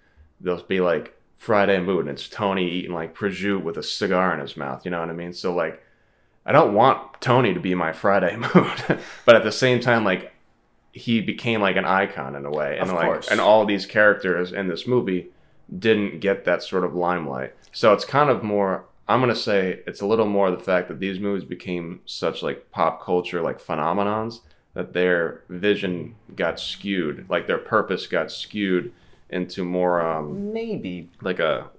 They'll 0.40 0.62
be 0.62 0.80
like 0.80 1.14
Friday 1.36 1.80
Mood, 1.80 2.00
and 2.06 2.10
it's 2.10 2.28
Tony 2.28 2.68
eating 2.68 2.92
like 2.92 3.14
prosciutto 3.16 3.62
with 3.62 3.76
a 3.76 3.82
cigar 3.82 4.34
in 4.34 4.40
his 4.40 4.56
mouth. 4.56 4.84
You 4.84 4.90
know 4.90 5.00
what 5.00 5.10
I 5.10 5.12
mean? 5.12 5.32
So 5.32 5.54
like, 5.54 5.82
I 6.44 6.52
don't 6.52 6.74
want 6.74 7.20
Tony 7.20 7.54
to 7.54 7.60
be 7.60 7.74
my 7.74 7.92
Friday 7.92 8.36
Mood, 8.54 8.98
but 9.24 9.36
at 9.36 9.44
the 9.44 9.52
same 9.52 9.80
time, 9.80 10.04
like 10.04 10.32
he 10.92 11.20
became 11.20 11.60
like 11.60 11.76
an 11.76 11.84
icon 11.84 12.34
in 12.34 12.44
a 12.44 12.50
way, 12.50 12.78
and 12.78 12.90
Of 12.90 12.96
like 12.96 13.06
course. 13.06 13.28
and 13.28 13.40
all 13.40 13.64
these 13.64 13.86
characters 13.86 14.52
in 14.52 14.68
this 14.68 14.86
movie 14.86 15.30
didn't 15.78 16.20
get 16.20 16.44
that 16.44 16.62
sort 16.62 16.84
of 16.84 16.94
limelight. 16.94 17.54
So 17.72 17.92
it's 17.94 18.04
kind 18.04 18.28
of 18.28 18.42
more. 18.42 18.84
I'm 19.08 19.20
gonna 19.20 19.34
say 19.34 19.80
it's 19.86 20.00
a 20.00 20.06
little 20.06 20.26
more 20.26 20.50
the 20.50 20.58
fact 20.58 20.88
that 20.88 21.00
these 21.00 21.18
movies 21.18 21.44
became 21.44 22.00
such 22.06 22.42
like 22.42 22.70
pop 22.70 23.02
culture 23.02 23.40
like 23.42 23.58
phenomenons 23.60 24.40
that 24.74 24.92
their 24.92 25.42
vision 25.48 26.14
got 26.34 26.58
skewed, 26.58 27.26
like 27.28 27.46
their 27.46 27.58
purpose 27.58 28.06
got 28.06 28.30
skewed 28.30 28.92
into 29.28 29.64
more 29.64 30.00
um 30.00 30.52
Maybe, 30.52 31.10
like 31.20 31.38
a 31.38 31.70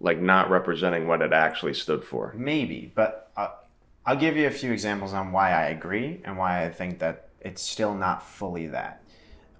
like 0.00 0.20
not 0.20 0.50
representing 0.50 1.06
what 1.08 1.22
it 1.22 1.32
actually 1.32 1.74
stood 1.74 2.04
for. 2.04 2.34
maybe, 2.36 2.92
but 2.94 3.30
uh, 3.36 3.48
I'll 4.04 4.16
give 4.16 4.36
you 4.36 4.46
a 4.46 4.50
few 4.50 4.72
examples 4.72 5.12
on 5.14 5.32
why 5.32 5.50
I 5.50 5.66
agree 5.68 6.20
and 6.24 6.36
why 6.36 6.64
I 6.64 6.70
think 6.70 6.98
that 6.98 7.28
it's 7.40 7.62
still 7.62 7.94
not 7.94 8.22
fully 8.22 8.66
that. 8.68 9.02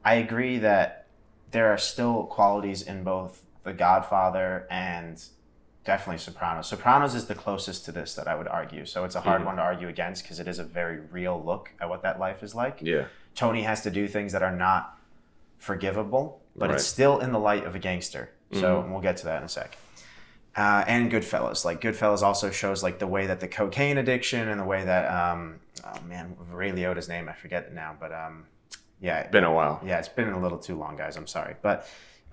I 0.05 0.15
agree 0.15 0.59
that 0.59 1.07
there 1.53 1.73
are 1.73 1.79
still 1.79 2.25
qualities 2.25 2.83
in 2.83 3.03
both 3.03 3.43
The 3.65 3.73
Godfather 3.73 4.67
and 4.71 5.23
definitely 5.87 6.19
Sopranos. 6.19 6.67
Sopranos 6.69 7.15
is 7.15 7.27
the 7.27 7.35
closest 7.35 7.85
to 7.87 7.93
this 7.93 8.15
that 8.17 8.27
I 8.29 8.35
would 8.35 8.49
argue. 8.49 8.85
So 8.85 9.05
it's 9.05 9.15
a 9.15 9.21
hard 9.21 9.43
Mhm. 9.43 9.47
one 9.47 9.57
to 9.57 9.63
argue 9.63 9.89
against 9.89 10.23
because 10.25 10.41
it 10.41 10.49
is 10.49 10.59
a 10.59 10.65
very 10.65 10.99
real 11.01 11.43
look 11.43 11.71
at 11.81 11.89
what 11.89 12.03
that 12.03 12.19
life 12.19 12.43
is 12.43 12.55
like. 12.55 12.79
Yeah. 12.83 13.05
Tony 13.35 13.63
has 13.63 13.83
to 13.83 13.91
do 13.91 14.09
things 14.09 14.33
that 14.33 14.43
are 14.43 14.55
not 14.55 14.99
forgivable, 15.59 16.41
but 16.55 16.69
Right. 16.71 16.75
it's 16.77 16.87
still 16.87 17.19
in 17.21 17.33
the 17.33 17.39
light 17.39 17.65
of 17.65 17.75
a 17.75 17.79
gangster. 17.79 18.31
So 18.53 18.83
Mhm. 18.83 18.91
we'll 18.91 19.01
get 19.01 19.17
to 19.19 19.25
that 19.27 19.39
in 19.39 19.45
a 19.45 19.49
sec. 19.49 19.77
Uh, 20.57 20.85
and 20.87 21.11
Goodfellas, 21.11 21.65
like 21.65 21.81
Goodfellas, 21.81 22.23
also 22.23 22.51
shows 22.51 22.83
like 22.83 22.99
the 22.99 23.07
way 23.07 23.27
that 23.27 23.41
the 23.41 23.49
cocaine 23.49 23.99
addiction 23.99 24.49
and 24.49 24.59
the 24.61 24.65
way 24.65 24.85
that 24.85 25.11
um, 25.13 25.61
oh 25.85 26.01
man, 26.03 26.37
Ray 26.51 26.73
Liotta's 26.73 27.09
name 27.09 27.29
I 27.29 27.33
forget 27.35 27.65
it 27.65 27.73
now, 27.75 27.95
but 27.99 28.13
um, 28.13 28.47
yeah, 29.01 29.27
Been 29.29 29.45
a 29.45 29.53
while. 29.53 29.81
yeah, 29.85 29.99
it's 29.99 30.09
been 30.09 30.31
a 30.31 30.39
little 30.39 30.59
too 30.59 30.77
long, 30.77 30.97
guys. 30.97 31.17
I'm 31.17 31.27
sorry, 31.27 31.57
but 31.61 31.87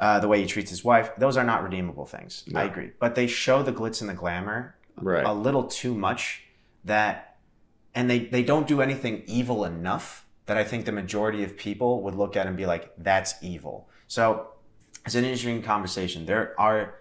uh, 0.03 0.19
the 0.19 0.27
way 0.27 0.41
he 0.41 0.45
treats 0.45 0.69
his 0.69 0.83
wife, 0.83 1.11
those 1.17 1.37
are 1.37 1.45
not 1.45 1.63
redeemable 1.63 2.05
things. 2.05 2.43
I 2.53 2.63
agree, 2.65 2.91
but 2.99 3.15
they 3.15 3.27
show 3.27 3.63
the 3.63 3.71
glitz 3.71 4.01
and 4.01 4.09
the 4.09 4.13
glamour 4.13 4.75
Right. 4.97 5.25
a 5.25 5.33
little 5.33 5.63
too 5.63 5.95
much 5.95 6.43
that 6.83 7.37
and 7.95 8.09
they 8.09 8.19
they 8.35 8.43
don't 8.43 8.67
do 8.67 8.81
anything 8.81 9.23
evil 9.25 9.63
enough 9.63 10.25
that 10.45 10.57
I 10.57 10.65
think 10.65 10.85
the 10.85 10.91
majority 10.91 11.41
of 11.43 11.55
people 11.57 12.01
would 12.03 12.15
look 12.15 12.35
at 12.35 12.45
and 12.47 12.57
be 12.57 12.65
like 12.65 12.91
that's 12.97 13.33
evil. 13.41 13.87
So 14.07 14.49
it's 15.05 15.15
an 15.15 15.23
interesting 15.23 15.61
conversation. 15.63 16.25
There 16.25 16.53
are 16.59 16.95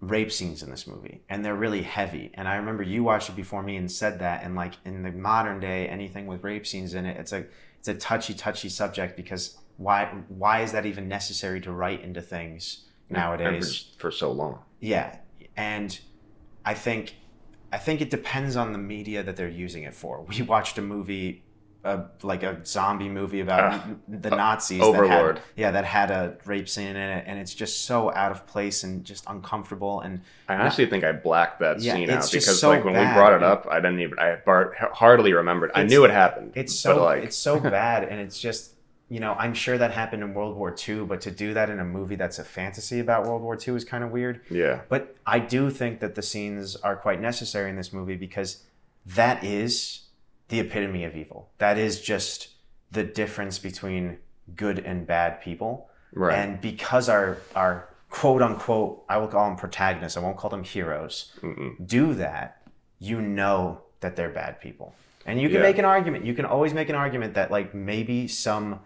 rape 0.00 0.30
scenes 0.30 0.62
in 0.62 0.70
this 0.70 0.86
movie 0.86 1.22
and 1.30 1.42
they're 1.42 1.56
really 1.66 1.82
heavy 1.82 2.30
and 2.34 2.46
I 2.46 2.56
remember 2.56 2.82
you 2.82 3.02
watched 3.02 3.30
it 3.30 3.36
before 3.36 3.62
me 3.62 3.76
and 3.76 3.90
said 3.90 4.18
that 4.18 4.44
and 4.44 4.54
like 4.54 4.74
in 4.84 5.02
the 5.02 5.10
modern 5.10 5.58
day 5.58 5.88
anything 5.88 6.26
with 6.26 6.44
rape 6.44 6.66
scenes 6.66 6.92
in 6.92 7.06
it 7.06 7.16
it's 7.16 7.32
a 7.32 7.46
it's 7.78 7.88
a 7.88 7.94
touchy 7.94 8.34
touchy 8.34 8.68
subject 8.68 9.16
because 9.16 9.56
why 9.76 10.06
why 10.28 10.62
is 10.62 10.72
that 10.72 10.86
even 10.86 11.08
necessary 11.08 11.60
to 11.62 11.72
write 11.72 12.02
into 12.02 12.22
things 12.22 12.86
nowadays 13.10 13.92
for, 13.98 14.04
for 14.04 14.10
so 14.10 14.32
long. 14.32 14.58
yeah, 14.80 15.16
and 15.56 15.98
I 16.64 16.74
think 16.74 17.14
I 17.72 17.78
think 17.78 18.00
it 18.00 18.10
depends 18.10 18.56
on 18.56 18.72
the 18.72 18.78
media 18.78 19.22
that 19.22 19.36
they're 19.36 19.48
using 19.48 19.82
it 19.82 19.94
for. 19.94 20.22
We 20.22 20.42
watched 20.54 20.78
a 20.78 20.82
movie, 20.82 21.44
uh, 21.84 22.04
like 22.22 22.42
a 22.42 22.64
zombie 22.64 23.08
movie 23.08 23.40
about 23.40 23.72
Ah, 23.74 23.86
the 24.08 24.30
Nazis. 24.30 24.80
Overlord. 24.80 25.36
That 25.36 25.40
had, 25.40 25.42
yeah, 25.56 25.70
that 25.72 25.84
had 25.84 26.10
a 26.10 26.36
rape 26.46 26.68
scene 26.68 26.88
in 26.88 26.96
it, 26.96 27.24
and 27.26 27.38
it's 27.38 27.54
just 27.54 27.84
so 27.84 28.12
out 28.14 28.30
of 28.32 28.46
place 28.46 28.82
and 28.82 29.04
just 29.04 29.24
uncomfortable. 29.26 30.00
And 30.00 30.22
I 30.48 30.54
honestly 30.54 30.86
think 30.86 31.04
I 31.04 31.12
blacked 31.12 31.60
that 31.60 31.80
Yeah, 31.80 31.94
scene 31.94 32.08
it's 32.08 32.26
out 32.28 32.32
because 32.32 32.60
so 32.60 32.68
like 32.70 32.84
when 32.84 32.94
bad. 32.94 33.10
we 33.14 33.14
brought 33.14 33.34
it 33.34 33.42
up, 33.42 33.66
I 33.70 33.76
didn't 33.76 34.00
even 34.00 34.18
I 34.18 34.36
bar- 34.46 34.74
hardly 34.94 35.32
remembered. 35.32 35.70
I 35.74 35.82
knew 35.82 36.04
it 36.04 36.10
happened. 36.10 36.52
it's 36.54 36.74
so 36.74 37.04
like 37.04 37.24
it's 37.24 37.36
so 37.36 37.60
bad, 37.78 38.04
and 38.04 38.20
it's 38.20 38.40
just 38.40 38.74
you 39.08 39.20
know 39.20 39.34
I'm 39.34 39.54
sure 39.54 39.78
that 39.78 39.92
happened 39.92 40.22
in 40.22 40.34
World 40.34 40.56
War 40.56 40.74
II, 40.88 41.04
but 41.04 41.20
to 41.22 41.30
do 41.30 41.54
that 41.54 41.70
in 41.70 41.78
a 41.78 41.84
movie 41.84 42.16
that's 42.16 42.38
a 42.38 42.44
fantasy 42.44 42.98
about 43.00 43.24
World 43.26 43.42
War 43.42 43.56
II 43.56 43.74
is 43.76 43.84
kind 43.84 44.02
of 44.04 44.10
weird. 44.10 44.40
yeah. 44.50 44.80
But 44.88 45.16
I 45.26 45.38
do 45.38 45.70
think 45.70 46.00
that 46.00 46.14
the 46.14 46.22
scenes 46.22 46.74
are 46.76 46.96
quite 46.96 47.20
necessary 47.20 47.70
in 47.70 47.76
this 47.76 47.92
movie 47.92 48.16
because 48.16 48.64
that 49.04 49.44
is 49.44 50.00
the 50.48 50.60
epitome 50.60 51.04
of 51.04 51.16
evil. 51.16 51.50
That 51.58 51.78
is 51.78 52.00
just 52.00 52.48
the 52.90 53.04
difference 53.04 53.58
between 53.58 54.18
good 54.54 54.78
and 54.80 55.06
bad 55.06 55.40
people. 55.40 55.88
Right. 56.12 56.34
And 56.38 56.60
because 56.60 57.08
our 57.08 57.38
our 57.54 57.88
quote 58.10 58.42
unquote, 58.42 59.04
I 59.08 59.18
will 59.18 59.28
call 59.28 59.48
them 59.48 59.56
protagonists, 59.56 60.16
I 60.16 60.20
won't 60.20 60.36
call 60.36 60.50
them 60.50 60.64
heroes, 60.64 61.32
Mm-mm. 61.42 61.74
do 61.86 62.14
that, 62.14 62.62
you 62.98 63.20
know 63.20 63.82
that 64.00 64.16
they're 64.16 64.30
bad 64.30 64.60
people. 64.60 64.94
And 65.26 65.40
you 65.40 65.48
can 65.48 65.56
Yeah. 65.56 65.62
make 65.62 65.78
an 65.78 65.84
argument. 65.84 66.24
You 66.24 66.34
can 66.34 66.44
always 66.44 66.72
make 66.72 66.88
an 66.88 66.94
argument 66.94 67.34
that 67.34 67.50
like 67.50 67.74
maybe 67.74 68.28
some 68.28 68.80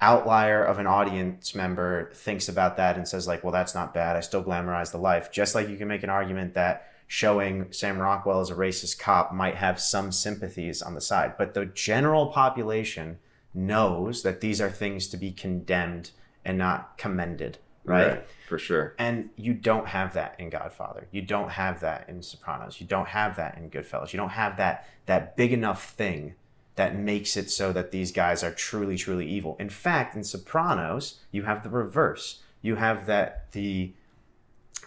outlier 0.00 0.62
of 0.62 0.78
an 0.78 0.86
audience 0.86 1.54
member 1.54 2.10
thinks 2.14 2.48
about 2.48 2.76
that 2.76 2.96
and 2.96 3.06
says 3.08 3.26
like, 3.26 3.42
well, 3.42 3.52
that's 3.52 3.74
not 3.74 3.92
bad. 3.92 4.16
I 4.16 4.20
still 4.20 4.44
glamorize 4.44 4.92
the 4.92 4.98
life. 4.98 5.32
Just 5.32 5.54
like 5.54 5.68
you 5.68 5.76
can 5.76 5.88
make 5.88 6.02
an 6.02 6.10
argument 6.10 6.54
that 6.54 6.92
showing 7.08 7.72
Sam 7.72 7.98
Rockwell 7.98 8.40
as 8.40 8.50
a 8.50 8.54
racist 8.54 8.98
cop 8.98 9.32
might 9.32 9.56
have 9.56 9.80
some 9.80 10.12
sympathies 10.12 10.82
on 10.82 10.94
the 10.94 11.00
side. 11.00 11.34
But 11.38 11.54
the 11.54 11.66
general 11.66 12.26
population 12.26 13.18
knows 13.54 14.22
that 14.22 14.40
these 14.40 14.60
are 14.60 14.70
things 14.70 15.08
to 15.08 15.16
be 15.16 15.32
condemned 15.32 16.10
and 16.44 16.58
not 16.58 16.96
commended. 16.98 17.58
right? 17.84 18.26
For 18.46 18.58
sure. 18.58 18.94
And 18.98 19.30
you 19.36 19.54
don't 19.54 19.88
have 19.88 20.12
that 20.14 20.36
in 20.38 20.50
Godfather. 20.50 21.08
You 21.10 21.22
don't 21.22 21.50
have 21.50 21.80
that 21.80 22.08
in 22.08 22.22
Sopranos. 22.22 22.80
You 22.80 22.86
don't 22.86 23.08
have 23.08 23.36
that 23.36 23.56
in 23.56 23.70
Goodfellas. 23.70 24.12
You 24.12 24.18
don't 24.18 24.28
have 24.30 24.58
that 24.58 24.86
that 25.06 25.36
big 25.36 25.52
enough 25.52 25.90
thing 25.92 26.34
that 26.78 26.96
makes 26.96 27.36
it 27.36 27.50
so 27.50 27.72
that 27.72 27.90
these 27.90 28.12
guys 28.12 28.44
are 28.44 28.52
truly, 28.52 28.96
truly 28.96 29.26
evil. 29.26 29.56
In 29.58 29.68
fact, 29.68 30.14
in 30.14 30.22
Sopranos, 30.22 31.18
you 31.32 31.42
have 31.42 31.64
the 31.64 31.68
reverse. 31.68 32.40
You 32.62 32.76
have 32.76 33.06
that 33.06 33.50
the 33.52 33.92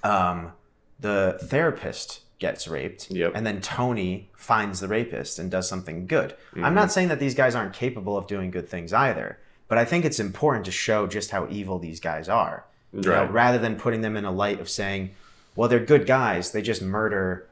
um, 0.03 0.53
the 0.99 1.37
therapist 1.43 2.21
gets 2.39 2.67
raped, 2.67 3.11
Yep. 3.11 3.33
and 3.35 3.45
then 3.45 3.61
Tony 3.61 4.29
finds 4.35 4.79
the 4.79 4.87
rapist 4.87 5.37
and 5.37 5.51
does 5.51 5.67
something 5.69 6.07
good. 6.07 6.33
I'm 6.55 6.73
not 6.73 6.91
saying 6.91 7.09
that 7.09 7.19
these 7.19 7.35
guys 7.35 7.53
aren't 7.55 7.73
capable 7.73 8.17
of 8.17 8.25
doing 8.25 8.49
good 8.51 8.67
things 8.67 8.93
either, 8.93 9.37
but 9.67 9.77
I 9.77 9.85
think 9.85 10.05
it's 10.05 10.19
important 10.19 10.65
to 10.65 10.71
show 10.71 11.05
just 11.07 11.29
how 11.31 11.47
evil 11.49 11.77
these 11.77 11.99
guys 11.99 12.27
are. 12.29 12.65
You 12.93 13.01
know, 13.01 13.25
rather 13.25 13.57
than 13.57 13.75
putting 13.75 14.01
them 14.01 14.17
in 14.17 14.25
a 14.25 14.31
light 14.31 14.59
of 14.59 14.69
saying, 14.69 15.11
well, 15.55 15.69
they're 15.69 15.79
good 15.85 16.05
guys, 16.07 16.51
they 16.51 16.61
just 16.61 16.81
murder 16.81 17.47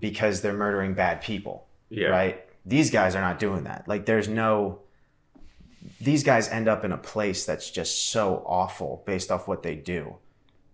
because 0.00 0.42
they're 0.42 0.52
murdering 0.52 0.94
bad 0.94 1.22
people. 1.22 1.66
Yeah. 1.88 2.08
Right? 2.08 2.45
These 2.66 2.90
guys 2.90 3.14
are 3.14 3.20
not 3.20 3.38
doing 3.38 3.64
that. 3.64 3.86
Like, 3.86 4.06
there's 4.06 4.28
no. 4.28 4.80
These 6.00 6.24
guys 6.24 6.48
end 6.48 6.68
up 6.68 6.84
in 6.84 6.92
a 6.92 6.98
place 6.98 7.46
that's 7.46 7.70
just 7.70 8.10
so 8.10 8.42
awful 8.44 9.02
based 9.06 9.30
off 9.30 9.46
what 9.46 9.62
they 9.62 9.76
do. 9.76 10.16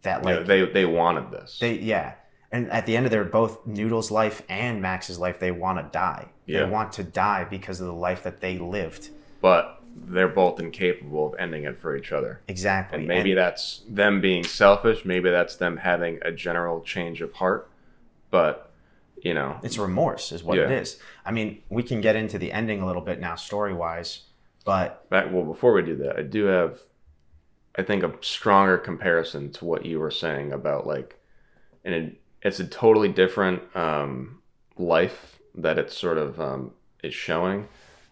That, 0.03 0.25
like, 0.25 0.39
yeah, 0.39 0.43
they 0.45 0.65
they 0.65 0.85
wanted 0.87 1.31
this. 1.31 1.59
they, 1.61 1.79
yeah. 1.79 2.15
And 2.51 2.71
at 2.71 2.87
the 2.87 2.97
end 2.97 3.07
of 3.07 3.13
their 3.13 3.25
both 3.25 3.67
Noodle's 3.67 4.11
life 4.11 4.43
and 4.49 4.83
Max's 4.83 5.19
life, 5.19 5.39
they 5.39 5.51
want 5.53 5.79
to 5.79 5.85
die. 5.91 6.29
Yeah. 6.47 6.65
They 6.65 6.71
want 6.71 6.93
to 6.95 7.05
die 7.05 7.45
because 7.45 7.81
of 7.81 7.87
the 7.87 7.95
life 7.95 8.23
that 8.25 8.41
they 8.41 8.59
lived. 8.59 9.11
but 9.41 9.79
they're 9.95 10.27
both 10.29 10.59
incapable 10.59 11.27
of 11.27 11.35
ending 11.39 11.65
it 11.65 11.77
for 11.79 11.95
each 11.95 12.13
other. 12.13 12.41
Exactly. 12.49 12.99
And 12.99 13.07
maybe 13.07 13.35
that's 13.35 13.83
them 13.87 14.23
being 14.23 14.43
selfish. 14.43 15.05
Maybe 15.05 15.29
that's 15.31 15.57
them 15.57 15.77
having 15.77 16.19
a 16.23 16.33
general 16.33 16.81
change 16.81 17.21
of 17.21 17.35
heart. 17.35 17.69
But 18.31 18.72
you 19.23 19.33
know, 19.35 19.59
It's 19.63 19.79
remorse, 19.79 20.33
is 20.33 20.43
what 20.45 20.59
it 20.59 20.69
Yeah. 20.69 20.77
is. 20.81 21.01
I 21.25 21.31
mean, 21.31 21.63
we 21.69 21.83
can 21.83 22.01
get 22.01 22.17
into 22.17 22.39
the 22.39 22.53
ending 22.53 22.83
a 22.83 22.87
little 22.87 23.03
bit 23.03 23.21
now, 23.21 23.37
story 23.37 23.73
wise, 23.73 24.23
but 24.65 25.09
back 25.11 25.33
well 25.33 25.45
before 25.45 25.73
we 25.73 25.83
do 25.83 25.97
that, 25.97 26.17
I 26.19 26.23
do 26.23 26.45
have 26.47 26.79
I 27.75 27.83
think 27.83 28.03
a 28.03 28.13
stronger 28.21 28.77
comparison 28.77 29.51
to 29.53 29.65
what 29.65 29.87
you 29.87 29.99
were 29.99 30.11
saying 30.11 30.53
about 30.53 30.87
like, 30.87 31.19
and 31.85 31.95
it, 31.95 32.21
it's 32.43 32.61
a 32.61 32.67
totally 32.67 33.09
different 33.09 33.63
um, 33.75 34.43
life 34.77 35.39
that 35.55 35.79
it's 35.79 35.97
sort 35.97 36.19
of 36.19 36.39
um, 36.39 36.73
is 37.03 37.15
showing. 37.15 37.69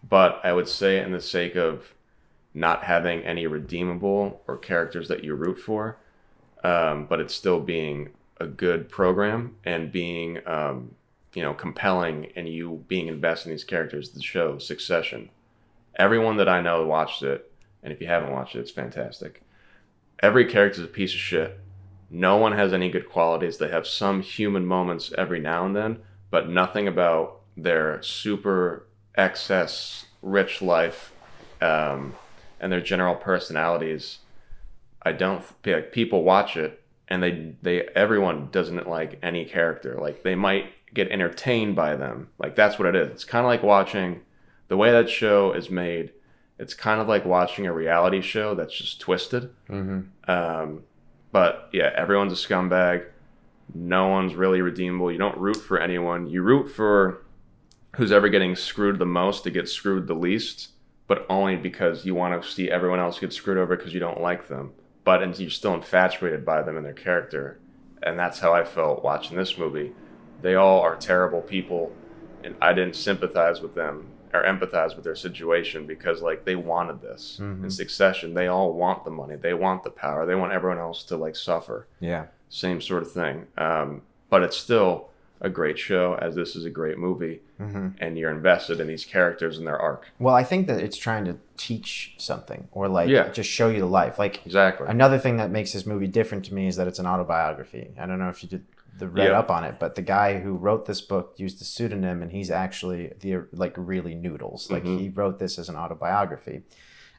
But 0.07 0.41
I 0.43 0.53
would 0.53 0.67
say, 0.67 0.97
in 0.99 1.11
the 1.11 1.21
sake 1.21 1.55
of 1.55 1.93
not 2.55 2.85
having 2.85 3.21
any 3.21 3.45
redeemable 3.45 4.41
or 4.47 4.57
characters 4.57 5.07
that 5.09 5.23
you 5.23 5.35
root 5.35 5.59
for, 5.59 5.97
um, 6.63 7.05
but 7.05 7.19
it's 7.19 7.35
still 7.35 7.59
being 7.59 8.09
a 8.39 8.47
good 8.47 8.89
program 8.89 9.55
and 9.63 9.91
being 9.91 10.39
um, 10.47 10.95
you 11.33 11.41
know 11.41 11.53
compelling 11.53 12.31
and 12.35 12.47
you 12.47 12.83
being 12.87 13.07
invested 13.07 13.49
in 13.49 13.55
these 13.55 13.63
characters. 13.63 14.09
The 14.09 14.21
show 14.21 14.57
Succession. 14.57 15.29
Everyone 15.95 16.37
that 16.37 16.49
I 16.49 16.61
know 16.61 16.85
watched 16.85 17.21
it, 17.23 17.51
and 17.83 17.91
if 17.91 18.01
you 18.01 18.07
haven't 18.07 18.31
watched 18.31 18.55
it, 18.55 18.59
it's 18.59 18.71
fantastic. 18.71 19.43
Every 20.21 20.45
character 20.45 20.81
is 20.81 20.85
a 20.85 20.91
piece 20.91 21.13
of 21.13 21.19
shit. 21.19 21.59
No 22.09 22.37
one 22.37 22.53
has 22.53 22.73
any 22.73 22.89
good 22.89 23.09
qualities. 23.09 23.57
They 23.57 23.69
have 23.69 23.87
some 23.87 24.21
human 24.21 24.65
moments 24.65 25.13
every 25.17 25.39
now 25.39 25.65
and 25.65 25.75
then, 25.75 25.99
but 26.29 26.49
nothing 26.49 26.87
about 26.87 27.39
their 27.57 28.01
super 28.01 28.87
excess 29.15 30.05
rich 30.21 30.61
life 30.61 31.13
um, 31.61 32.15
and 32.59 32.71
their 32.71 32.81
general 32.81 33.15
personalities. 33.15 34.19
I 35.01 35.11
don't 35.13 35.43
like 35.65 35.91
people 35.91 36.23
watch 36.23 36.55
it 36.55 36.81
and 37.11 37.21
they 37.21 37.53
they 37.61 37.81
everyone 37.93 38.47
doesn't 38.51 38.87
like 38.87 39.19
any 39.21 39.43
character. 39.43 39.97
Like 39.99 40.23
they 40.23 40.33
might 40.33 40.71
get 40.93 41.09
entertained 41.09 41.75
by 41.75 41.95
them. 41.95 42.29
Like 42.37 42.55
that's 42.55 42.77
what 42.77 42.87
it 42.87 42.95
is. 42.95 43.09
It's 43.09 43.23
kind 43.23 43.45
of 43.45 43.49
like 43.49 43.63
watching 43.63 44.21
the 44.67 44.77
way 44.77 44.91
that 44.91 45.09
show 45.09 45.53
is 45.53 45.69
made. 45.69 46.11
It's 46.59 46.73
kind 46.73 47.01
of 47.01 47.07
like 47.07 47.25
watching 47.25 47.65
a 47.65 47.73
reality 47.73 48.21
show 48.21 48.55
that's 48.55 48.77
just 48.77 48.99
twisted. 48.99 49.49
Mm-hmm. 49.69 50.31
Um, 50.31 50.83
but 51.31 51.69
yeah, 51.71 51.91
everyone's 51.95 52.33
a 52.33 52.35
scumbag. 52.35 53.05
No 53.73 54.07
one's 54.07 54.35
really 54.35 54.61
redeemable. 54.61 55.11
You 55.11 55.17
don't 55.17 55.37
root 55.37 55.57
for 55.57 55.79
anyone. 55.79 56.27
You 56.27 56.41
root 56.41 56.69
for 56.69 57.25
who's 57.95 58.11
ever 58.11 58.29
getting 58.29 58.55
screwed 58.55 58.99
the 58.99 59.05
most 59.05 59.43
to 59.43 59.51
get 59.51 59.69
screwed 59.69 60.07
the 60.07 60.13
least, 60.13 60.69
but 61.07 61.25
only 61.29 61.55
because 61.55 62.05
you 62.05 62.15
want 62.15 62.41
to 62.41 62.47
see 62.47 62.69
everyone 62.69 62.99
else 62.99 63.19
get 63.19 63.33
screwed 63.33 63.57
over 63.57 63.75
because 63.75 63.93
you 63.93 63.99
don't 63.99 64.21
like 64.21 64.47
them. 64.47 64.73
But 65.03 65.23
and 65.23 65.37
you're 65.39 65.49
still 65.49 65.73
infatuated 65.73 66.45
by 66.45 66.61
them 66.61 66.77
and 66.77 66.85
their 66.85 66.93
character. 66.93 67.59
And 68.03 68.17
that's 68.17 68.39
how 68.39 68.53
I 68.53 68.63
felt 68.63 69.03
watching 69.03 69.37
this 69.37 69.57
movie. 69.57 69.93
They 70.41 70.55
all 70.55 70.81
are 70.81 70.95
terrible 70.95 71.41
people, 71.41 71.91
and 72.43 72.55
I 72.61 72.73
didn't 72.73 72.95
sympathize 72.95 73.61
with 73.61 73.75
them 73.75 74.07
or 74.33 74.43
empathize 74.43 74.95
with 74.95 75.03
their 75.03 75.15
situation 75.15 75.85
because 75.85 76.21
like 76.21 76.45
they 76.45 76.55
wanted 76.55 77.01
this 77.01 77.37
Mhm. 77.41 77.63
in 77.65 77.69
succession 77.69 78.33
they 78.33 78.47
all 78.47 78.71
want 78.71 79.03
the 79.03 79.11
money 79.11 79.35
they 79.35 79.53
want 79.53 79.83
the 79.83 79.89
power 79.89 80.25
they 80.25 80.35
want 80.35 80.53
everyone 80.53 80.77
else 80.79 81.03
to 81.03 81.17
like 81.17 81.35
suffer 81.35 81.85
Yeah. 81.99 82.27
same 82.47 82.79
sort 82.79 83.01
of 83.03 83.11
thing 83.11 83.47
um, 83.57 84.03
but 84.29 84.41
it's 84.41 84.55
still 84.55 85.09
a 85.41 85.49
great 85.49 85.77
show 85.77 86.13
as 86.21 86.33
this 86.35 86.55
is 86.55 86.63
a 86.63 86.69
great 86.69 86.97
movie 86.97 87.41
Mm-hmm. 87.59 87.87
and 87.99 88.17
you're 88.17 88.31
invested 88.31 88.79
in 88.79 88.87
these 88.87 89.03
characters 89.03 89.57
and 89.57 89.67
their 89.67 89.77
arc 89.77 90.07
Well, 90.17 90.33
I 90.33 90.43
think 90.45 90.65
that 90.67 90.79
it's 90.79 90.95
trying 90.97 91.25
to 91.25 91.35
teach 91.57 92.15
something 92.17 92.69
or 92.71 92.87
like 92.87 93.09
Yeah. 93.09 93.27
just 93.29 93.49
show 93.49 93.67
you 93.67 93.81
the 93.81 93.85
life. 93.85 94.17
Like 94.17 94.45
exactly 94.45 94.87
another 94.87 95.19
thing 95.19 95.35
that 95.37 95.51
makes 95.51 95.73
this 95.73 95.85
movie 95.85 96.07
different 96.07 96.45
to 96.45 96.53
me 96.53 96.67
is 96.67 96.77
that 96.77 96.87
it's 96.87 96.99
an 96.99 97.05
autobiography. 97.05 97.91
I 97.99 98.05
don't 98.05 98.17
know 98.17 98.29
if 98.29 98.41
you 98.43 98.47
did 98.49 98.63
the 98.97 99.07
read 99.07 99.29
Yeah. 99.29 99.39
up 99.39 99.49
on 99.49 99.63
it, 99.63 99.75
but 99.79 99.95
the 99.95 100.01
guy 100.01 100.39
who 100.39 100.53
wrote 100.55 100.85
this 100.85 101.01
book 101.01 101.33
used 101.37 101.61
a 101.61 101.65
pseudonym, 101.65 102.21
and 102.21 102.31
he's 102.31 102.51
actually 102.51 103.13
the 103.19 103.45
like 103.51 103.73
really 103.77 104.13
noodles. 104.15 104.69
Like 104.71 104.83
Mhm. 104.83 104.99
he 104.99 105.09
wrote 105.09 105.39
this 105.39 105.57
as 105.57 105.69
an 105.69 105.75
autobiography, 105.75 106.63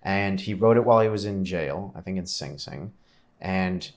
and 0.03 0.41
he 0.41 0.55
wrote 0.55 0.77
it 0.77 0.85
while 0.85 1.01
he 1.01 1.09
was 1.09 1.25
in 1.25 1.45
jail. 1.45 1.93
I 1.97 2.01
think 2.01 2.19
in 2.19 2.27
Sing 2.27 2.59
Sing, 2.59 2.93
and 3.41 3.91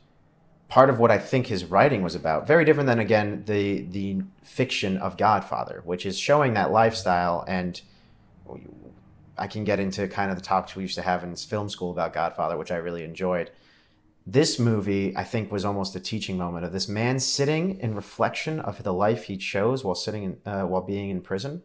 part 0.67 0.89
of 0.89 0.99
what 0.99 1.11
I 1.11 1.19
think 1.19 1.47
his 1.47 1.65
writing 1.65 2.01
was 2.01 2.15
about, 2.15 2.47
very 2.47 2.65
different 2.65 2.87
than 2.87 2.99
again 2.99 3.43
the 3.45 3.81
the 3.83 4.23
fiction 4.41 4.97
of 4.97 5.15
Godfather, 5.17 5.81
which 5.85 6.05
is 6.05 6.17
showing 6.17 6.53
that 6.55 6.71
lifestyle 6.71 7.43
and. 7.47 7.81
I 9.37 9.47
can 9.47 9.65
get 9.65 9.81
into 9.81 10.07
kind 10.07 10.31
of 10.31 10.37
the 10.37 10.43
topics 10.43 10.77
we 10.77 10.83
used 10.83 10.95
to 10.95 11.01
have 11.01 11.21
in 11.23 11.35
film 11.35 11.67
school 11.67 11.91
about 11.91 12.13
Godfather, 12.13 12.55
which 12.57 12.71
I 12.71 12.77
really 12.77 13.03
enjoyed. 13.03 13.51
This 14.27 14.57
movie, 14.57 15.15
I 15.15 15.23
think, 15.23 15.51
was 15.51 15.63
almost 15.65 15.95
a 15.95 15.99
teaching 15.99 16.37
moment 16.37 16.65
of 16.65 16.71
this 16.73 16.87
man 16.87 17.19
sitting 17.19 17.79
in 17.79 17.93
reflection 17.93 18.59
of 18.59 18.81
the 18.81 18.93
life 18.93 19.25
he 19.25 19.37
chose 19.37 19.83
while 19.83 19.95
sitting 19.95 20.23
in, 20.23 20.37
uh, 20.45 20.63
while 20.63 20.81
being 20.81 21.09
in 21.11 21.21
prison, 21.21 21.61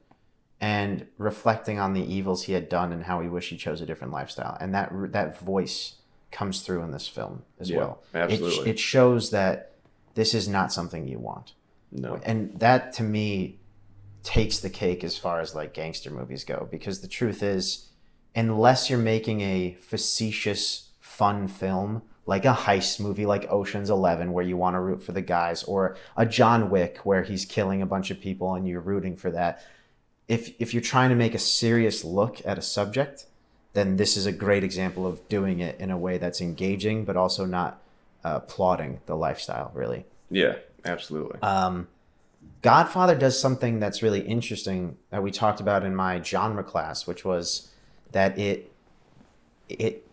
and 0.61 1.07
reflecting 1.17 1.79
on 1.79 1.95
the 1.95 2.03
evils 2.03 2.43
he 2.45 2.53
had 2.53 2.69
done 2.69 2.93
and 2.93 3.05
how 3.05 3.21
he 3.21 3.29
wished 3.29 3.51
he 3.51 3.57
chose 3.57 3.81
a 3.81 3.87
different 3.87 4.13
lifestyle. 4.13 4.59
And 4.61 4.75
that 4.75 4.93
that 5.13 5.41
voice 5.41 5.95
comes 6.31 6.61
through 6.61 6.83
in 6.83 6.91
this 6.91 7.09
film 7.09 7.45
as 7.59 7.71
Yeah, 7.71 7.79
well. 7.79 8.03
It, 8.13 8.19
absolutely. 8.19 8.71
it 8.71 8.79
shows 8.79 9.31
that 9.31 9.73
this 10.15 10.35
is 10.35 10.49
not 10.49 10.73
something 10.73 11.07
you 11.09 11.19
want 11.19 11.55
no 11.93 12.21
and 12.25 12.59
that 12.59 12.93
to 12.93 13.03
me 13.03 13.59
takes 14.23 14.59
the 14.59 14.71
cake 14.71 15.03
as 15.03 15.17
far 15.17 15.41
as 15.41 15.55
like 15.55 15.73
gangster 15.73 16.11
movies 16.11 16.45
go 16.45 16.69
because 16.71 17.01
the 17.01 17.09
truth 17.09 17.43
is 17.43 17.89
unless 18.35 18.91
you're 18.91 18.99
making 18.99 19.41
a 19.41 19.73
facetious 19.81 20.91
fun 21.01 21.49
film 21.49 22.03
like 22.31 22.45
a 22.45 22.55
heist 22.55 23.01
movie 23.01 23.27
like 23.27 23.51
Ocean's 23.51 23.91
11 23.91 24.33
where 24.33 24.45
you 24.45 24.57
want 24.57 24.75
to 24.77 24.81
root 24.81 25.03
for 25.03 25.11
the 25.11 25.21
guys 25.21 25.65
or 25.65 25.97
a 26.17 26.25
John 26.25 26.71
Wick 26.71 26.99
where 26.99 27.25
he's 27.25 27.45
killing 27.45 27.83
a 27.83 27.87
bunch 27.87 28.13
of 28.13 28.21
people 28.21 28.55
and 28.55 28.69
you're 28.69 28.81
rooting 28.81 29.17
for 29.17 29.33
that. 29.33 29.65
If 30.29 30.55
if 30.61 30.73
you're 30.73 30.81
trying 30.81 31.11
to 31.11 31.17
make 31.17 31.35
a 31.35 31.41
serious 31.41 32.05
look 32.05 32.41
at 32.47 32.57
a 32.57 32.63
subject 32.63 33.27
then 33.73 33.97
this 33.97 34.17
is 34.17 34.27
a 34.27 34.33
great 34.33 34.63
example 34.63 35.09
of 35.09 35.29
doing 35.29 35.59
it 35.59 35.81
in 35.81 35.91
a 35.91 35.99
way 35.99 36.19
that's 36.19 36.41
engaging 36.41 37.05
but 37.05 37.17
also 37.17 37.45
not 37.45 37.83
uh, 38.23 38.39
plotting 38.39 39.01
the 39.07 39.17
lifestyle 39.17 39.73
really. 39.75 40.05
Yeah 40.31 40.55
absolutely. 40.85 41.43
Um, 41.43 41.89
Godfather 42.63 43.17
does 43.17 43.41
something 43.41 43.81
that's 43.81 44.05
really 44.05 44.21
interesting 44.21 44.99
that 45.11 45.21
we 45.21 45.33
talked 45.33 45.61
about 45.61 45.85
in 45.85 45.97
my 45.97 46.23
genre 46.23 46.63
class, 46.63 47.09
which 47.09 47.25
was 47.25 47.73
that 48.13 48.39
it 48.39 48.71
it 49.69 50.07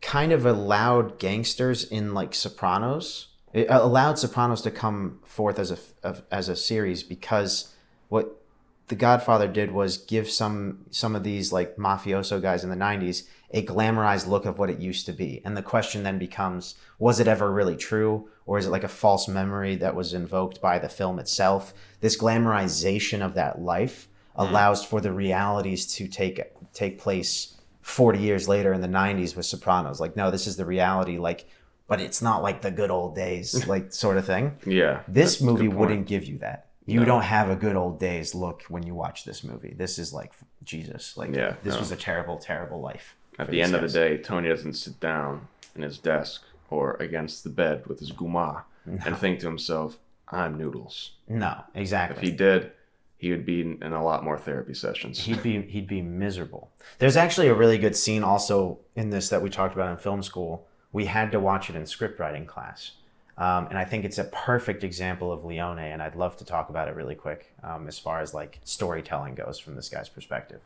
kind 0.00 0.32
of 0.32 0.46
allowed 0.46 1.18
gangsters 1.18 1.84
in 1.84 2.14
like 2.14 2.34
Sopranos. 2.34 3.28
It 3.52 3.68
uh, 3.68 3.84
allowed 3.84 4.18
Sopranos 4.18 4.62
to 4.62 4.70
come 4.70 5.20
forth 5.24 5.58
as 5.58 5.70
a 5.70 5.78
of, 6.02 6.22
as 6.30 6.48
a 6.48 6.56
series 6.56 7.02
because 7.02 7.74
what 8.08 8.40
the 8.88 8.94
Godfather 8.94 9.48
did 9.48 9.72
was 9.72 9.98
give 9.98 10.28
some 10.30 10.86
some 10.90 11.14
of 11.14 11.22
these 11.22 11.52
like 11.52 11.76
mafioso 11.76 12.40
guys 12.40 12.64
in 12.64 12.70
the 12.70 12.76
90s 12.76 13.24
a 13.52 13.64
glamorized 13.64 14.28
look 14.28 14.46
of 14.46 14.58
what 14.58 14.70
it 14.70 14.78
used 14.78 15.06
to 15.06 15.12
be. 15.12 15.42
And 15.44 15.56
the 15.56 15.62
question 15.62 16.02
then 16.02 16.18
becomes 16.18 16.76
was 16.98 17.20
it 17.20 17.28
ever 17.28 17.50
really 17.50 17.76
true 17.76 18.28
or 18.46 18.58
is 18.58 18.66
it 18.66 18.70
like 18.70 18.84
a 18.84 18.88
false 18.88 19.28
memory 19.28 19.76
that 19.76 19.94
was 19.94 20.14
invoked 20.14 20.60
by 20.60 20.78
the 20.78 20.88
film 20.88 21.18
itself? 21.18 21.74
This 22.00 22.16
glamorization 22.16 23.24
of 23.24 23.34
that 23.34 23.60
life 23.60 24.08
mm-hmm. 24.36 24.48
allows 24.48 24.84
for 24.84 25.00
the 25.00 25.12
realities 25.12 25.86
to 25.94 26.08
take 26.08 26.40
take 26.72 26.98
place 26.98 27.59
40 27.82 28.18
years 28.18 28.48
later 28.48 28.72
in 28.72 28.80
the 28.80 28.88
90s 28.88 29.36
with 29.36 29.46
Sopranos. 29.46 30.00
Like 30.00 30.16
no, 30.16 30.30
this 30.30 30.46
is 30.46 30.56
the 30.56 30.64
reality 30.66 31.18
like 31.18 31.46
but 31.86 32.00
it's 32.00 32.22
not 32.22 32.40
like 32.42 32.62
the 32.62 32.70
good 32.70 32.90
old 32.90 33.14
days 33.16 33.66
like 33.72 33.92
sort 33.92 34.16
of 34.16 34.24
thing. 34.26 34.56
yeah 34.66 35.00
This 35.08 35.40
movie 35.40 35.68
wouldn't 35.68 36.06
give 36.06 36.24
you 36.24 36.38
that. 36.38 36.66
You 36.86 37.00
No. 37.00 37.06
don't 37.06 37.22
have 37.22 37.50
a 37.50 37.56
good 37.56 37.76
old 37.76 37.98
days 38.00 38.34
look 38.34 38.62
when 38.68 38.84
you 38.84 38.94
watch 38.94 39.24
this 39.24 39.42
movie. 39.44 39.74
This 39.76 39.98
is 39.98 40.12
like 40.12 40.32
Jesus. 40.64 41.16
Like 41.16 41.34
Yeah, 41.34 41.54
this 41.62 41.74
no. 41.74 41.80
was 41.80 41.90
a 41.92 41.96
terrible, 41.96 42.36
terrible 42.38 42.80
life. 42.80 43.14
At 43.38 43.50
the 43.50 43.62
end 43.62 43.74
of 43.74 43.80
the 43.80 43.88
day, 43.88 44.18
Tony 44.18 44.48
doesn't 44.48 44.74
sit 44.74 45.00
down 45.00 45.48
in 45.74 45.82
his 45.82 45.98
desk 45.98 46.42
or 46.68 46.94
against 47.00 47.42
the 47.44 47.50
bed 47.50 47.86
with 47.86 47.98
his 48.00 48.12
guma 48.12 48.62
and 48.86 49.16
think 49.16 49.40
to 49.40 49.46
himself, 49.46 49.98
I'm 50.28 50.56
noodles. 50.58 51.12
No, 51.28 51.62
exactly. 51.74 52.16
If 52.18 52.22
he 52.22 52.36
did, 52.36 52.72
he 53.20 53.30
would 53.30 53.44
be 53.44 53.60
in, 53.60 53.92
a 53.92 54.02
lot 54.02 54.24
more 54.24 54.38
therapy 54.38 54.72
sessions. 54.72 55.18
he'd 55.20 55.42
be 55.42 55.60
he'd 55.60 55.86
be 55.86 56.00
miserable. 56.00 56.70
There's 56.98 57.18
actually 57.18 57.48
a 57.48 57.54
really 57.54 57.76
good 57.76 57.94
scene 57.94 58.24
also 58.24 58.78
in 58.96 59.10
this 59.10 59.28
that 59.28 59.42
we 59.42 59.50
talked 59.50 59.74
about 59.74 59.90
in 59.90 59.98
film 59.98 60.22
school. 60.22 60.66
We 60.90 61.04
had 61.04 61.30
to 61.32 61.38
watch 61.38 61.68
it 61.68 61.76
in 61.76 61.84
script 61.84 62.18
writing 62.18 62.46
class, 62.46 62.92
um, 63.36 63.66
and 63.66 63.76
I 63.76 63.84
think 63.84 64.06
it's 64.06 64.16
a 64.16 64.24
perfect 64.24 64.84
example 64.84 65.30
of 65.30 65.44
Leone. 65.44 65.78
And 65.78 66.02
I'd 66.02 66.16
love 66.16 66.38
to 66.38 66.46
talk 66.46 66.70
about 66.70 66.88
it 66.88 66.94
really 66.96 67.14
quick 67.14 67.52
um, 67.62 67.86
as 67.88 67.98
far 67.98 68.22
as 68.22 68.32
like 68.32 68.58
storytelling 68.64 69.34
goes 69.34 69.58
from 69.58 69.76
this 69.76 69.90
guy's 69.90 70.08
perspective. 70.08 70.62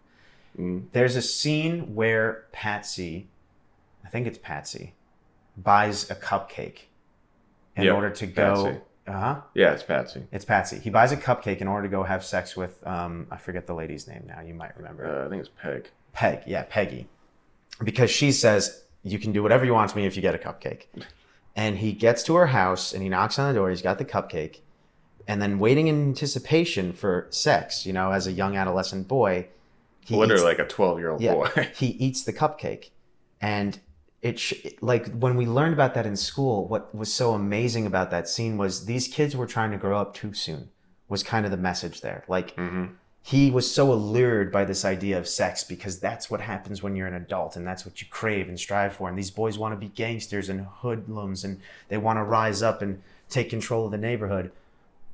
Mm. 0.56 0.84
There's 0.92 1.16
a 1.16 1.22
scene 1.22 1.96
where 1.96 2.44
Patsy, 2.52 3.26
I 4.04 4.08
think 4.08 4.28
it's 4.28 4.38
Patsy, 4.38 4.94
buys 5.56 6.08
a 6.08 6.14
cupcake 6.14 6.82
in 7.74 7.82
Yep, 7.82 7.94
order 7.96 8.10
to 8.10 8.26
go. 8.28 8.64
Patsy. 8.64 8.80
Uh 9.06 9.12
huh. 9.12 9.40
Yeah, 9.54 9.72
it's 9.72 9.82
Patsy. 9.82 10.22
It's 10.32 10.44
Patsy. 10.44 10.78
He 10.78 10.88
buys 10.90 11.12
a 11.12 11.16
cupcake 11.16 11.58
in 11.58 11.68
order 11.68 11.86
to 11.86 11.90
go 11.90 12.04
have 12.04 12.24
sex 12.24 12.56
with. 12.56 12.84
Um, 12.86 13.26
I 13.30 13.36
forget 13.36 13.66
the 13.66 13.74
lady's 13.74 14.08
name 14.08 14.24
now. 14.26 14.40
You 14.40 14.54
might 14.54 14.76
remember. 14.76 15.04
Uh, 15.06 15.26
I 15.26 15.28
think 15.28 15.40
it's 15.40 15.50
Peg. 15.60 15.90
Peg, 16.12 16.42
yeah, 16.46 16.64
Peggy. 16.68 17.06
Because 17.82 18.10
she 18.10 18.32
says, 18.32 18.84
You 19.02 19.18
can 19.18 19.32
do 19.32 19.42
whatever 19.42 19.64
you 19.64 19.74
want 19.74 19.90
to 19.90 19.96
me 19.96 20.06
if 20.06 20.16
you 20.16 20.22
get 20.22 20.34
a 20.34 20.38
cupcake. 20.38 20.86
And 21.56 21.78
he 21.78 21.92
gets 21.92 22.24
to 22.24 22.34
her 22.34 22.48
house 22.48 22.92
and 22.92 23.00
he 23.00 23.08
knocks 23.08 23.38
on 23.38 23.46
the 23.46 23.56
door. 23.56 23.70
He's 23.70 23.80
got 23.80 23.98
the 23.98 24.04
cupcake. 24.04 24.58
And 25.28 25.40
then, 25.40 25.60
waiting 25.60 25.86
in 25.86 26.08
anticipation 26.08 26.92
for 26.92 27.28
sex, 27.30 27.86
you 27.86 27.92
know, 27.92 28.10
as 28.10 28.26
a 28.26 28.32
young 28.32 28.56
adolescent 28.56 29.06
boy, 29.06 29.46
he 30.00 30.16
Literally 30.16 30.42
eats, 30.42 30.58
like 30.58 30.58
a 30.58 30.68
12 30.68 30.98
year 30.98 31.10
old 31.10 31.20
yeah, 31.20 31.34
boy. 31.34 31.70
he 31.76 31.86
eats 31.86 32.24
the 32.24 32.32
cupcake. 32.32 32.90
And 33.40 33.78
it 34.28 34.38
sh- 34.40 34.66
like 34.80 35.04
when 35.24 35.34
we 35.36 35.46
learned 35.46 35.74
about 35.74 35.92
that 35.94 36.06
in 36.06 36.16
school 36.16 36.66
what 36.72 36.82
was 36.94 37.12
so 37.12 37.34
amazing 37.34 37.84
about 37.86 38.10
that 38.10 38.26
scene 38.28 38.56
was 38.56 38.86
these 38.86 39.06
kids 39.06 39.36
were 39.36 39.46
trying 39.46 39.70
to 39.70 39.76
grow 39.76 39.96
up 40.02 40.14
too 40.14 40.32
soon 40.32 40.70
was 41.08 41.22
kind 41.22 41.44
of 41.44 41.50
the 41.52 41.56
message 41.70 42.00
there. 42.00 42.24
Like 42.26 42.48
hmm 42.56 42.86
he 43.26 43.50
was 43.50 43.66
so 43.78 43.90
allured 43.90 44.52
by 44.52 44.66
this 44.66 44.84
idea 44.84 45.16
of 45.16 45.26
sex 45.26 45.64
because 45.64 45.98
that's 45.98 46.30
what 46.30 46.42
happens 46.42 46.82
when 46.82 46.94
you're 46.94 47.06
an 47.06 47.14
adult 47.14 47.56
and 47.56 47.66
that's 47.66 47.86
what 47.86 47.98
you 48.02 48.06
crave 48.10 48.50
and 48.50 48.60
strive 48.60 48.92
for. 48.94 49.08
And 49.08 49.16
these 49.16 49.30
boys 49.30 49.56
want 49.58 49.72
to 49.72 49.78
be 49.86 49.88
gangsters 49.88 50.50
and 50.50 50.66
hoodlums 50.66 51.42
and 51.42 51.58
they 51.88 51.96
want 51.96 52.18
to 52.18 52.22
rise 52.22 52.60
up 52.62 52.82
and 52.82 53.00
take 53.30 53.48
control 53.48 53.86
of 53.86 53.92
the 53.92 53.96
neighborhood. 54.08 54.52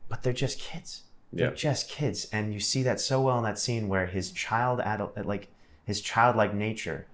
But 0.08 0.24
they're 0.24 0.32
just 0.32 0.58
kids. 0.58 1.02
They're 1.32 1.50
Yeah. 1.50 1.54
just 1.54 1.88
kids. 1.88 2.26
And 2.32 2.52
you 2.52 2.58
see 2.58 2.82
that 2.82 2.98
so 3.00 3.20
well 3.20 3.38
in 3.38 3.44
that 3.44 3.60
scene 3.60 3.86
where 3.86 4.06
his 4.06 4.32
child 4.32 4.80
adult 4.80 5.16
like 5.24 5.46
his 5.84 6.00
childlike 6.00 6.52
nature 6.52 7.06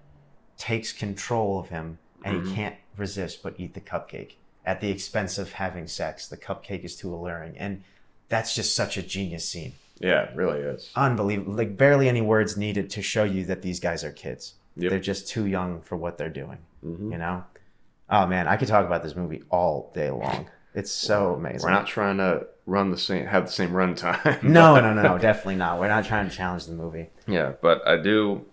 takes 0.57 0.91
control 0.91 1.59
of 1.59 1.69
him 1.69 1.99
and 2.23 2.35
he 2.43 2.51
Mhm. 2.51 2.55
can't 2.55 2.75
resist 2.97 3.43
but 3.43 3.53
eat 3.57 3.73
the 3.73 3.81
cupcake 3.81 4.33
at 4.65 4.81
the 4.81 4.89
expense 4.89 5.37
of 5.37 5.53
having 5.53 5.87
sex 5.87 6.27
the 6.27 6.37
cupcake 6.37 6.83
is 6.83 6.95
too 6.95 7.13
alluring 7.13 7.57
and 7.57 7.83
that's 8.29 8.55
just 8.55 8.75
such 8.75 8.97
a 8.97 9.01
genius 9.03 9.47
scene 9.47 9.73
Yeah, 9.99 10.23
it 10.23 10.35
really 10.35 10.59
is. 10.59 10.91
unbelievable 10.95 11.53
like 11.53 11.77
barely 11.77 12.09
any 12.09 12.21
words 12.21 12.57
needed 12.57 12.89
to 12.91 13.01
show 13.01 13.23
you 13.23 13.45
that 13.45 13.61
these 13.61 13.79
guys 13.79 14.03
are 14.03 14.11
kids 14.11 14.55
Yep. 14.75 14.89
they're 14.89 14.99
just 14.99 15.27
too 15.27 15.45
young 15.45 15.81
for 15.81 15.95
what 15.95 16.17
they're 16.17 16.29
doing 16.29 16.57
Mhm. 16.83 17.11
you 17.11 17.17
know 17.17 17.43
oh 18.09 18.25
man 18.25 18.47
i 18.47 18.55
could 18.57 18.67
talk 18.67 18.85
about 18.85 19.03
this 19.03 19.15
movie 19.15 19.43
all 19.49 19.91
day 19.93 20.09
long 20.09 20.49
it's 20.73 20.91
so 20.91 21.33
amazing 21.33 21.61
We're 21.63 21.71
not 21.75 21.87
trying 21.87 22.17
to 22.17 22.45
run 22.67 22.91
the 22.91 22.97
same, 22.97 23.25
have 23.25 23.45
the 23.45 23.51
same 23.51 23.73
run 23.73 23.95
time. 23.95 24.19
no 24.43 24.75
no 24.81 24.93
no 24.93 25.01
no 25.01 25.17
definitely 25.17 25.55
not 25.55 25.79
we're 25.79 25.87
not 25.87 26.03
trying 26.05 26.29
to 26.29 26.35
challenge 26.35 26.65
the 26.65 26.73
movie 26.73 27.09
Yeah, 27.27 27.53
but 27.61 27.87
I 27.87 27.97
do, 27.97 28.45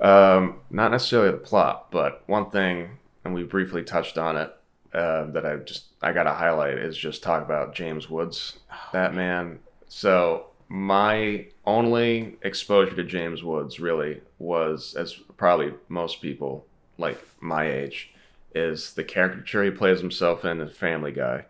um, 0.00 0.60
not 0.70 0.90
necessarily 0.90 1.30
the 1.30 1.38
plot, 1.38 1.90
but 1.90 2.22
one 2.26 2.50
thing, 2.50 2.98
and 3.24 3.34
we 3.34 3.44
briefly 3.44 3.82
touched 3.82 4.18
on 4.18 4.36
it, 4.36 4.54
uh, 4.92 5.24
that 5.26 5.46
I 5.46 5.56
just 5.56 5.84
I 6.02 6.12
got 6.12 6.24
to 6.24 6.32
highlight 6.32 6.78
is 6.78 6.96
just 6.96 7.22
talk 7.22 7.42
about 7.42 7.74
James 7.74 8.08
Woods, 8.10 8.58
that 8.92 9.14
man. 9.14 9.60
So 9.88 10.46
my 10.68 11.46
only 11.66 12.36
exposure 12.42 12.96
to 12.96 13.04
James 13.04 13.42
Woods 13.42 13.80
really 13.80 14.22
was, 14.38 14.94
as 14.94 15.14
probably 15.36 15.74
most 15.88 16.22
people 16.22 16.66
like 16.98 17.18
my 17.40 17.70
age, 17.70 18.12
is 18.54 18.94
the 18.94 19.04
caricature 19.04 19.64
he 19.64 19.70
plays 19.70 20.00
himself 20.00 20.44
in 20.44 20.60
as 20.60 20.76
Family 20.76 21.12
Guy, 21.12 21.44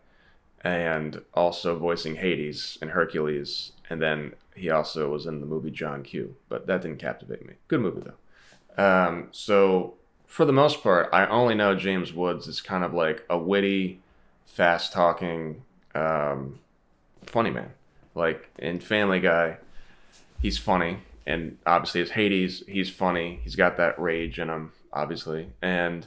and 0.63 1.23
also 1.35 1.79
voicing 1.79 2.17
Hades 2.17 2.79
in 2.83 2.91
Hercules, 2.91 3.73
and 3.89 4.03
then 4.03 4.35
he 4.55 4.69
also 4.71 5.11
was 5.11 5.27
in 5.27 5.41
the 5.41 5.47
movie 5.47 5.71
John 5.71 6.03
Q. 6.03 6.37
But 6.49 6.67
that 6.67 6.83
didn't 6.83 6.99
captivate 6.99 7.47
me. 7.47 7.55
Good 7.69 7.81
movie 7.81 8.03
though. 8.05 8.15
Um, 8.77 9.29
so 9.33 9.95
for 10.27 10.45
the 10.45 10.53
most 10.53 10.83
part, 10.83 11.09
I 11.13 11.27
only 11.27 11.55
know 11.55 11.75
James 11.75 12.13
Woods 12.13 12.47
is 12.47 12.61
kind 12.61 12.85
of 12.85 12.95
like 12.95 13.25
a 13.29 13.37
witty, 13.37 14.01
fast 14.47 14.93
talking, 14.93 15.63
um, 15.95 16.61
funny 17.27 17.51
man. 17.51 17.71
Like 18.15 18.49
in 18.59 18.81
Family 18.81 19.21
Guy, 19.21 19.59
he's 20.41 20.59
funny, 20.59 20.99
and 21.27 21.59
obviously 21.67 22.01
as 22.01 22.11
Hades, 22.11 22.63
he's 22.67 22.91
funny. 22.91 23.41
He's 23.43 23.57
got 23.57 23.77
that 23.77 24.01
rage 24.01 24.39
in 24.39 24.49
him, 24.49 24.73
obviously, 24.93 25.49
and 25.63 26.07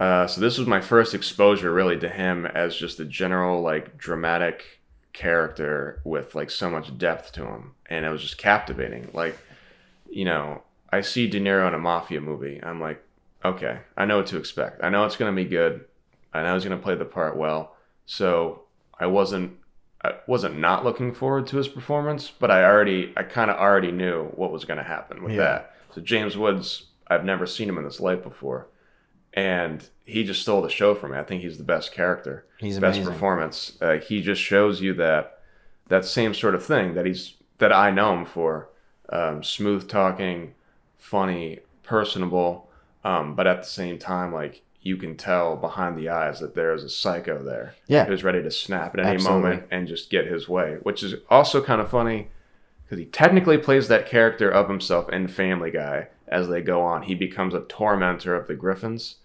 uh, 0.00 0.26
so 0.26 0.40
this 0.40 0.56
was 0.56 0.66
my 0.66 0.80
first 0.80 1.14
exposure 1.14 1.72
really 1.72 1.98
to 1.98 2.08
him 2.08 2.46
as 2.46 2.74
just 2.74 2.98
a 3.00 3.04
general 3.04 3.60
like 3.60 3.98
dramatic 3.98 4.80
character 5.12 6.00
with 6.04 6.34
like 6.34 6.50
so 6.50 6.70
much 6.70 6.96
depth 6.96 7.32
to 7.32 7.44
him, 7.44 7.74
and 7.86 8.04
it 8.04 8.08
was 8.08 8.22
just 8.22 8.38
captivating. 8.38 9.10
Like, 9.12 9.36
you 10.10 10.24
know, 10.24 10.62
I 10.92 11.00
see 11.02 11.26
De 11.28 11.40
Niro 11.40 11.66
in 11.68 11.74
a 11.74 11.78
mafia 11.78 12.20
movie, 12.20 12.60
I'm 12.62 12.80
like, 12.80 13.02
okay, 13.44 13.80
I 13.96 14.04
know 14.04 14.18
what 14.18 14.26
to 14.28 14.36
expect. 14.38 14.82
I 14.82 14.88
know 14.90 15.04
it's 15.04 15.16
gonna 15.16 15.32
be 15.32 15.44
good. 15.44 15.84
I 16.32 16.42
know 16.42 16.54
he's 16.54 16.64
gonna 16.64 16.76
play 16.78 16.94
the 16.94 17.04
part 17.04 17.36
well. 17.36 17.76
So 18.06 18.62
I 18.98 19.06
wasn't 19.06 19.52
I 20.02 20.14
wasn't 20.26 20.58
not 20.58 20.84
looking 20.84 21.12
forward 21.12 21.46
to 21.48 21.58
his 21.58 21.68
performance, 21.68 22.30
but 22.30 22.50
I 22.50 22.64
already 22.64 23.12
I 23.16 23.22
kind 23.22 23.50
of 23.50 23.56
already 23.58 23.92
knew 23.92 24.24
what 24.28 24.50
was 24.52 24.64
gonna 24.64 24.82
happen 24.82 25.22
with 25.22 25.32
Yeah. 25.32 25.38
that. 25.38 25.74
So 25.94 26.00
James 26.00 26.36
Woods, 26.36 26.86
I've 27.08 27.24
never 27.24 27.46
seen 27.46 27.68
him 27.68 27.78
in 27.78 27.84
this 27.84 28.00
light 28.00 28.22
before, 28.22 28.68
and 29.34 29.88
he 30.04 30.24
just 30.24 30.42
stole 30.42 30.62
the 30.62 30.68
show 30.68 30.94
for 30.94 31.08
me. 31.08 31.18
I 31.18 31.22
think 31.24 31.42
he's 31.42 31.58
the 31.58 31.64
best 31.64 31.92
character 31.92 32.46
he's 32.58 32.78
best 32.78 32.96
amazing 32.98 33.12
performance. 33.12 33.76
Uh, 33.80 33.94
he 33.98 34.20
just 34.22 34.40
shows 34.42 34.80
you 34.80 34.94
that 34.94 35.38
that 35.88 36.04
same 36.04 36.34
sort 36.34 36.54
of 36.54 36.64
thing 36.64 36.94
that 36.94 37.06
he's 37.06 37.34
that 37.58 37.72
I 37.72 37.90
know 37.90 38.12
him 38.14 38.24
for. 38.24 38.68
Um, 39.12 39.42
smooth 39.42 39.88
talking, 39.88 40.54
funny, 41.00 41.60
personable, 41.82 42.70
um, 43.02 43.34
but 43.34 43.46
at 43.46 43.62
the 43.62 43.68
same 43.68 43.98
time, 43.98 44.32
like 44.32 44.62
you 44.82 44.96
can 44.96 45.16
tell 45.16 45.56
behind 45.56 45.98
the 45.98 46.08
eyes 46.08 46.40
that 46.40 46.54
there 46.54 46.72
is 46.72 46.82
a 46.82 46.88
psycho 46.88 47.42
there 47.44 47.74
yeah 47.86 48.06
who's 48.06 48.24
ready 48.24 48.42
to 48.42 48.50
snap 48.50 48.94
at 48.94 49.00
any 49.00 49.16
Absolutely. 49.16 49.42
moment 49.42 49.64
and 49.70 49.88
just 49.88 50.10
get 50.10 50.26
his 50.26 50.48
way, 50.48 50.78
which 50.82 51.02
is 51.02 51.14
also 51.28 51.62
kind 51.62 51.80
of 51.80 51.90
funny 51.90 52.28
because 52.84 52.98
he 52.98 53.04
technically 53.04 53.58
plays 53.58 53.88
that 53.88 54.06
character 54.06 54.50
of 54.50 54.68
himself 54.68 55.08
in 55.10 55.28
Family 55.28 55.70
Guy 55.70 56.08
as 56.26 56.48
they 56.48 56.60
go 56.60 56.82
on. 56.82 57.02
He 57.02 57.14
becomes 57.14 57.54
a 57.54 57.60
tormentor 57.60 58.34
of 58.34 58.48
the 58.48 58.54
Griffins, 58.54 59.16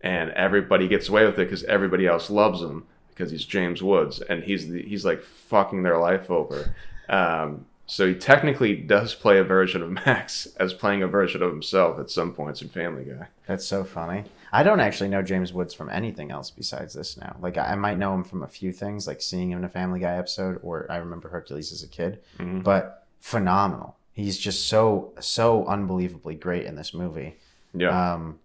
and 0.00 0.30
everybody 0.30 0.88
gets 0.88 1.08
away 1.08 1.24
with 1.24 1.34
it 1.38 1.44
because 1.44 1.64
everybody 1.64 2.06
else 2.06 2.30
loves 2.30 2.60
him 2.60 2.84
because 3.10 3.30
he's 3.30 3.44
James 3.44 3.82
Woods 3.82 4.20
and 4.20 4.42
he's 4.42 4.68
the, 4.68 4.82
he's 4.82 5.04
like 5.04 5.22
fucking 5.22 5.82
their 5.82 5.98
life 5.98 6.30
over. 6.30 6.74
Um, 7.08 7.66
so 7.92 8.08
he 8.08 8.14
technically 8.14 8.74
does 8.74 9.14
play 9.14 9.36
a 9.38 9.44
version 9.44 9.82
of 9.82 9.90
Max 9.90 10.46
as 10.58 10.72
playing 10.72 11.02
a 11.02 11.06
version 11.06 11.42
of 11.42 11.50
himself 11.50 11.98
at 12.00 12.10
some 12.10 12.32
points 12.32 12.62
in 12.62 12.68
Family 12.70 13.04
Guy. 13.04 13.28
That's 13.46 13.66
so 13.66 13.84
funny. 13.84 14.24
I 14.50 14.62
don't 14.62 14.80
actually 14.80 15.10
know 15.10 15.20
James 15.20 15.52
Woods 15.52 15.74
from 15.74 15.90
anything 15.90 16.30
else 16.30 16.50
besides 16.50 16.94
this 16.94 17.18
now. 17.18 17.36
Like 17.40 17.58
I 17.58 17.74
might 17.74 17.98
know 17.98 18.14
him 18.14 18.24
from 18.24 18.42
a 18.42 18.48
few 18.48 18.72
things, 18.72 19.06
like 19.06 19.20
seeing 19.20 19.50
him 19.50 19.58
in 19.58 19.64
a 19.64 19.68
Family 19.68 20.00
Guy 20.00 20.16
episode, 20.16 20.58
or 20.62 20.86
I 20.90 20.96
remember 20.96 21.28
Hercules 21.28 21.70
as 21.70 21.82
a 21.82 21.88
kid. 21.88 22.20
Mhm. 22.38 22.62
But 22.64 23.06
phenomenal. 23.20 23.96
He's 24.14 24.38
just 24.38 24.66
so 24.68 25.12
so 25.20 25.66
unbelievably 25.66 26.36
great 26.36 26.64
in 26.64 26.76
this 26.76 26.92
movie. 26.94 27.36
Yeah, 27.74 28.14
Um, 28.14 28.38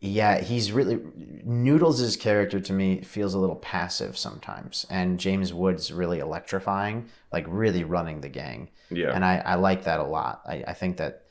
yeah, 0.00 0.40
he's 0.40 0.72
really 0.72 1.00
Noodles' 1.44 2.16
character 2.16 2.60
to 2.60 2.72
me 2.72 3.02
feels 3.02 3.34
a 3.34 3.38
little 3.38 3.56
passive 3.56 4.16
sometimes, 4.16 4.86
and 4.90 5.18
James 5.18 5.52
Woods 5.52 5.92
really 5.92 6.18
electrifying, 6.18 7.08
like 7.32 7.44
really 7.48 7.84
running 7.84 8.20
the 8.20 8.28
gang 8.28 8.68
yeah, 8.90 9.14
and 9.14 9.24
I, 9.24 9.38
I 9.38 9.54
like 9.56 9.84
that 9.84 10.00
a 10.00 10.04
lot. 10.04 10.42
I, 10.46 10.64
I 10.68 10.74
think 10.74 10.96
that, 10.98 11.24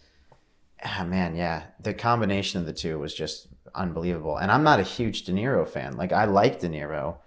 ah, 0.84 1.04
man, 1.06 1.36
yeah, 1.36 1.64
the 1.80 1.94
combination 1.94 2.60
of 2.60 2.66
the 2.66 2.74
two 2.74 3.00
was 3.00 3.14
just 3.14 3.48
unbelievable. 3.74 4.38
And 4.38 4.52
I'm 4.52 4.64
not 4.64 4.80
a 4.80 4.84
huge 4.84 5.24
De 5.24 5.32
Niro 5.32 5.68
fan. 5.68 5.98
Like 5.98 6.12
I 6.12 6.26
like 6.26 6.60
De 6.60 6.70
Niro. 6.70 7.18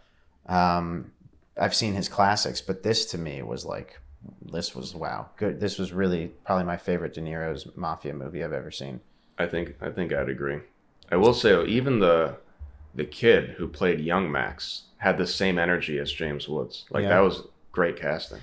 Um, 0.47 1.13
I've 1.59 1.75
seen 1.75 1.95
his 1.95 2.09
classics, 2.09 2.61
but 2.61 2.83
this 2.83 3.07
to 3.07 3.19
me 3.19 3.43
was 3.43 3.65
like, 3.65 3.99
this 4.41 4.75
was 4.75 4.95
wow, 4.95 5.31
good. 5.37 5.61
This 5.61 5.79
was 5.79 5.93
really 5.93 6.29
probably 6.45 6.65
my 6.65 6.77
favorite 6.77 7.15
De 7.15 7.21
Niro's 7.21 7.67
mafia 7.77 8.15
movie 8.15 8.45
I've 8.45 8.53
ever 8.53 8.71
seen. 8.71 9.01
I 9.39 9.47
think 9.47 9.77
I 9.81 9.91
think 9.91 10.13
I'd 10.13 10.29
agree. 10.29 10.61
I 11.11 11.17
will 11.17 11.35
say 11.35 11.65
even 11.67 11.99
the 11.99 12.37
the 12.95 13.05
kid 13.05 13.51
who 13.51 13.69
played 13.69 14.01
young 14.01 14.31
Max 14.31 14.85
had 14.99 15.17
the 15.17 15.27
same 15.27 15.59
energy 15.59 15.99
as 15.99 16.13
James 16.13 16.49
Woods. 16.49 16.85
Like 16.91 17.03
Yeah. 17.05 17.11
that 17.11 17.21
was 17.21 17.45
great 17.73 17.97
casting. 18.01 18.41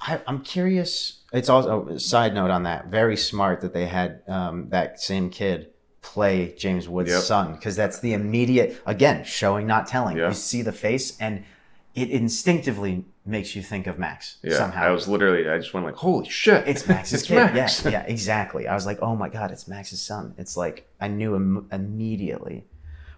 I, 0.00 0.20
I'm 0.26 0.40
curious. 0.42 1.18
It's 1.32 1.48
also 1.48 1.88
a 1.88 2.00
side 2.00 2.34
note 2.34 2.50
on 2.50 2.62
that. 2.64 2.86
Very 2.86 3.16
smart 3.16 3.60
that 3.62 3.72
they 3.74 3.86
had 3.86 4.22
um, 4.28 4.68
that 4.70 5.00
same 5.00 5.30
kid 5.30 5.68
play 6.02 6.54
James 6.56 6.88
Woods' 6.88 7.10
Yep. 7.10 7.22
son 7.22 7.52
because 7.54 7.76
that's 7.76 7.98
the 8.00 8.12
immediate 8.14 8.80
again 8.86 9.24
showing 9.24 9.66
not 9.66 9.86
telling. 9.86 10.16
Yeah. 10.16 10.28
You 10.28 10.34
see 10.34 10.62
the 10.62 10.72
face 10.72 11.18
and 11.20 11.44
it 11.94 12.10
instinctively 12.10 13.04
makes 13.26 13.54
you 13.54 13.62
think 13.62 13.86
of 13.86 13.98
Max 13.98 14.38
Yeah, 14.42 14.56
somehow. 14.56 14.84
I 14.84 14.90
was 14.90 15.06
literally 15.08 15.48
I 15.48 15.58
just 15.58 15.74
went 15.74 15.86
like, 15.86 15.96
holy 15.96 16.28
shit, 16.28 16.66
it's 16.68 16.86
Max's 16.88 17.20
it's 17.20 17.28
kid. 17.28 17.36
Max. 17.54 17.84
Yeah, 17.84 17.90
yeah, 17.90 18.02
exactly. 18.06 18.66
I 18.68 18.74
was 18.74 18.86
like, 18.86 18.98
oh 19.02 19.16
my 19.16 19.28
god, 19.28 19.50
it's 19.50 19.66
Max's 19.68 20.00
son. 20.00 20.34
It's 20.38 20.56
like 20.56 20.88
I 21.00 21.08
knew 21.08 21.34
Im- 21.36 21.68
immediately. 21.72 22.64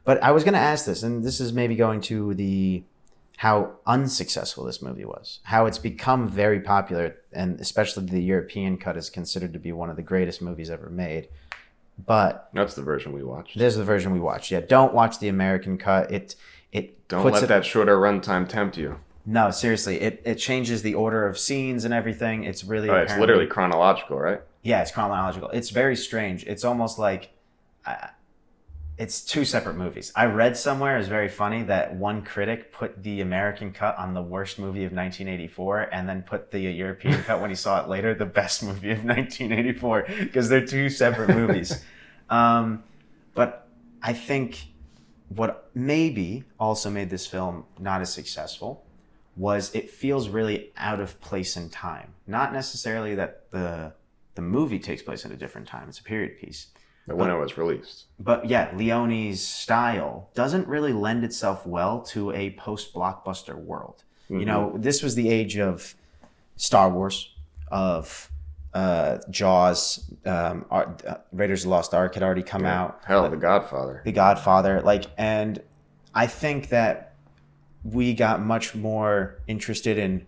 But 0.05 0.23
I 0.23 0.33
was 0.33 0.43
going 0.43 0.55
to 0.55 0.61
ask 0.61 0.85
this, 0.85 1.05
and 1.05 1.23
this 1.23 1.39
is 1.41 1.53
maybe 1.53 1.77
going 1.77 2.01
to 2.03 2.35
the 2.35 2.83
how 3.37 3.73
unsuccessful 3.87 4.65
this 4.65 4.83
movie 4.83 5.05
was, 5.05 5.39
how 5.45 5.67
it's 5.67 5.79
become 5.79 6.29
very 6.29 6.61
popular, 6.61 7.17
and 7.33 7.61
especially 7.61 8.07
the 8.07 8.21
European 8.21 8.77
cut 8.79 8.97
is 8.97 9.09
considered 9.11 9.53
to 9.53 9.59
be 9.61 9.71
one 9.73 9.91
of 9.91 9.97
the 9.97 10.03
greatest 10.03 10.43
movies 10.43 10.71
ever 10.71 10.91
made. 10.91 11.29
But 12.05 12.49
That's 12.53 12.75
the 12.75 12.83
version 12.83 13.13
we 13.13 13.23
watched. 13.23 13.57
there's 13.59 13.77
the 13.77 13.85
version 13.85 14.13
we 14.13 14.21
watched. 14.21 14.51
Yeah, 14.51 14.61
don't 14.61 14.93
watch 14.95 15.19
the 15.19 15.29
American 15.29 15.79
cut. 15.79 16.11
It 16.11 16.35
it 16.73 17.09
Don't 17.09 17.25
let 17.25 17.43
it, 17.43 17.47
that 17.47 17.65
shorter 17.65 17.97
runtime 17.99 18.49
tempt 18.49 18.77
you. 18.77 18.99
No, 19.25 19.51
seriously, 19.51 20.01
it 20.01 20.23
it 20.25 20.35
changes 20.37 20.83
the 20.83 20.95
order 20.95 21.27
of 21.29 21.39
scenes 21.39 21.85
and 21.85 21.95
everything. 21.95 22.45
It's 22.45 22.65
really 22.65 22.91
Oh, 22.91 22.97
it's 22.97 23.17
literally 23.17 23.47
chronological, 23.47 24.19
right? 24.19 24.41
yeah, 24.63 24.81
it's 24.81 24.91
chronological. 24.91 25.49
It's 25.51 25.71
very 25.71 25.97
strange. 25.97 26.45
It's 26.45 26.65
almost 26.65 26.99
like 26.99 27.31
uh, 27.87 28.09
it's 28.99 29.23
two 29.25 29.45
separate 29.45 29.77
movies. 29.77 30.13
I 30.15 30.27
read 30.27 30.57
somewhere 30.57 30.99
is 30.99 31.09
very 31.09 31.29
funny 31.29 31.63
that 31.65 31.95
one 31.97 32.23
critic 32.23 32.73
put 32.73 33.03
the 33.03 33.21
American 33.21 33.73
cut 33.73 33.97
on 33.99 34.15
the 34.15 34.23
worst 34.23 34.59
movie 34.59 34.85
of 34.85 34.93
1984, 34.93 35.89
and 35.93 36.09
then 36.09 36.23
put 36.23 36.51
the 36.51 36.61
European 36.61 37.23
cut 37.23 37.41
when 37.41 37.51
he 37.51 37.57
saw 37.57 37.83
it 37.83 37.89
later 37.89 38.15
the 38.15 38.27
best 38.27 38.63
movie 38.63 38.91
of 38.91 39.05
1984 39.05 40.07
because 40.21 40.49
they're 40.49 40.67
two 40.67 40.89
separate 40.89 41.29
movies. 41.29 41.85
Um, 42.31 42.85
but 43.35 43.69
I 44.03 44.15
think 44.15 44.65
what 45.37 45.71
maybe 45.75 46.45
also 46.59 46.91
made 46.91 47.11
this 47.11 47.27
film 47.27 47.65
not 47.79 48.01
as 48.01 48.13
successful 48.13 48.85
was 49.37 49.75
it 49.75 49.91
feels 49.91 50.29
really 50.29 50.73
out 50.77 51.01
of 51.01 51.21
place 51.21 51.57
in 51.57 51.71
time. 51.71 52.15
Not 52.27 52.53
necessarily 52.53 53.15
that 53.15 53.51
the 53.51 53.93
the 54.35 54.43
movie 54.43 54.79
takes 54.79 55.03
place 55.03 55.25
at 55.25 55.31
a 55.31 55.37
different 55.37 55.67
time; 55.67 55.89
it's 55.89 55.99
a 55.99 56.03
period 56.03 56.39
piece. 56.39 56.69
But 57.07 57.17
when 57.17 57.31
it 57.31 57.37
was 57.37 57.59
released, 57.59 58.05
But 58.21 58.49
yeah, 58.49 58.71
Leone's 58.77 59.41
style 59.41 60.31
doesn't 60.35 60.69
really 60.69 60.93
lend 60.93 61.25
itself 61.25 61.67
well 61.67 62.01
to 62.03 62.31
a 62.33 62.51
post 62.53 62.95
blockbuster 62.95 63.57
world. 63.57 64.05
You 64.29 64.37
mm-hmm. 64.37 64.47
know, 64.47 64.73
this 64.77 65.03
was 65.03 65.17
the 65.17 65.29
age 65.29 65.59
of 65.59 65.97
Star 66.57 66.89
Wars, 66.91 67.35
of 67.73 68.31
uh, 68.75 69.19
Jaws, 69.31 70.11
um, 70.25 70.65
Ar- 70.71 70.97
uh, 71.07 71.17
Raiders 71.33 71.61
of 71.61 71.65
the 71.65 71.71
Lost 71.71 71.93
Ark 71.95 72.15
had 72.15 72.23
already 72.23 72.43
come 72.43 72.65
out. 72.65 73.01
hell, 73.05 73.29
The 73.29 73.37
Godfather. 73.37 74.03
The 74.05 74.13
Godfather, 74.13 74.81
like, 74.83 75.05
and 75.19 75.61
I 76.15 76.27
think 76.27 76.69
that 76.71 77.15
we 77.85 78.15
got 78.15 78.41
much 78.41 78.75
more 78.75 79.41
interested 79.47 79.99
in 79.99 80.27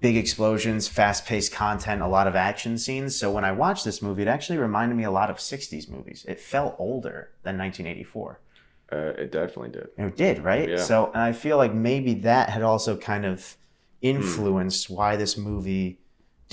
big 0.00 0.16
explosions, 0.16 0.88
fast-paced 0.88 1.52
content, 1.52 2.02
a 2.02 2.06
lot 2.08 2.26
of 2.26 2.34
action 2.34 2.76
scenes. 2.78 3.14
So 3.14 3.30
when 3.30 3.44
I 3.44 3.52
watched 3.52 3.84
this 3.84 4.02
movie, 4.02 4.22
it 4.22 4.28
actually 4.28 4.58
reminded 4.58 4.96
me 4.96 5.04
a 5.04 5.10
lot 5.10 5.30
of 5.30 5.36
'60s 5.36 5.88
movies. 5.88 6.24
It 6.26 6.40
felt 6.40 6.74
older 6.78 7.30
than 7.42 7.58
1984. 7.58 8.40
Uh, 8.90 8.96
it 8.96 9.32
definitely 9.32 9.70
did. 9.70 9.88
It 9.96 10.16
did, 10.16 10.44
right? 10.44 10.68
Yeah. 10.68 10.76
So, 10.76 11.06
and 11.14 11.22
I 11.22 11.32
feel 11.32 11.56
like 11.56 11.72
maybe 11.72 12.14
that 12.14 12.50
had 12.50 12.62
also 12.62 12.96
kind 12.96 13.24
of 13.24 13.56
influenced 14.02 14.90
why 14.90 15.16
this 15.16 15.36
movie 15.38 15.98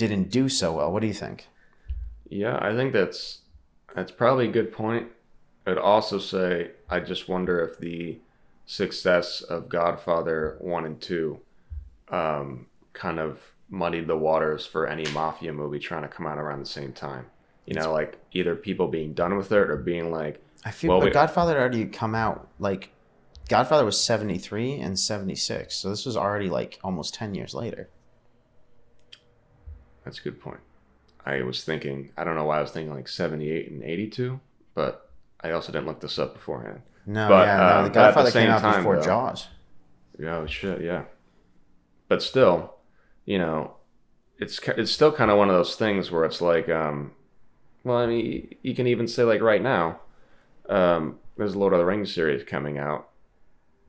didn't 0.08 0.30
do 0.30 0.48
so 0.48 0.72
well. 0.72 0.90
What 0.92 1.00
do 1.02 1.06
you 1.06 1.14
think? 1.14 1.46
Yeah, 2.28 2.58
I 2.60 2.74
think 2.74 2.92
that's 2.92 3.40
that's 3.94 4.10
probably 4.10 4.48
a 4.48 4.52
good 4.52 4.72
point. 4.72 5.08
I'd 5.66 5.78
also 5.78 6.18
say 6.18 6.70
I 6.88 7.00
just 7.00 7.28
wonder 7.28 7.60
if 7.60 7.78
the 7.78 8.18
success 8.66 9.42
of 9.42 9.68
Godfather 9.68 10.56
one 10.60 10.84
and 10.84 11.00
two 11.00 11.40
um, 12.08 12.66
kind 12.92 13.18
of 13.18 13.40
muddied 13.68 14.06
the 14.08 14.16
waters 14.16 14.66
for 14.66 14.86
any 14.86 15.08
mafia 15.12 15.52
movie 15.52 15.78
trying 15.78 16.02
to 16.02 16.08
come 16.08 16.26
out 16.26 16.38
around 16.38 16.60
the 16.60 16.66
same 16.66 16.92
time. 16.92 17.26
You 17.66 17.74
know, 17.74 17.92
like 17.92 18.18
either 18.32 18.56
people 18.56 18.88
being 18.88 19.12
done 19.12 19.36
with 19.36 19.52
it 19.52 19.70
or 19.70 19.76
being 19.76 20.10
like, 20.10 20.42
I 20.64 20.70
feel, 20.72 20.90
Well, 20.90 21.00
we- 21.02 21.10
Godfather 21.10 21.52
had 21.54 21.60
already 21.60 21.86
come 21.86 22.14
out 22.14 22.48
like 22.58 22.90
Godfather 23.48 23.84
was 23.84 24.00
seventy 24.00 24.38
three 24.38 24.74
and 24.74 24.98
seventy 24.98 25.34
six, 25.36 25.74
so 25.76 25.90
this 25.90 26.06
was 26.06 26.16
already 26.16 26.48
like 26.48 26.78
almost 26.84 27.14
ten 27.14 27.34
years 27.34 27.54
later. 27.54 27.88
That's 30.04 30.18
a 30.18 30.22
good 30.22 30.40
point. 30.40 30.60
I 31.24 31.42
was 31.42 31.64
thinking, 31.64 32.10
I 32.16 32.24
don't 32.24 32.34
know 32.34 32.44
why 32.44 32.58
I 32.58 32.62
was 32.62 32.70
thinking 32.70 32.94
like 32.94 33.08
78 33.08 33.70
and 33.70 33.82
82, 33.82 34.40
but 34.74 35.10
I 35.40 35.50
also 35.50 35.70
didn't 35.72 35.86
look 35.86 36.00
this 36.00 36.18
up 36.18 36.34
beforehand. 36.34 36.80
No, 37.06 37.28
But, 37.28 37.46
yeah, 37.46 37.56
no, 37.56 37.62
um, 37.62 37.84
the 37.84 37.90
but 37.90 37.98
at 38.00 38.14
the 38.14 38.14
Godfather 38.14 38.30
came 38.30 38.50
out 38.50 38.60
time, 38.60 38.76
before 38.76 38.96
though- 38.96 39.02
Jaws. 39.04 39.48
Yeah, 40.18 40.46
shit, 40.46 40.80
yeah. 40.82 41.04
But 42.08 42.22
still, 42.22 42.74
you 43.24 43.38
know, 43.38 43.74
it's 44.38 44.58
it's 44.76 44.90
still 44.90 45.12
kind 45.12 45.30
of 45.30 45.38
one 45.38 45.48
of 45.48 45.54
those 45.54 45.76
things 45.76 46.10
where 46.10 46.24
it's 46.24 46.40
like, 46.40 46.68
um, 46.68 47.12
well, 47.84 47.98
I 47.98 48.06
mean, 48.06 48.54
you 48.62 48.74
can 48.74 48.86
even 48.86 49.06
say 49.06 49.22
like 49.22 49.40
right 49.40 49.62
now, 49.62 50.00
um, 50.68 51.18
there's 51.36 51.54
a 51.54 51.58
Lord 51.58 51.72
of 51.72 51.78
the 51.78 51.84
Rings 51.86 52.12
series 52.12 52.44
coming 52.44 52.78
out. 52.78 53.08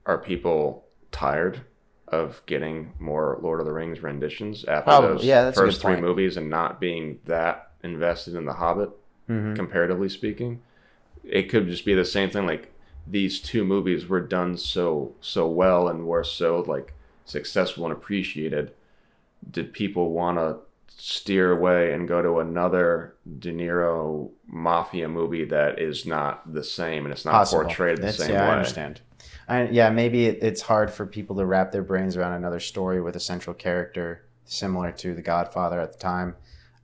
Are 0.05 0.17
people 0.17 0.85
tired 1.11 1.61
of 2.11 2.41
getting 2.45 2.93
more 2.99 3.39
Lord 3.41 3.59
of 3.59 3.65
the 3.65 3.71
Rings 3.73 4.03
renditions 4.03 4.65
after 4.65 4.83
Probably, 4.83 5.09
those 5.17 5.25
yeah, 5.25 5.51
first 5.51 5.81
three 5.81 5.95
movies 5.95 6.37
and 6.37 6.49
not 6.49 6.79
being 6.79 7.19
that 7.25 7.71
invested 7.83 8.35
in 8.35 8.45
The 8.45 8.53
Hobbit? 8.53 8.89
Mhm. 9.29 9.55
comparatively 9.55 10.09
speaking. 10.09 10.61
It 11.23 11.43
could 11.49 11.67
just 11.67 11.85
be 11.85 11.93
the 11.93 12.03
same 12.03 12.29
thing. 12.29 12.45
Like 12.45 12.73
these 13.07 13.39
two 13.39 13.63
movies 13.63 14.07
were 14.09 14.19
done 14.19 14.57
so 14.57 15.13
so 15.21 15.47
well 15.47 15.87
and 15.87 16.05
were 16.05 16.23
so 16.23 16.59
like 16.67 16.93
successful 17.25 17.85
and 17.85 17.93
appreciated. 17.93 18.71
Did 19.49 19.71
people 19.73 20.11
want 20.11 20.37
to 20.37 20.57
steer 20.97 21.51
away 21.51 21.93
and 21.93 22.07
go 22.07 22.21
to 22.21 22.39
another 22.39 23.13
De 23.39 23.51
Niro 23.53 24.31
mafia 24.47 25.07
movie 25.07 25.45
that 25.45 25.79
is 25.79 26.05
not 26.05 26.51
the 26.53 26.63
same 26.63 27.05
and 27.05 27.13
it's 27.13 27.23
not 27.23 27.31
Possible. 27.31 27.63
portrayed 27.63 27.97
the 27.97 28.01
That's- 28.01 28.17
same 28.17 28.31
yeah, 28.31 28.41
way? 28.41 28.47
I 28.49 28.57
understand. 28.57 29.01
I, 29.47 29.67
yeah, 29.69 29.89
maybe 29.89 30.25
it, 30.25 30.39
it's 30.41 30.61
hard 30.61 30.91
for 30.91 31.05
people 31.05 31.35
to 31.37 31.45
wrap 31.45 31.71
their 31.71 31.83
brains 31.83 32.15
around 32.17 32.33
another 32.33 32.59
story 32.59 33.01
with 33.01 33.15
a 33.15 33.19
central 33.19 33.53
character 33.53 34.23
similar 34.45 34.91
to 34.91 35.13
The 35.15 35.21
Godfather 35.21 35.79
at 35.79 35.93
the 35.93 35.99
time. 35.99 36.35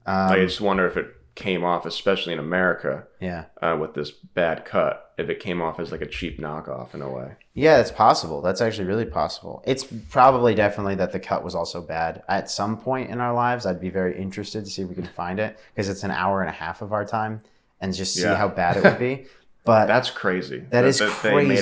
Um, 0.06 0.32
I 0.32 0.36
just 0.36 0.60
wonder 0.60 0.86
if 0.86 0.96
it 0.96 1.14
came 1.34 1.64
off, 1.64 1.86
especially 1.86 2.32
in 2.32 2.38
America, 2.40 3.06
yeah. 3.20 3.44
uh, 3.62 3.76
with 3.80 3.94
this 3.94 4.10
bad 4.10 4.64
cut, 4.64 5.12
if 5.18 5.28
it 5.28 5.38
came 5.38 5.62
off 5.62 5.78
as 5.78 5.92
like 5.92 6.00
a 6.00 6.06
cheap 6.06 6.40
knockoff 6.40 6.94
in 6.94 7.02
a 7.02 7.08
way. 7.08 7.32
Yeah, 7.54 7.76
that's 7.76 7.92
possible. 7.92 8.40
That's 8.42 8.60
actually 8.60 8.86
really 8.86 9.04
possible. 9.04 9.62
It's 9.66 9.84
probably 10.10 10.54
definitely 10.54 10.96
that 10.96 11.12
the 11.12 11.20
cut 11.20 11.44
was 11.44 11.54
also 11.54 11.80
bad. 11.80 12.22
At 12.28 12.50
some 12.50 12.76
point 12.76 13.10
in 13.10 13.20
our 13.20 13.32
lives, 13.34 13.66
I'd 13.66 13.80
be 13.80 13.90
very 13.90 14.18
interested 14.20 14.64
to 14.64 14.70
see 14.70 14.82
if 14.82 14.88
we 14.88 14.94
can 14.96 15.06
find 15.06 15.38
it 15.38 15.58
because 15.74 15.88
it's 15.88 16.02
an 16.02 16.10
hour 16.10 16.40
and 16.40 16.48
a 16.50 16.52
half 16.52 16.82
of 16.82 16.92
our 16.92 17.04
time 17.04 17.40
and 17.80 17.94
just 17.94 18.14
see 18.14 18.22
Yeah. 18.22 18.34
how 18.34 18.48
bad 18.48 18.76
it 18.78 18.82
would 18.84 18.98
be. 18.98 19.26
But 19.68 19.86
That's 19.86 20.10
crazy. 20.10 20.64
That 20.70 20.84
is 20.84 20.98
They 20.98 21.06
made 21.06 21.12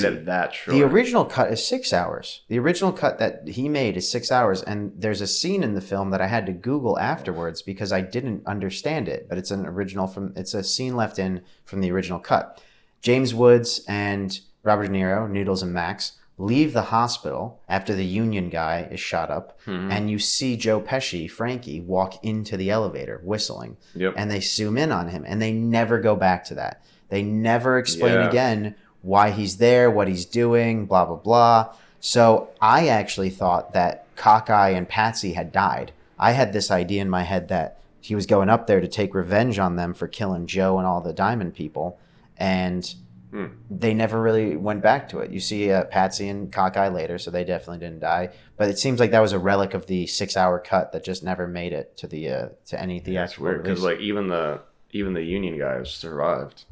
crazy. 0.01 0.07
it 0.07 0.25
that 0.25 0.53
short. 0.55 0.75
the 0.75 0.83
original 0.83 1.25
cut 1.25 1.51
is 1.51 1.65
six 1.67 1.91
hours. 1.91 2.41
The 2.47 2.57
original 2.59 2.91
cut 2.93 3.19
that 3.19 3.47
he 3.47 3.67
made 3.69 3.97
is 3.97 4.09
six 4.09 4.31
hours. 4.31 4.61
And 4.63 4.93
there's 4.97 5.21
a 5.21 5.27
scene 5.27 5.61
in 5.61 5.73
the 5.75 5.81
film 5.81 6.09
that 6.11 6.21
I 6.21 6.27
had 6.27 6.45
to 6.45 6.53
Google 6.53 6.97
afterwards 6.97 7.61
because 7.61 7.91
I 7.91 8.01
didn't 8.01 8.45
understand 8.47 9.07
it. 9.09 9.27
But 9.29 9.37
it's 9.37 9.51
an 9.51 9.65
original 9.65 10.07
from, 10.07 10.33
it's 10.35 10.53
a 10.53 10.63
scene 10.63 10.95
left 10.95 11.19
in 11.19 11.41
from 11.65 11.81
the 11.81 11.91
original 11.91 12.19
cut. 12.19 12.61
James 13.01 13.33
Woods 13.35 13.83
and 13.87 14.39
Robert 14.63 14.87
De 14.87 14.93
Niro, 14.93 15.29
Noodles 15.29 15.61
and 15.61 15.73
Max, 15.73 16.13
leave 16.39 16.71
the 16.73 16.83
hospital 16.83 17.61
after 17.67 17.95
the 17.95 18.05
union 18.05 18.49
guy 18.49 18.87
is 18.91 18.99
shot 18.99 19.29
up. 19.31 19.59
Mhm. 19.65 19.91
And 19.91 20.09
you 20.09 20.19
see 20.19 20.55
Joe 20.55 20.79
Pesci, 20.79 21.29
Frankie, 21.29 21.81
walk 21.81 22.23
into 22.23 22.55
the 22.57 22.69
elevator 22.69 23.19
whistling 23.23 23.75
Yep. 23.95 24.13
and 24.15 24.29
they 24.29 24.39
zoom 24.39 24.77
in 24.77 24.91
on 24.91 25.09
him 25.09 25.23
and 25.27 25.41
they 25.41 25.51
never 25.51 25.99
go 25.99 26.15
back 26.15 26.43
to 26.45 26.55
that. 26.55 26.81
They 27.09 27.23
never 27.23 27.77
explain 27.77 28.13
Yeah. 28.13 28.29
again 28.29 28.75
why 29.01 29.31
he's 29.31 29.57
there, 29.57 29.89
what 29.89 30.07
he's 30.07 30.25
doing, 30.25 30.85
blah 30.85 31.05
blah 31.05 31.15
blah. 31.15 31.73
So 31.99 32.49
I 32.61 32.87
actually 32.87 33.29
thought 33.29 33.73
that 33.73 34.05
Cockeye 34.15 34.69
and 34.69 34.87
Patsy 34.87 35.33
had 35.33 35.51
died. 35.51 35.91
I 36.19 36.31
had 36.31 36.53
this 36.53 36.71
idea 36.71 37.01
in 37.01 37.09
my 37.09 37.23
head 37.23 37.47
that 37.49 37.77
he 38.01 38.15
was 38.15 38.25
going 38.25 38.49
up 38.49 38.67
there 38.67 38.81
to 38.81 38.87
take 38.87 39.13
revenge 39.13 39.59
on 39.59 39.75
them 39.75 39.93
for 39.93 40.07
killing 40.07 40.47
Joe 40.47 40.77
and 40.77 40.87
all 40.87 41.01
the 41.01 41.13
Diamond 41.13 41.53
people, 41.53 41.97
and 42.37 42.93
Hmm. 43.31 43.47
they 43.69 43.93
never 43.93 44.21
really 44.21 44.55
went 44.55 44.81
back 44.81 45.09
to 45.09 45.19
it. 45.19 45.31
You 45.31 45.41
see 45.41 45.69
uh, 45.69 45.83
Patsy 45.83 46.29
and 46.29 46.49
Cockeye 46.51 46.87
later, 46.87 47.17
so 47.17 47.29
they 47.29 47.43
definitely 47.43 47.79
didn't 47.85 47.99
die. 47.99 48.29
But 48.55 48.69
it 48.69 48.79
seems 48.79 49.01
like 49.01 49.11
that 49.11 49.19
was 49.19 49.33
a 49.33 49.39
relic 49.39 49.73
of 49.73 49.85
the 49.87 50.07
six-hour 50.07 50.59
cut 50.59 50.93
that 50.93 51.03
just 51.03 51.23
never 51.23 51.45
made 51.45 51.73
it 51.73 51.97
to 51.97 52.07
the 52.07 52.29
uh, 52.29 52.47
to 52.67 52.81
any 52.81 52.99
That's 52.99 53.05
theatrical 53.33 53.43
weird 53.43 53.63
because 53.63 53.83
like 53.83 53.99
even 53.99 54.29
the 54.29 54.61
even 54.91 55.13
the 55.13 55.23
Union 55.23 55.57
guys 55.59 55.91
survived. 55.91 56.63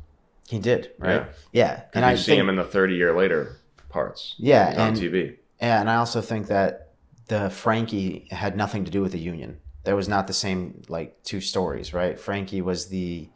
He 0.49 0.59
did, 0.59 0.91
right? 0.99 1.25
Yeah. 1.51 1.63
Yeah, 1.63 1.81
And 1.93 2.05
you 2.05 2.11
I 2.11 2.15
see 2.15 2.25
think, 2.31 2.39
him 2.41 2.49
in 2.49 2.55
the 2.55 2.63
thirty 2.63 2.95
year 2.95 3.15
later 3.17 3.57
parts. 3.89 4.35
Yeah, 4.37 4.73
on 4.77 4.89
and- 4.89 4.97
TV. 4.97 5.37
yeah, 5.61 5.79
and 5.79 5.89
I 5.89 5.95
also 5.95 6.21
think 6.21 6.47
that 6.47 6.93
the 7.27 7.49
Frankie 7.49 8.27
had 8.29 8.55
nothing 8.55 8.85
to 8.85 8.91
do 8.91 9.01
with 9.01 9.11
the 9.11 9.19
Union. 9.19 9.57
There 9.83 9.95
was 9.95 10.07
not 10.07 10.27
the 10.27 10.33
same 10.33 10.83
like 10.87 11.23
two 11.23 11.41
stories, 11.41 11.93
right? 11.93 12.19
Frankie 12.19 12.61
was 12.61 12.87
the, 12.89 13.29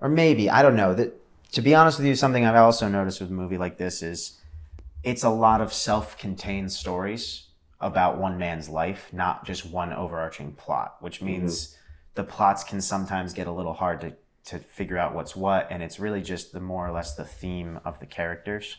or 0.00 0.08
maybe 0.08 0.50
I 0.50 0.62
don't 0.62 0.76
know. 0.76 0.94
That 0.94 1.18
to 1.52 1.62
be 1.62 1.74
honest 1.74 1.98
with 1.98 2.06
you, 2.06 2.14
something 2.14 2.44
I've 2.44 2.56
also 2.56 2.88
noticed 2.88 3.20
with 3.20 3.30
a 3.30 3.34
movie 3.34 3.58
like 3.58 3.76
this 3.78 4.02
is, 4.02 4.40
it's 5.02 5.22
a 5.22 5.30
lot 5.30 5.60
of 5.60 5.72
self-contained 5.72 6.72
stories 6.72 7.48
about 7.80 8.16
one 8.18 8.38
man's 8.38 8.68
life, 8.68 9.10
not 9.12 9.44
just 9.44 9.66
one 9.66 9.92
overarching 9.92 10.52
plot. 10.52 10.96
Which 11.00 11.16
mm-hmm. 11.16 11.26
means 11.26 11.76
the 12.14 12.24
plots 12.24 12.64
can 12.64 12.80
sometimes 12.80 13.32
get 13.32 13.46
a 13.46 13.52
little 13.52 13.74
hard 13.74 14.00
to 14.02 14.14
to 14.44 14.58
figure 14.58 14.98
out 14.98 15.14
what's 15.14 15.36
what, 15.36 15.68
and 15.70 15.82
it's 15.82 15.98
really 16.00 16.20
just 16.22 16.52
the 16.52 16.60
more 16.60 16.86
or 16.86 16.92
less 16.92 17.14
the 17.14 17.24
theme 17.24 17.78
of 17.84 18.00
the 18.00 18.06
characters. 18.06 18.76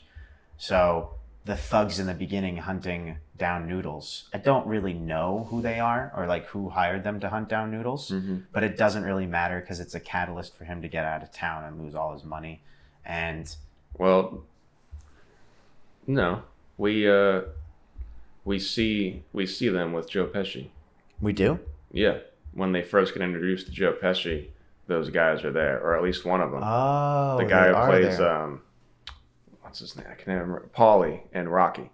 So 0.57 1.15
the 1.45 1.55
thugs 1.55 1.99
in 1.99 2.07
the 2.07 2.13
beginning 2.13 2.57
hunting 2.57 3.17
down 3.37 3.67
noodles. 3.67 4.29
I 4.33 4.37
don't 4.37 4.65
really 4.67 4.93
know 4.93 5.47
who 5.49 5.61
they 5.61 5.79
are 5.79 6.11
or 6.15 6.25
like 6.27 6.45
who 6.47 6.69
hired 6.69 7.03
them 7.03 7.19
to 7.21 7.29
hunt 7.29 7.49
down 7.49 7.71
noodles, 7.71 8.11
Mhm. 8.11 8.43
but 8.53 8.63
it 8.63 8.77
doesn't 8.77 9.03
really 9.03 9.25
matter 9.25 9.59
because 9.59 9.79
it's 9.79 9.95
a 9.95 9.99
catalyst 9.99 10.55
for 10.55 10.63
him 10.65 10.81
to 10.81 10.87
get 10.87 11.03
out 11.05 11.21
of 11.23 11.31
town 11.31 11.63
and 11.65 11.81
lose 11.81 11.95
all 11.95 12.13
his 12.13 12.23
money. 12.23 12.61
And 13.05 13.53
Well, 13.97 14.43
no, 16.07 16.43
we 16.77 17.09
uh, 17.09 17.41
we 18.45 18.59
see 18.59 19.23
we 19.33 19.45
see 19.45 19.69
them 19.69 19.93
with 19.93 20.09
Joe 20.09 20.27
Pesci. 20.27 20.69
we 21.21 21.33
do. 21.33 21.59
Yeah, 21.91 22.19
when 22.53 22.71
they 22.71 22.81
first 22.83 23.13
get 23.13 23.21
introduced 23.23 23.67
to 23.67 23.71
Joe 23.71 23.93
Pesci, 24.01 24.49
those 24.87 25.09
guys 25.09 25.43
are 25.43 25.51
there, 25.51 25.79
or 25.81 25.95
at 25.95 26.03
least 26.03 26.25
one 26.25 26.41
of 26.41 26.51
them. 26.51 26.61
Oh, 26.63 27.37
the 27.37 27.45
guy 27.45 27.67
who 27.69 27.73
plays 27.89 28.17
there. 28.17 28.29
um, 28.35 28.61
what's 29.61 29.79
his 29.79 29.95
name? 29.95 30.05
I 30.09 30.15
can't 30.15 30.27
remember. 30.27 30.69
Paulie 30.75 31.21
and 31.33 31.49
Rocky. 31.49 31.89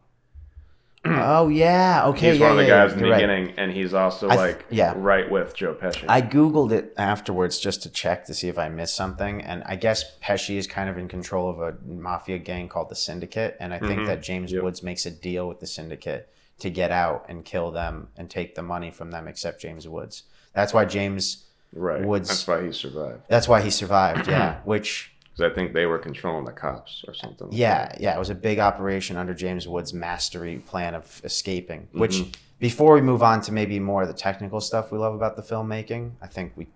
oh 1.06 1.48
yeah, 1.48 2.08
okay. 2.08 2.32
he's 2.32 2.40
yeah, 2.40 2.44
one 2.50 2.52
of 2.52 2.58
the 2.58 2.64
yeah, 2.64 2.86
guys 2.88 2.92
in 2.94 3.00
the 3.00 3.10
right. 3.10 3.16
beginning, 3.16 3.54
and 3.58 3.72
he's 3.72 3.94
also 3.94 4.28
th- 4.28 4.38
like 4.38 4.66
yeah. 4.70 4.94
right 4.98 5.32
with 5.32 5.56
Joe 5.56 5.74
Pesci. 5.74 6.04
I 6.10 6.22
googled 6.22 6.74
it 6.74 6.94
afterwards 6.98 7.58
just 7.58 7.84
to 7.84 7.90
check 7.90 8.26
to 8.26 8.34
see 8.34 8.50
if 8.50 8.58
I 8.58 8.68
missed 8.68 8.96
something, 8.96 9.42
and 9.42 9.64
I 9.66 9.78
guess 9.78 10.18
Pesci 10.22 10.58
is 10.58 10.68
kind 10.68 10.90
of 10.90 10.98
in 10.98 11.08
control 11.08 11.50
of 11.50 11.62
a 11.62 11.78
mafia 11.86 12.38
gang 12.38 12.68
called 12.68 12.90
the 12.90 12.98
Syndicate, 12.98 13.56
and 13.62 13.74
I 13.74 13.80
think 13.80 14.02
Mhm. 14.02 14.08
that 14.08 14.22
James 14.22 14.52
Yep. 14.52 14.62
Woods 14.64 14.84
makes 14.84 15.06
a 15.06 15.12
deal 15.12 15.48
with 15.48 15.62
the 15.62 15.68
Syndicate 15.68 16.28
to 16.60 16.70
get 16.70 16.92
out 16.92 17.26
and 17.30 17.46
kill 17.46 17.72
them 17.72 18.10
and 18.18 18.30
take 18.30 18.56
the 18.56 18.62
money 18.62 18.92
from 18.92 19.12
them, 19.12 19.26
except 19.26 19.62
James 19.62 19.88
Woods. 19.88 20.24
That's 20.54 20.74
why 20.74 20.84
James. 20.84 21.46
Right. 21.74 22.04
Woods- 22.04 22.30
That's 22.30 22.48
why 22.48 22.66
he 22.66 22.72
survived. 22.72 23.22
That's 23.28 23.48
why 23.48 23.62
he 23.62 23.70
survived. 23.70 24.28
Yeah, 24.28 24.60
which 24.66 25.12
Because 25.36 25.52
I 25.52 25.54
think 25.56 25.74
they 25.74 25.86
were 25.86 26.00
controlling 26.00 26.46
the 26.46 26.52
cops 26.52 27.04
or 27.08 27.14
something. 27.14 27.48
like 27.48 27.58
Yeah, 27.58 27.96
yeah, 28.00 28.16
it 28.16 28.20
was 28.20 28.30
a 28.30 28.36
big 28.36 28.60
operation 28.60 29.18
under 29.18 29.34
James 29.34 29.68
Wood's 29.68 29.94
mastery 29.94 30.58
plan 30.60 30.96
of 30.96 31.22
escaping. 31.24 31.88
Which, 31.94 32.18
Mhm. 32.18 32.36
before 32.60 32.94
we 32.94 33.02
move 33.02 33.24
on 33.24 33.42
to 33.42 33.52
maybe 33.54 33.80
more 33.80 34.02
of 34.02 34.08
the 34.08 34.14
technical 34.14 34.60
stuff 34.62 34.92
we 34.92 34.98
love 34.98 35.14
about 35.16 35.36
the 35.36 35.42
filmmaking, 35.44 36.12
I 36.22 36.28
think 36.28 36.54
we 36.56 36.68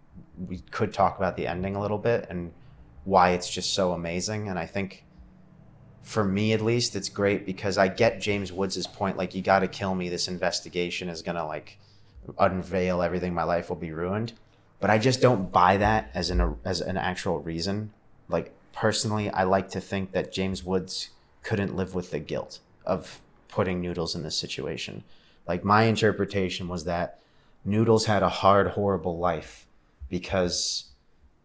we 0.48 0.58
could 0.72 0.92
talk 0.94 1.18
about 1.18 1.36
the 1.38 1.46
ending 1.46 1.76
a 1.76 1.82
little 1.82 2.00
bit 2.00 2.26
and 2.30 2.52
why 3.04 3.32
it's 3.32 3.48
just 3.50 3.74
so 3.76 3.92
amazing. 3.92 4.48
And 4.50 4.58
I 4.58 4.66
think, 4.66 5.06
for 6.02 6.24
me 6.24 6.54
at 6.54 6.62
least, 6.62 6.96
it's 6.96 7.08
great 7.10 7.46
because 7.46 7.78
I 7.78 7.88
get 7.88 8.20
James 8.20 8.52
Woods' 8.52 8.88
point. 8.88 9.16
Like, 9.16 9.36
you 9.36 9.44
got 9.44 9.60
to 9.60 9.68
kill 9.68 9.94
me. 9.94 10.10
This 10.10 10.28
investigation 10.28 11.08
is 11.08 11.22
gonna 11.22 11.46
like 11.46 11.78
unveil 12.40 13.02
everything. 13.04 13.34
My 13.34 13.44
life 13.44 13.70
will 13.70 13.76
be 13.76 13.92
ruined. 13.92 14.34
But 14.84 14.90
I 14.90 14.98
just 14.98 15.22
don't 15.22 15.50
buy 15.50 15.78
that 15.78 16.12
as 16.14 16.30
an 16.30 16.58
as 16.66 16.82
an 16.82 16.98
actual 16.98 17.40
reason. 17.40 17.94
Like 18.28 18.54
personally 18.74 19.30
i 19.30 19.44
like 19.44 19.70
to 19.70 19.80
think 19.80 20.12
that 20.12 20.34
james 20.34 20.64
woods 20.64 21.12
couldn't 21.44 21.76
live 21.76 21.94
with 21.96 22.12
the 22.12 22.20
guilt 22.20 22.60
of 22.86 23.22
putting 23.48 23.80
noodles 23.80 24.16
in 24.16 24.24
this 24.24 24.36
situation. 24.36 25.04
Like 25.48 25.64
my 25.64 25.84
interpretation 25.84 26.68
was 26.68 26.86
that 26.86 27.20
noodles 27.64 28.06
had 28.06 28.24
a 28.24 28.30
hard 28.30 28.70
horrible 28.70 29.18
life 29.20 29.68
because 30.10 30.86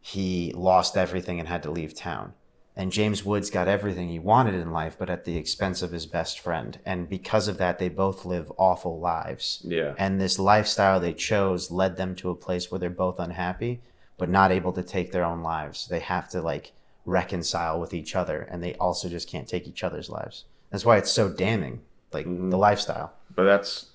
he 0.01 0.53
lost 0.57 0.97
everything 0.97 1.39
and 1.39 1.49
had 1.49 1.63
to 1.65 1.71
leave 1.71 1.95
town 1.95 2.33
and 2.79 2.91
james 2.93 3.25
woods 3.25 3.51
got 3.51 3.69
everything 3.69 4.09
he 4.09 4.19
wanted 4.19 4.55
in 4.55 4.71
life 4.73 4.97
but 4.99 5.11
at 5.11 5.25
the 5.25 5.37
expense 5.37 5.83
of 5.83 5.91
his 5.93 6.07
best 6.07 6.39
friend. 6.41 6.79
And 6.87 7.09
because 7.09 7.47
of 7.49 7.59
that 7.59 7.79
they 7.79 7.89
both 7.91 8.25
live 8.25 8.51
awful 8.57 8.99
lives. 8.99 9.61
Yeah. 9.65 9.95
and 9.99 10.19
this 10.21 10.39
lifestyle 10.39 10.99
they 11.01 11.13
chose 11.13 11.71
led 11.71 11.97
them 11.97 12.15
to 12.17 12.31
a 12.31 12.35
place 12.47 12.71
where 12.71 12.79
they're 12.79 12.89
both 13.07 13.19
unhappy 13.19 13.81
but 14.17 14.31
not 14.31 14.51
able 14.53 14.73
to 14.73 14.83
take 14.83 15.13
their 15.13 15.25
own 15.25 15.43
lives. 15.43 15.87
They 15.89 16.01
have 16.01 16.29
to 16.31 16.41
like 16.41 16.73
reconcile 17.05 17.79
with 17.81 17.93
each 17.93 18.15
other 18.17 18.43
and 18.51 18.63
they 18.63 18.75
also 18.77 19.09
just 19.09 19.29
can't 19.29 19.49
take 19.49 19.67
each 19.67 19.83
other's 19.85 20.09
lives. 20.09 20.45
That's 20.71 20.85
why 20.85 20.97
it's 20.99 21.11
so 21.11 21.29
damning 21.29 21.81
like 22.13 22.27
Mhm. 22.27 22.51
the 22.51 22.59
lifestyle. 22.59 23.13
But 23.35 23.45
that's 23.45 23.87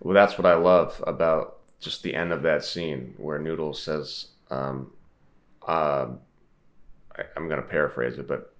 well, 0.00 0.14
that's 0.14 0.36
what 0.38 0.46
I 0.46 0.54
love 0.54 1.02
about 1.06 1.56
just 1.80 2.02
the 2.02 2.14
end 2.14 2.30
of 2.32 2.42
that 2.42 2.62
scene 2.64 3.14
where 3.16 3.38
Noodles 3.38 3.82
says, 3.82 4.28
um, 4.50 4.92
I, 5.66 6.06
"I'm 7.36 7.48
going 7.48 7.60
to 7.60 7.66
paraphrase 7.66 8.18
it, 8.18 8.26
but 8.28 8.52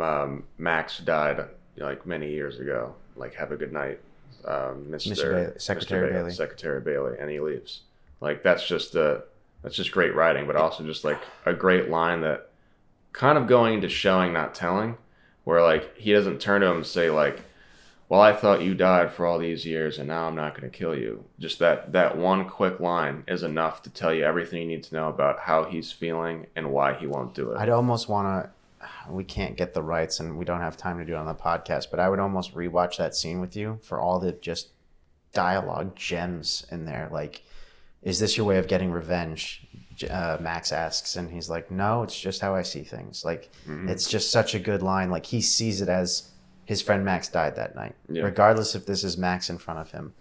um, 0.00 0.44
Max 0.58 0.98
died 0.98 1.44
like 1.76 2.06
many 2.06 2.30
years 2.30 2.58
ago. 2.58 2.94
Like, 3.16 3.34
have 3.34 3.50
a 3.52 3.56
good 3.56 3.72
night, 3.72 4.00
um, 4.44 4.86
Mr. 4.90 5.12
Mr. 5.12 5.32
Bailey- 5.34 5.52
Secretary 5.58 6.10
Mr. 6.10 6.12
Bailey. 6.12 6.30
Secretary 6.32 6.80
Bailey," 6.80 7.16
and 7.18 7.30
he 7.30 7.40
leaves. 7.40 7.80
Like, 8.20 8.42
that's 8.42 8.66
just 8.66 8.94
a 8.94 9.22
that's 9.62 9.76
just 9.76 9.92
great 9.92 10.14
writing, 10.14 10.46
but 10.46 10.56
also 10.56 10.84
just 10.84 11.02
like 11.04 11.20
a 11.44 11.52
great 11.52 11.88
line 11.88 12.20
that 12.20 12.50
kind 13.12 13.38
of 13.38 13.46
going 13.46 13.74
into 13.74 13.88
showing, 13.88 14.32
not 14.32 14.54
telling, 14.54 14.96
where 15.44 15.62
like 15.62 15.96
he 15.96 16.12
doesn't 16.12 16.40
turn 16.40 16.60
to 16.60 16.66
him 16.68 16.76
and 16.78 16.86
say 16.86 17.10
like 17.10 17.40
well 18.08 18.20
i 18.20 18.32
thought 18.32 18.62
you 18.62 18.74
died 18.74 19.10
for 19.12 19.26
all 19.26 19.38
these 19.38 19.64
years 19.66 19.98
and 19.98 20.08
now 20.08 20.26
i'm 20.26 20.34
not 20.34 20.58
going 20.58 20.70
to 20.70 20.78
kill 20.78 20.94
you. 20.96 21.24
Just 21.38 21.58
that 21.58 21.92
that 21.92 22.16
one 22.16 22.48
quick 22.48 22.78
line 22.80 23.24
is 23.26 23.42
enough 23.42 23.82
to 23.82 23.90
tell 23.90 24.12
you 24.14 24.24
everything 24.24 24.62
you 24.62 24.68
need 24.68 24.82
to 24.84 24.94
know 24.94 25.08
about 25.08 25.40
how 25.40 25.64
he's 25.64 25.90
feeling 25.92 26.46
and 26.56 26.70
why 26.72 26.94
he 26.94 27.06
won't 27.06 27.34
do 27.34 27.50
it. 27.52 27.58
I'd 27.58 27.68
almost 27.68 28.08
want 28.08 28.26
to 28.44 28.50
we 29.10 29.24
can't 29.24 29.56
get 29.56 29.74
the 29.74 29.82
rights 29.82 30.20
and 30.20 30.38
we 30.38 30.44
don't 30.44 30.60
have 30.60 30.76
time 30.76 30.98
to 30.98 31.04
do 31.04 31.14
it 31.14 31.16
on 31.16 31.26
the 31.26 31.34
podcast 31.34 31.90
but 31.90 31.98
i 31.98 32.08
would 32.08 32.20
almost 32.20 32.54
rewatch 32.54 32.98
that 32.98 33.16
scene 33.16 33.40
with 33.40 33.56
you 33.56 33.78
for 33.82 33.98
all 34.00 34.18
the 34.20 34.32
just 34.32 34.68
dialogue 35.32 35.94
gems 35.96 36.64
in 36.70 36.84
there 36.84 37.08
like 37.12 37.42
is 38.02 38.20
this 38.20 38.36
your 38.36 38.46
way 38.46 38.58
of 38.58 38.68
getting 38.68 38.92
revenge? 38.92 39.66
Uh, 40.08 40.36
max 40.40 40.70
asks 40.72 41.16
and 41.16 41.30
he's 41.30 41.48
like 41.50 41.70
no 41.70 42.02
it's 42.02 42.18
just 42.20 42.40
how 42.42 42.54
i 42.54 42.62
see 42.62 42.82
things. 42.82 43.24
Like 43.24 43.50
Mhm. 43.66 43.88
it's 43.88 44.08
just 44.08 44.30
such 44.30 44.54
a 44.54 44.58
good 44.58 44.82
line. 44.82 45.10
Like 45.10 45.24
he 45.26 45.40
sees 45.40 45.80
it 45.80 45.88
as 45.88 46.30
his 46.66 46.82
friend 46.82 47.04
max 47.04 47.28
died 47.28 47.56
that 47.56 47.74
night 47.74 47.94
Yeah. 48.10 48.22
regardless 48.24 48.74
if 48.74 48.84
this 48.86 49.02
is 49.04 49.16
max 49.16 49.48
in 49.48 49.56
front 49.58 49.80
of 49.80 49.90
him 49.92 50.12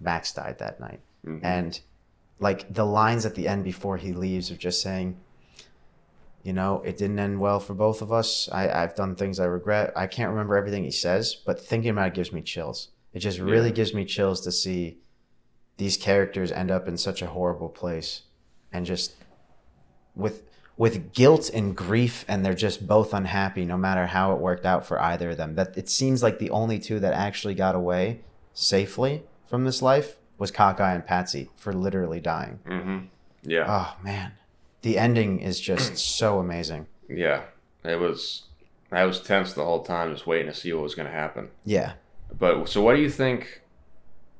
max 0.00 0.32
died 0.32 0.58
that 0.60 0.78
night 0.78 1.00
Mhm. 1.26 1.40
and 1.42 1.80
like 2.38 2.72
the 2.72 2.84
lines 2.86 3.26
at 3.26 3.34
the 3.34 3.48
end 3.48 3.64
before 3.64 3.96
he 3.96 4.12
leaves 4.12 4.50
are 4.52 4.56
just 4.56 4.80
saying 4.82 5.16
you 6.42 6.52
know 6.52 6.80
it 6.84 6.96
didn't 6.96 7.18
end 7.18 7.40
well 7.40 7.58
for 7.58 7.74
both 7.74 8.02
of 8.02 8.12
us 8.12 8.48
I, 8.52 8.68
i've 8.82 8.94
done 8.94 9.16
things 9.16 9.40
i 9.40 9.44
regret 9.46 9.92
i 9.96 10.06
can't 10.06 10.30
remember 10.30 10.56
everything 10.56 10.84
he 10.84 10.90
says 10.92 11.34
but 11.34 11.58
thinking 11.60 11.90
about 11.90 12.08
it 12.08 12.14
gives 12.14 12.32
me 12.32 12.42
chills 12.42 12.88
it 13.12 13.20
just 13.20 13.38
really 13.38 13.68
Yeah. 13.68 13.74
gives 13.74 13.94
me 13.94 14.04
chills 14.04 14.40
to 14.42 14.52
see 14.52 14.98
these 15.78 15.96
characters 15.96 16.52
end 16.52 16.70
up 16.70 16.86
in 16.88 16.96
such 16.96 17.20
a 17.22 17.26
horrible 17.26 17.68
place 17.68 18.22
and 18.72 18.86
just 18.86 19.14
with 20.14 20.42
with 20.78 21.12
guilt 21.12 21.50
and 21.54 21.74
grief 21.74 22.24
and 22.28 22.44
they're 22.44 22.54
just 22.54 22.86
both 22.86 23.14
unhappy 23.14 23.64
no 23.64 23.76
matter 23.78 24.06
how 24.06 24.32
it 24.32 24.38
worked 24.40 24.66
out 24.66 24.84
for 24.86 25.00
either 25.00 25.30
of 25.30 25.36
them. 25.36 25.54
That 25.54 25.76
it 25.76 25.88
seems 25.88 26.22
like 26.22 26.38
the 26.38 26.50
only 26.50 26.78
two 26.78 27.00
that 27.00 27.14
actually 27.14 27.54
got 27.54 27.74
away 27.74 28.20
safely 28.52 29.22
from 29.46 29.64
this 29.64 29.80
life 29.82 30.16
was 30.38 30.50
cockeye 30.50 30.94
and 30.94 31.06
patsy 31.06 31.50
for 31.56 31.72
literally 31.72 32.20
dying. 32.20 32.58
Mhm. 32.66 33.06
yeah. 33.42 33.64
Oh 33.66 33.96
man. 34.02 34.32
The 34.82 34.98
ending 34.98 35.40
is 35.40 35.58
just 35.60 35.96
so 36.16 36.38
amazing. 36.38 36.86
Yeah. 37.08 37.42
It 37.84 37.98
was 38.00 38.42
i 38.92 39.04
was 39.04 39.20
tense 39.20 39.52
the 39.52 39.64
whole 39.64 39.82
time 39.82 40.12
just 40.12 40.28
waiting 40.28 40.46
to 40.46 40.54
see 40.54 40.72
what 40.72 40.82
was 40.82 40.94
going 40.94 41.08
to 41.08 41.12
happen. 41.14 41.50
Yeah. 41.64 41.94
But 42.38 42.68
so 42.68 42.82
what 42.82 42.96
do 42.96 43.02
you 43.02 43.10
think 43.10 43.62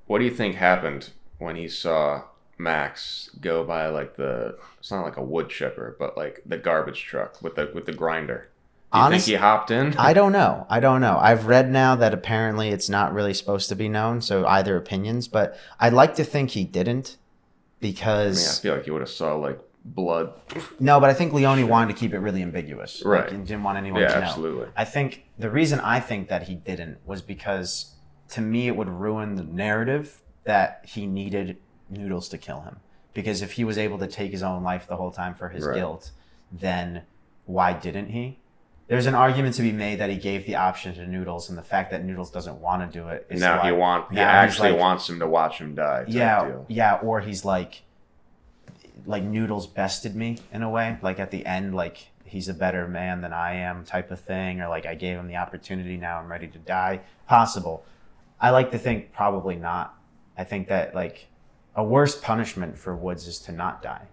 what 0.06 0.18
do 0.18 0.24
you 0.24 0.30
think 0.30 0.56
happened 0.56 1.10
when 1.38 1.56
he 1.56 1.68
saw 1.68 2.22
max 2.58 3.30
go 3.40 3.62
by 3.64 3.86
like 3.88 4.16
the 4.16 4.56
it's 4.78 4.90
not 4.90 5.04
like 5.04 5.16
a 5.16 5.22
wood 5.22 5.48
chipper 5.50 5.94
but 5.98 6.16
like 6.16 6.40
the 6.46 6.56
garbage 6.56 7.04
truck 7.04 7.40
with 7.42 7.54
the 7.54 7.70
with 7.74 7.84
the 7.86 7.92
grinder 7.92 8.48
do 8.92 8.98
you 8.98 9.04
Honest- 9.04 9.26
think 9.26 9.36
he 9.36 9.40
hopped 9.42 9.70
in 9.70 9.94
I 9.98 10.12
don't 10.14 10.30
know. 10.32 10.64
I 10.70 10.78
don't 10.80 11.00
know. 11.00 11.18
I've 11.20 11.46
read 11.46 11.70
now 11.70 11.96
that 11.96 12.14
apparently 12.14 12.68
it's 12.68 12.88
not 12.88 13.12
really 13.12 13.34
supposed 13.34 13.68
to 13.68 13.74
be 13.74 13.88
known, 13.88 14.20
so 14.22 14.46
either 14.46 14.76
opinions, 14.76 15.26
but 15.26 15.58
I'd 15.80 15.92
like 15.92 16.14
to 16.14 16.24
think 16.24 16.50
he 16.50 16.64
didn't 16.64 17.16
I 17.18 17.84
mean, 17.84 17.92
I 17.92 17.94
because 17.94 18.60
feel 18.60 18.76
like 18.76 18.86
you 18.86 18.92
would 18.92 19.02
have 19.02 19.10
saw 19.10 19.34
like 19.34 19.58
blood. 19.84 20.32
no, 20.78 21.00
but 21.00 21.10
I 21.10 21.14
think 21.14 21.32
Leone 21.32 21.68
wanted 21.68 21.94
to 21.94 21.98
keep 22.00 22.14
it 22.14 22.20
really 22.20 22.42
ambiguous. 22.42 23.04
Like, 23.04 23.22
Right. 23.24 23.32
he 23.32 23.38
didn't 23.38 23.64
want 23.64 23.76
anyone 23.76 24.02
Yeah, 24.02 24.08
to 24.08 24.20
know. 24.20 24.26
absolutely. 24.26 24.68
I 24.76 24.84
think 24.84 25.24
the 25.36 25.50
reason 25.50 25.80
I 25.80 25.98
think 26.00 26.28
that 26.28 26.44
he 26.44 26.54
didn't 26.54 26.98
was 27.04 27.22
because 27.22 27.96
to 28.30 28.40
me 28.40 28.68
it 28.68 28.76
would 28.76 28.88
ruin 28.88 29.34
the 29.34 29.44
narrative 29.44 30.22
that 30.44 30.84
he 30.86 31.06
needed 31.08 31.56
Noodles 31.88 32.28
to 32.30 32.38
kill 32.38 32.60
him. 32.62 32.76
Because 33.14 33.40
if 33.42 33.52
he 33.52 33.64
was 33.64 33.78
able 33.78 33.98
to 33.98 34.06
take 34.06 34.30
his 34.32 34.42
own 34.42 34.62
life 34.62 34.86
the 34.86 34.96
whole 34.96 35.10
time 35.10 35.34
for 35.34 35.48
his 35.48 35.64
Right. 35.64 35.76
guilt, 35.76 36.10
then 36.52 37.02
why 37.46 37.72
didn't 37.72 38.08
he? 38.08 38.38
There's 38.88 39.06
an 39.06 39.14
argument 39.14 39.54
to 39.56 39.62
be 39.62 39.72
made 39.72 39.98
that 39.98 40.10
he 40.10 40.16
gave 40.16 40.46
the 40.46 40.54
option 40.54 40.94
to 40.94 41.06
Noodles, 41.06 41.48
and 41.48 41.58
the 41.58 41.62
fact 41.62 41.90
that 41.90 42.04
Noodles 42.04 42.30
doesn't 42.30 42.60
want 42.60 42.88
to 42.90 42.98
do 42.98 43.08
it 43.08 43.26
is 43.30 43.40
now 43.40 43.58
why- 43.58 43.66
he 43.66 43.72
want 43.72 44.12
he 44.12 44.18
actually 44.20 44.70
like- 44.72 44.80
wants 44.80 45.08
him 45.08 45.18
to 45.18 45.26
watch 45.26 45.58
him 45.58 45.74
die. 45.74 46.04
yeah, 46.06 46.44
deal. 46.44 46.64
yeah, 46.68 46.94
or 47.02 47.20
he's 47.20 47.44
like, 47.44 47.82
like 49.06 49.22
Noodles 49.22 49.66
bested 49.66 50.14
me 50.14 50.38
in 50.52 50.62
a 50.62 50.70
way. 50.70 50.98
Like 51.02 51.18
at 51.18 51.30
the 51.30 51.44
end, 51.46 51.74
like 51.74 52.08
he's 52.24 52.48
a 52.48 52.54
better 52.54 52.86
man 52.88 53.20
than 53.22 53.32
I 53.32 53.54
am, 53.54 53.84
type 53.84 54.10
of 54.10 54.20
thing, 54.20 54.60
or 54.60 54.68
like 54.68 54.86
I 54.86 54.94
gave 54.94 55.16
him 55.18 55.26
the 55.28 55.36
opportunity. 55.36 55.96
Now 55.96 56.18
I'm 56.18 56.30
ready 56.30 56.48
to 56.48 56.58
die. 56.58 57.00
Possible. 57.26 57.84
I 58.40 58.50
like 58.50 58.70
to 58.72 58.78
think 58.78 59.12
probably 59.12 59.56
not. 59.56 59.94
I 60.38 60.44
think 60.44 60.68
that 60.68 60.94
like 60.94 61.26
a 61.76 61.84
worse 61.84 62.18
punishment 62.18 62.78
for 62.78 62.96
Woods 62.96 63.26
is 63.28 63.38
to 63.40 63.52
not 63.52 63.82
die. 63.82 64.08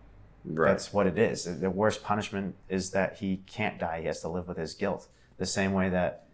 Right. 0.45 0.68
That's 0.72 0.91
what 0.91 1.07
it 1.07 1.18
is. 1.18 1.45
The 1.59 1.70
worst 1.70 2.03
punishment 2.03 2.55
is 2.68 2.91
that 2.91 3.18
he 3.18 3.38
can't 3.47 3.80
die. 3.80 4.01
He 4.01 4.07
has 4.07 4.20
to 4.22 4.28
live 4.28 4.47
with 4.47 4.57
his 4.57 4.74
guilt. 4.74 5.07
The 5.38 5.45
same 5.45 5.72
way 5.74 5.89
that 5.89 6.26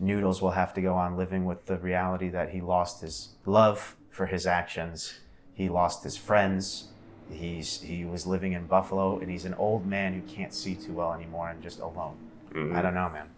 Noodles 0.00 0.42
will 0.42 0.50
have 0.50 0.74
to 0.74 0.80
go 0.82 0.94
on 0.94 1.16
living 1.16 1.44
with 1.44 1.66
the 1.66 1.76
reality 1.78 2.28
that 2.30 2.50
he 2.50 2.60
lost 2.60 3.00
his 3.00 3.28
love 3.46 3.96
for 4.10 4.26
his 4.26 4.44
actions. 4.46 5.20
He 5.54 5.68
lost 5.68 6.02
his 6.02 6.16
friends. 6.16 6.88
He's 7.30 7.80
he 7.80 8.04
was 8.04 8.26
living 8.26 8.52
in 8.52 8.66
Buffalo 8.66 9.18
and 9.18 9.30
he's 9.30 9.44
an 9.44 9.54
old 9.54 9.86
man 9.86 10.12
who 10.12 10.20
can't 10.22 10.52
see 10.52 10.74
too 10.74 10.92
well 10.92 11.12
anymore 11.14 11.48
and 11.48 11.62
just 11.62 11.78
alone. 11.78 12.16
Mhm. 12.52 12.74
I 12.74 12.82
don't 12.82 12.94
know, 12.94 13.08
man. 13.08 13.28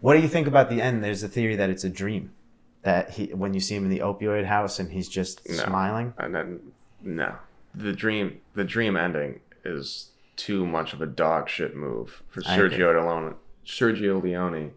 What 0.00 0.14
do 0.14 0.20
you 0.20 0.28
think 0.28 0.46
about 0.46 0.70
the 0.70 0.80
end? 0.80 1.02
There's 1.02 1.22
a 1.22 1.28
theory 1.28 1.56
that 1.56 1.68
it's 1.68 1.84
a 1.84 1.90
dream. 1.90 2.30
That 2.82 3.10
he 3.10 3.26
when 3.26 3.54
you 3.54 3.60
see 3.60 3.76
him 3.76 3.84
in 3.84 3.90
the 3.90 4.00
opioid 4.00 4.44
house 4.44 4.78
and 4.78 4.90
he's 4.90 5.08
just 5.08 5.48
No. 5.48 5.54
smiling. 5.54 6.14
And 6.18 6.34
then 6.34 6.60
no, 7.00 7.36
the 7.74 7.92
dream 7.92 8.40
the 8.54 8.64
dream 8.64 8.96
ending 8.96 9.40
is 9.64 10.10
too 10.36 10.66
much 10.66 10.92
of 10.92 11.00
a 11.00 11.06
dog 11.06 11.48
shit 11.48 11.76
move 11.76 12.22
for 12.28 12.40
Sergio 12.42 12.92
Leone 13.00 13.34
Sergio 13.64 14.20
Leone 14.20 14.72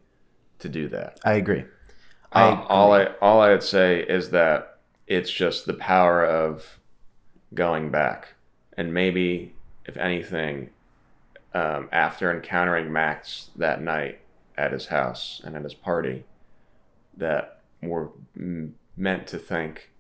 to 0.60 0.70
do 0.70 0.88
that. 0.90 1.20
I 1.24 1.34
agree. 1.34 1.66
I 2.32 2.44
Uh, 2.50 2.66
all 2.70 2.94
I 2.94 3.06
all 3.22 3.42
I 3.42 3.50
would 3.50 3.64
say 3.64 4.02
is 4.02 4.30
that 4.32 4.78
it's 5.08 5.32
just 5.32 5.66
the 5.66 5.74
power 5.74 6.24
of 6.24 6.80
going 7.54 7.90
back, 7.90 8.34
and 8.78 8.94
maybe 8.94 9.56
if 9.86 9.98
anything, 9.98 10.70
um, 11.54 11.90
after 11.92 12.32
encountering 12.32 12.92
Max 12.92 13.50
that 13.56 13.82
night 13.82 14.20
at 14.58 14.72
his 14.72 14.88
house 14.88 15.42
and 15.44 15.56
at 15.56 15.64
his 15.64 15.74
party, 15.74 16.26
that 17.18 17.55
we're 17.88 18.10
meant 18.96 19.28
to 19.28 19.38
think 19.38 19.92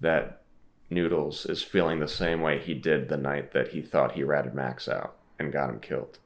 that 0.00 0.42
Noodles 0.90 1.46
is 1.46 1.62
feeling 1.62 1.98
the 2.00 2.08
same 2.08 2.40
way 2.40 2.58
he 2.58 2.74
did 2.74 3.08
the 3.08 3.16
night 3.16 3.52
that 3.52 3.68
he 3.68 3.80
thought 3.82 4.12
he 4.12 4.22
ratted 4.22 4.54
Max 4.54 4.88
out 4.88 5.16
and 5.38 5.52
got 5.52 5.68
him 5.70 5.80
killed. 5.80 6.18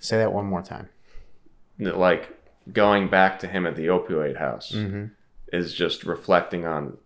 Say 0.00 0.16
that 0.18 0.32
one 0.32 0.46
more 0.46 0.62
time. 0.62 0.88
Like 1.78 2.36
going 2.72 3.08
back 3.08 3.38
to 3.40 3.46
him 3.48 3.66
at 3.66 3.76
the 3.76 3.86
opioid 3.86 4.38
house 4.38 4.72
Mm-hmm. 4.72 5.06
is 5.52 5.74
just 5.74 6.04
reflecting 6.04 6.66
on 6.66 6.96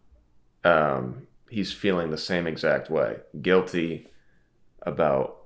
um, 0.64 1.26
he's 1.48 1.72
feeling 1.72 2.10
the 2.10 2.18
same 2.18 2.46
exact 2.46 2.88
way 2.90 3.16
guilty 3.40 4.08
about 4.82 5.36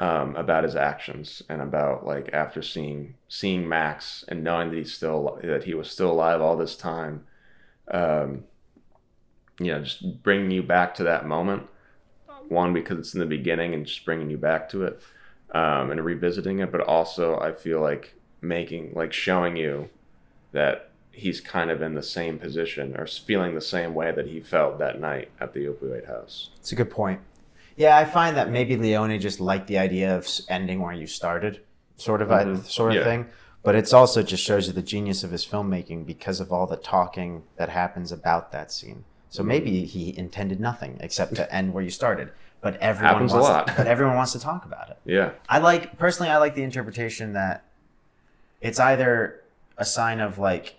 um, 0.00 0.34
about 0.36 0.64
his 0.64 0.76
actions 0.76 1.42
and 1.48 1.60
about 1.60 2.06
like 2.06 2.30
after 2.32 2.62
seeing 2.62 3.14
seeing 3.28 3.68
max 3.68 4.24
and 4.28 4.42
knowing 4.42 4.70
that 4.70 4.76
he's 4.76 4.92
still 4.92 5.38
that 5.42 5.64
he 5.64 5.74
was 5.74 5.90
still 5.90 6.10
alive 6.10 6.40
all 6.40 6.56
this 6.56 6.76
time 6.76 7.24
um, 7.90 8.44
you 9.60 9.66
know 9.66 9.82
just 9.82 10.22
bringing 10.22 10.50
you 10.50 10.62
back 10.62 10.94
to 10.94 11.04
that 11.04 11.26
moment 11.26 11.66
one 12.48 12.72
because 12.72 12.98
it's 12.98 13.14
in 13.14 13.20
the 13.20 13.26
beginning 13.26 13.74
and 13.74 13.86
just 13.86 14.04
bringing 14.04 14.28
you 14.28 14.36
back 14.36 14.68
to 14.68 14.82
it 14.84 15.00
um, 15.52 15.90
and 15.90 16.04
revisiting 16.04 16.58
it 16.58 16.72
but 16.72 16.80
also 16.80 17.38
i 17.38 17.52
feel 17.52 17.80
like 17.80 18.14
making 18.40 18.92
like 18.94 19.12
showing 19.12 19.56
you 19.56 19.88
that 20.52 20.90
he's 21.12 21.40
kind 21.40 21.70
of 21.70 21.82
in 21.82 21.94
the 21.94 22.02
same 22.02 22.38
position 22.38 22.96
or 22.96 23.06
feeling 23.06 23.54
the 23.54 23.60
same 23.60 23.94
way 23.94 24.10
that 24.12 24.26
he 24.26 24.40
felt 24.40 24.78
that 24.78 24.98
night 24.98 25.30
at 25.38 25.52
the 25.52 25.66
opioid 25.66 26.06
house. 26.06 26.50
It's 26.58 26.72
a 26.72 26.74
good 26.74 26.90
point. 26.90 27.20
Yeah, 27.76 27.96
I 27.96 28.04
find 28.04 28.36
that 28.36 28.50
maybe 28.50 28.76
Leone 28.76 29.18
just 29.20 29.40
liked 29.40 29.66
the 29.66 29.78
idea 29.78 30.16
of 30.16 30.28
ending 30.48 30.80
where 30.80 30.92
you 30.92 31.06
started, 31.06 31.60
sort 31.96 32.20
of 32.22 32.30
a 32.30 32.44
Mhm. 32.44 32.64
sort 32.64 32.92
of 32.92 32.98
Yeah. 32.98 33.04
thing. 33.04 33.26
But 33.62 33.76
it's 33.76 33.92
also 33.92 34.22
just 34.22 34.42
shows 34.42 34.66
you 34.66 34.72
the 34.72 34.82
genius 34.82 35.22
of 35.22 35.30
his 35.30 35.46
filmmaking 35.46 36.04
because 36.04 36.40
of 36.40 36.52
all 36.52 36.66
the 36.66 36.76
talking 36.76 37.44
that 37.56 37.68
happens 37.68 38.10
about 38.10 38.50
that 38.52 38.72
scene. 38.72 39.04
So 39.30 39.42
maybe 39.42 39.84
he 39.84 40.16
intended 40.18 40.60
nothing 40.60 40.98
except 41.00 41.36
to 41.36 41.52
end 41.54 41.72
where 41.72 41.82
you 41.84 41.90
started. 41.90 42.30
But 42.60 42.76
everyone 42.76 43.14
Happens 43.14 43.32
a 43.32 43.36
wants 43.36 43.48
lot. 43.48 43.76
but 43.76 43.86
everyone 43.86 44.16
wants 44.16 44.32
to 44.32 44.38
talk 44.40 44.64
about 44.64 44.90
it. 44.90 44.98
Yeah. 45.04 45.30
I 45.48 45.58
like 45.58 45.96
personally 45.98 46.30
I 46.30 46.36
like 46.38 46.54
the 46.54 46.62
interpretation 46.62 47.32
that 47.32 47.64
it's 48.60 48.78
either 48.78 49.42
a 49.78 49.84
sign 49.84 50.20
of 50.20 50.38
like 50.38 50.76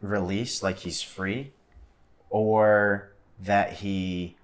release, 0.00 0.62
like 0.62 0.78
he's 0.78 1.02
free, 1.02 1.52
or 2.30 3.10
that 3.40 3.72
he 3.74 4.36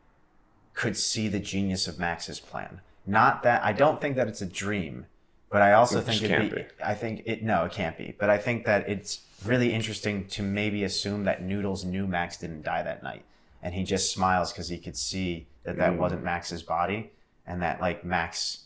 could 0.74 0.96
see 0.96 1.28
the 1.28 1.40
genius 1.40 1.86
of 1.88 1.98
Max's 1.98 2.40
plan. 2.40 2.80
Not 3.06 3.42
that 3.42 3.64
I 3.64 3.72
don't 3.72 4.00
think 4.00 4.16
that 4.16 4.28
it's 4.28 4.42
a 4.42 4.46
dream, 4.46 5.06
but 5.50 5.62
I 5.62 5.72
also 5.72 5.98
It 6.00 6.04
think 6.04 6.22
it'd 6.22 6.36
can't 6.36 6.54
be, 6.54 6.64
I 6.84 6.94
think 6.94 7.22
it 7.26 7.42
no, 7.42 7.64
it 7.64 7.72
can't 7.72 7.96
be. 7.96 8.14
But 8.18 8.28
I 8.30 8.38
think 8.38 8.64
that 8.66 8.88
it's 8.88 9.20
really 9.44 9.72
interesting 9.72 10.26
to 10.28 10.42
maybe 10.42 10.84
assume 10.84 11.24
that 11.24 11.42
Noodles 11.42 11.84
knew 11.84 12.06
Max 12.06 12.36
didn't 12.36 12.62
die 12.62 12.82
that 12.82 13.02
night. 13.02 13.24
And 13.62 13.74
he 13.74 13.82
just 13.84 14.12
smiles 14.12 14.52
because 14.52 14.68
he 14.68 14.78
could 14.78 14.96
see 14.96 15.46
that 15.64 15.76
that 15.76 15.92
Mm. 15.92 15.98
wasn't 15.98 16.22
Max's 16.24 16.62
body 16.62 17.12
and 17.46 17.62
that 17.62 17.80
like 17.80 18.04
Max 18.04 18.64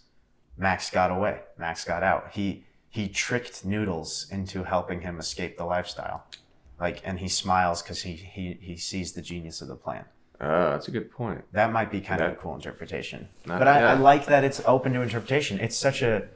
Max 0.57 0.91
got 0.91 1.11
away. 1.11 1.41
Max 1.57 1.85
got 1.85 2.03
out. 2.03 2.31
He 2.33 2.65
he 2.91 3.09
tricked 3.09 3.65
Noodles 3.65 4.27
into 4.31 4.65
helping 4.65 5.03
him 5.03 5.19
escape 5.19 5.57
the 5.59 5.65
lifestyle. 5.65 6.25
Like 6.81 7.01
and 7.05 7.19
he 7.19 7.29
smiles 7.29 7.83
because 7.83 8.03
he, 8.03 8.13
he 8.13 8.57
he 8.61 8.77
sees 8.77 9.13
the 9.13 9.23
genius 9.23 9.61
of 9.61 9.69
the 9.69 9.77
plan. 9.77 10.05
Uh, 10.41 10.71
that's 10.71 10.87
a 10.89 10.91
good 10.91 11.11
point. 11.11 11.43
That 11.53 11.73
might 11.73 11.91
be 11.91 12.01
kind 12.01 12.21
of 12.21 12.33
a 12.33 12.37
cool 12.37 12.55
interpretation. 12.55 13.29
Not- 13.47 13.59
but 13.59 13.69
I, 13.69 13.81
I 13.83 13.95
like 13.95 14.27
that 14.27 14.45
it's 14.45 14.63
open 14.67 14.93
to 14.93 15.03
interpretation. 15.03 15.59
It's 15.59 15.77
such 15.77 16.01
a 16.03 16.29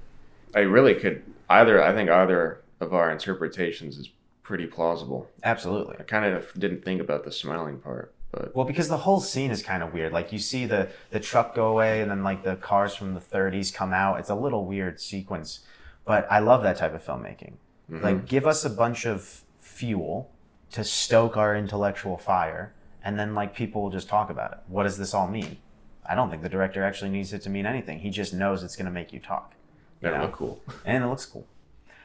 I 0.55 0.61
really 0.61 0.94
could 0.94 1.22
either. 1.48 1.82
I 1.82 1.92
think 1.92 2.11
either 2.11 2.61
of 2.80 2.92
our 2.92 3.11
interpretations 3.11 3.96
is 3.98 4.09
pretty 4.42 4.66
plausible. 4.66 5.28
absolutely. 5.44 5.96
I 6.00 6.03
kind 6.03 6.24
of 6.34 6.53
didn't 6.59 6.84
think 6.84 7.00
about 7.00 7.24
the 7.24 7.30
smiling 7.30 7.78
part, 7.78 8.12
but 8.32 8.55
Well, 8.57 8.66
because 8.66 8.88
the 8.88 8.96
whole 8.98 9.20
scene 9.20 9.50
is 9.53 9.62
kind 9.62 9.82
of 9.84 9.92
weird. 9.94 10.12
Like 10.12 10.32
you 10.32 10.38
see 10.40 10.66
the 10.66 10.88
the 11.11 11.20
truck 11.20 11.55
go 11.55 11.68
away, 11.68 12.00
and 12.03 12.11
then 12.11 12.24
like 12.24 12.42
the 12.42 12.57
cars 12.57 12.94
from 12.96 13.14
the 13.14 13.20
30s 13.20 13.72
come 13.72 13.92
out. 13.92 14.18
It's 14.18 14.30
a 14.30 14.34
little 14.34 14.66
weird 14.66 15.00
sequence, 15.00 15.61
but 16.05 16.26
I 16.30 16.40
love 16.40 16.64
that 16.64 16.76
type 16.76 16.92
of 16.94 17.05
filmmaking. 17.05 17.53
Mhm. 17.90 18.03
Like, 18.03 18.26
give 18.26 18.46
us 18.46 18.64
a 18.64 18.70
bunch 18.70 19.07
of 19.07 19.42
fuel 19.61 20.28
to 20.72 20.82
stoke 20.82 21.36
our 21.36 21.55
intellectual 21.55 22.16
fire, 22.16 22.72
and 23.05 23.18
then 23.18 23.34
like 23.34 23.55
people 23.55 23.82
will 23.82 23.90
just 23.90 24.09
talk 24.09 24.30
about 24.30 24.53
it. 24.53 24.59
What 24.68 24.84
does 24.84 24.98
this 24.98 25.14
all 25.14 25.28
mean? 25.28 25.59
I 26.05 26.14
don't 26.14 26.30
think 26.30 26.42
the 26.42 26.48
director 26.48 26.82
actually 26.82 27.11
needs 27.11 27.32
it 27.32 27.42
to 27.42 27.50
mean 27.50 27.66
anything. 27.66 28.00
He 28.00 28.11
just 28.11 28.34
knows 28.34 28.62
it's 28.62 28.76
going 28.76 28.86
to 28.86 28.92
make 28.92 29.12
you 29.12 29.20
talk, 29.20 29.55
you 30.00 30.11
that 30.11 30.20
look 30.20 30.32
cool. 30.32 30.62
and 30.84 31.05
it 31.05 31.07
looks 31.07 31.26
cool. 31.26 31.46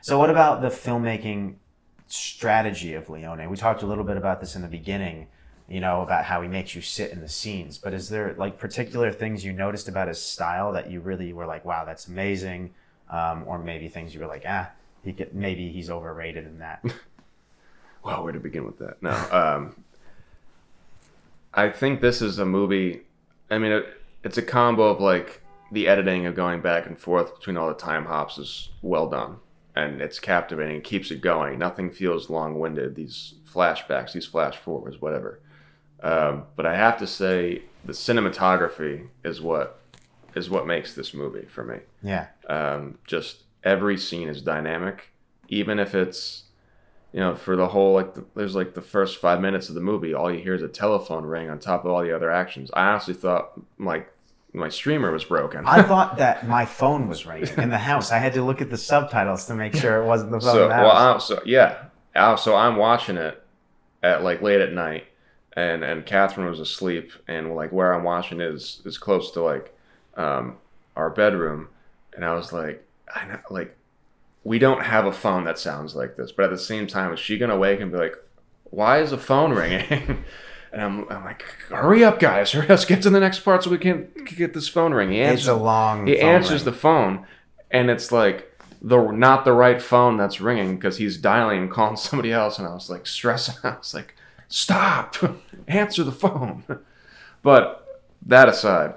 So, 0.01 0.19
what 0.19 0.29
about 0.29 0.61
the 0.61 0.69
filmmaking 0.69 1.55
strategy 2.07 2.93
of 2.93 3.09
Leone? 3.09 3.49
We 3.49 3.57
talked 3.57 3.81
a 3.81 3.87
little 3.87 4.03
bit 4.03 4.17
about 4.17 4.39
this 4.39 4.55
in 4.55 4.61
the 4.61 4.67
beginning, 4.67 5.27
you 5.67 5.79
know, 5.79 6.01
about 6.01 6.25
how 6.25 6.41
he 6.41 6.47
makes 6.47 6.75
you 6.75 6.81
sit 6.81 7.11
in 7.11 7.21
the 7.21 7.29
scenes. 7.29 7.77
But 7.77 7.93
is 7.93 8.09
there 8.09 8.35
like 8.37 8.59
particular 8.59 9.11
things 9.11 9.43
you 9.43 9.51
noticed 9.51 9.87
about 9.87 10.07
his 10.07 10.21
style 10.21 10.71
that 10.73 10.89
you 10.89 11.01
really 11.01 11.33
were 11.33 11.45
like, 11.45 11.65
wow, 11.65 11.83
that's 11.85 12.07
amazing? 12.07 12.73
Um, 13.09 13.43
or 13.47 13.57
maybe 13.57 13.87
things 13.87 14.13
you 14.13 14.21
were 14.21 14.27
like, 14.27 14.43
ah, 14.47 14.69
he 15.03 15.13
could, 15.13 15.33
maybe 15.33 15.71
he's 15.71 15.89
overrated 15.89 16.45
in 16.45 16.59
that. 16.59 16.83
well, 18.03 18.23
where 18.23 18.33
to 18.33 18.39
begin 18.39 18.65
with 18.65 18.77
that? 18.79 19.01
No, 19.01 19.11
um, 19.31 19.75
I 21.58 21.70
think 21.70 21.99
this 21.99 22.22
is 22.22 22.39
a 22.39 22.45
movie. 22.45 23.01
I 23.49 23.58
mean, 23.58 23.72
it, 23.72 23.86
it's 24.24 24.38
a 24.38 24.43
combo 24.43 24.84
of 24.84 25.01
like 25.01 25.41
the 25.72 25.88
editing 25.88 26.26
of 26.26 26.36
going 26.36 26.62
back 26.62 26.86
and 26.86 26.97
forth 26.97 27.36
between 27.36 27.58
all 27.58 27.68
the 27.68 27.74
time 27.74 28.05
hops 28.05 28.38
is 28.38 28.70
well 28.82 29.10
done, 29.10 29.38
and 29.76 29.99
it's 30.01 30.20
captivating. 30.20 30.78
It 30.78 30.84
keeps 30.84 31.12
it 31.12 31.20
going. 31.20 31.58
Nothing 31.58 31.89
feels 31.89 32.30
long-winded. 32.30 32.95
These 32.95 33.34
flashbacks, 33.51 34.14
these 34.14 34.28
flash 34.28 34.55
forwards, 34.55 35.01
whatever. 35.01 35.39
Um, 36.03 36.43
but 36.55 36.68
I 36.68 36.76
have 36.76 36.99
to 36.99 37.08
say, 37.08 37.64
the 37.84 37.93
cinematography 37.93 39.08
is 39.24 39.41
what 39.41 39.82
is 40.36 40.49
what 40.49 40.68
makes 40.68 40.93
this 40.93 41.16
movie 41.16 41.47
for 41.47 41.64
me. 41.64 41.80
Yeah. 42.03 42.28
Um, 42.47 42.99
just 43.08 43.43
every 43.64 43.97
scene 43.97 44.30
is 44.30 44.43
dynamic, 44.43 45.12
even 45.47 45.80
if 45.80 45.95
it's, 45.95 46.43
you 47.18 47.24
know, 47.24 47.34
for 47.34 47.55
the 47.55 47.70
whole 47.70 47.95
like 47.95 48.13
the, 48.13 48.24
there's 48.36 48.53
like 48.53 48.76
the 48.76 48.82
first 48.82 49.18
five 49.18 49.41
minutes 49.41 49.70
of 49.70 49.76
the 49.76 49.82
movie, 49.82 50.13
all 50.13 50.32
you 50.32 50.38
hear 50.38 50.53
is 50.53 50.61
a 50.61 50.68
telephone 50.68 51.26
ring 51.26 51.49
on 51.49 51.57
top 51.57 51.84
of 51.84 51.89
all 51.89 52.03
the 52.03 52.15
other 52.15 52.30
actions. 52.30 52.70
I 52.76 52.89
honestly 52.89 53.15
thought 53.15 53.59
like 53.80 54.13
my 54.53 54.70
streamer 54.70 55.11
was 55.11 55.24
broken. 55.24 55.65
I 55.65 55.82
thought 55.88 56.18
that 56.18 56.47
my 56.47 56.63
phone 56.65 57.07
was 57.07 57.26
ringing 57.26 57.57
in 57.57 57.72
the 57.72 57.80
house. 57.80 58.11
I 58.11 58.20
had 58.20 58.34
to 58.34 58.43
look 58.43 58.61
at 58.61 58.70
the 58.70 58.78
subtitles 58.78 59.47
to 59.47 59.55
make 59.55 59.76
sure 59.76 59.99
it 59.99 60.05
wasn't 60.05 60.30
the 60.30 60.39
phone 60.41 60.53
so 60.53 60.63
in 60.65 60.78
the 60.78 60.84
well, 60.84 60.95
house. 60.95 61.32
I, 61.32 61.36
so 61.38 61.41
yeah, 61.43 61.86
I, 62.13 62.36
so 62.36 62.55
I'm 62.55 62.76
watching 62.76 63.18
it 63.18 63.43
at 64.03 64.24
like 64.24 64.43
late 64.43 64.61
at 64.61 64.74
night, 64.74 65.05
and 65.53 65.84
and 65.84 66.05
Catherine 66.05 66.47
was 66.47 66.59
asleep, 66.59 67.13
and 67.28 67.55
like 67.55 67.72
where 67.72 67.93
I'm 67.93 68.03
watching 68.03 68.41
is 68.41 68.84
is 68.86 68.99
close 68.99 69.32
to 69.32 69.41
like 69.41 69.76
um, 70.18 70.57
our 70.95 71.09
bedroom, 71.09 71.70
and 72.13 72.24
I 72.24 72.36
was 72.36 72.53
like, 72.53 72.86
I 73.15 73.26
know, 73.26 73.39
like 73.49 73.76
we 74.47 74.59
don't 74.59 74.81
have 74.81 75.05
a 75.05 75.11
phone 75.11 75.43
that 75.43 75.59
sounds 75.59 75.93
like 75.93 76.15
this, 76.15 76.31
but 76.31 76.45
at 76.45 76.51
the 76.51 76.57
same 76.57 76.87
time, 76.87 77.11
is 77.11 77.19
she 77.19 77.37
gonna 77.37 77.57
wake 77.57 77.81
and 77.81 77.91
be 77.91 77.97
like, 77.97 78.15
why 78.63 79.01
is 79.01 79.11
the 79.11 79.17
phone 79.17 79.53
ringing? 79.53 80.23
And 80.69 80.81
I'm, 80.81 81.09
I'm 81.09 81.23
like, 81.23 81.43
hurry 81.69 82.03
up, 82.03 82.19
guys! 82.19 82.51
Hurry, 82.51 82.67
let's 82.67 82.83
get 82.83 83.01
to 83.03 83.09
the 83.09 83.21
next 83.21 83.39
part 83.39 83.63
so 83.63 83.69
we 83.69 83.77
can 83.77 84.09
get 84.35 84.53
this 84.53 84.67
phone 84.67 84.93
ringing. 84.93 85.15
He 85.15 85.21
it's 85.21 85.31
answers, 85.31 85.47
a 85.47 85.55
long. 85.55 86.05
he 86.05 86.19
answers 86.19 86.65
ring. 86.65 86.65
the 86.65 86.77
phone, 86.77 87.25
and 87.71 87.89
it's 87.89 88.11
like 88.11 88.53
the 88.81 89.01
not 89.11 89.45
the 89.45 89.53
right 89.53 89.81
phone 89.81 90.17
that's 90.17 90.41
ringing 90.41 90.75
because 90.75 90.97
he's 90.97 91.17
dialing 91.17 91.61
and 91.61 91.71
calling 91.71 91.95
somebody 91.95 92.33
else. 92.33 92.59
And 92.59 92.67
I 92.67 92.73
was 92.73 92.89
like 92.89 93.07
stressing. 93.07 93.55
I 93.63 93.77
was 93.77 93.93
like, 93.93 94.13
stop, 94.49 95.15
answer 95.69 96.03
the 96.03 96.11
phone. 96.11 96.65
But 97.41 98.03
that 98.25 98.49
aside, 98.49 98.95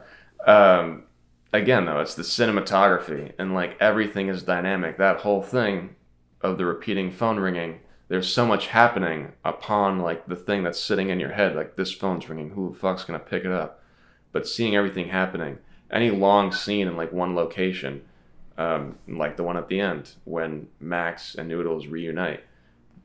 um, 0.48 1.04
again 1.52 1.86
though, 1.86 2.00
it's 2.00 2.14
the 2.14 2.22
cinematography 2.22 3.32
and 3.38 3.54
like 3.54 3.76
everything 3.80 4.28
is 4.28 4.42
dynamic. 4.42 4.98
That 4.98 5.20
whole 5.20 5.42
thing 5.42 5.96
of 6.40 6.58
the 6.58 6.66
repeating 6.66 7.10
phone 7.10 7.38
ringing. 7.38 7.80
There's 8.08 8.32
so 8.32 8.46
much 8.46 8.68
happening 8.68 9.32
upon 9.44 10.00
like 10.00 10.26
the 10.26 10.36
thing 10.36 10.62
that's 10.62 10.80
sitting 10.80 11.10
in 11.10 11.20
your 11.20 11.32
head. 11.32 11.54
Like 11.54 11.76
this 11.76 11.92
phone's 11.92 12.28
ringing. 12.28 12.50
Who 12.50 12.72
the 12.72 12.78
fuck's 12.78 13.04
gonna 13.04 13.18
pick 13.18 13.44
it 13.44 13.52
up? 13.52 13.82
But 14.32 14.48
seeing 14.48 14.74
everything 14.76 15.08
happening, 15.08 15.58
any 15.90 16.10
long 16.10 16.52
scene 16.52 16.88
in 16.88 16.96
like 16.96 17.12
one 17.12 17.34
location, 17.34 18.02
um, 18.58 18.98
like 19.08 19.36
the 19.36 19.42
one 19.42 19.56
at 19.56 19.68
the 19.68 19.80
end 19.80 20.14
when 20.24 20.68
Max 20.80 21.34
and 21.34 21.48
Noodles 21.48 21.86
reunite, 21.86 22.44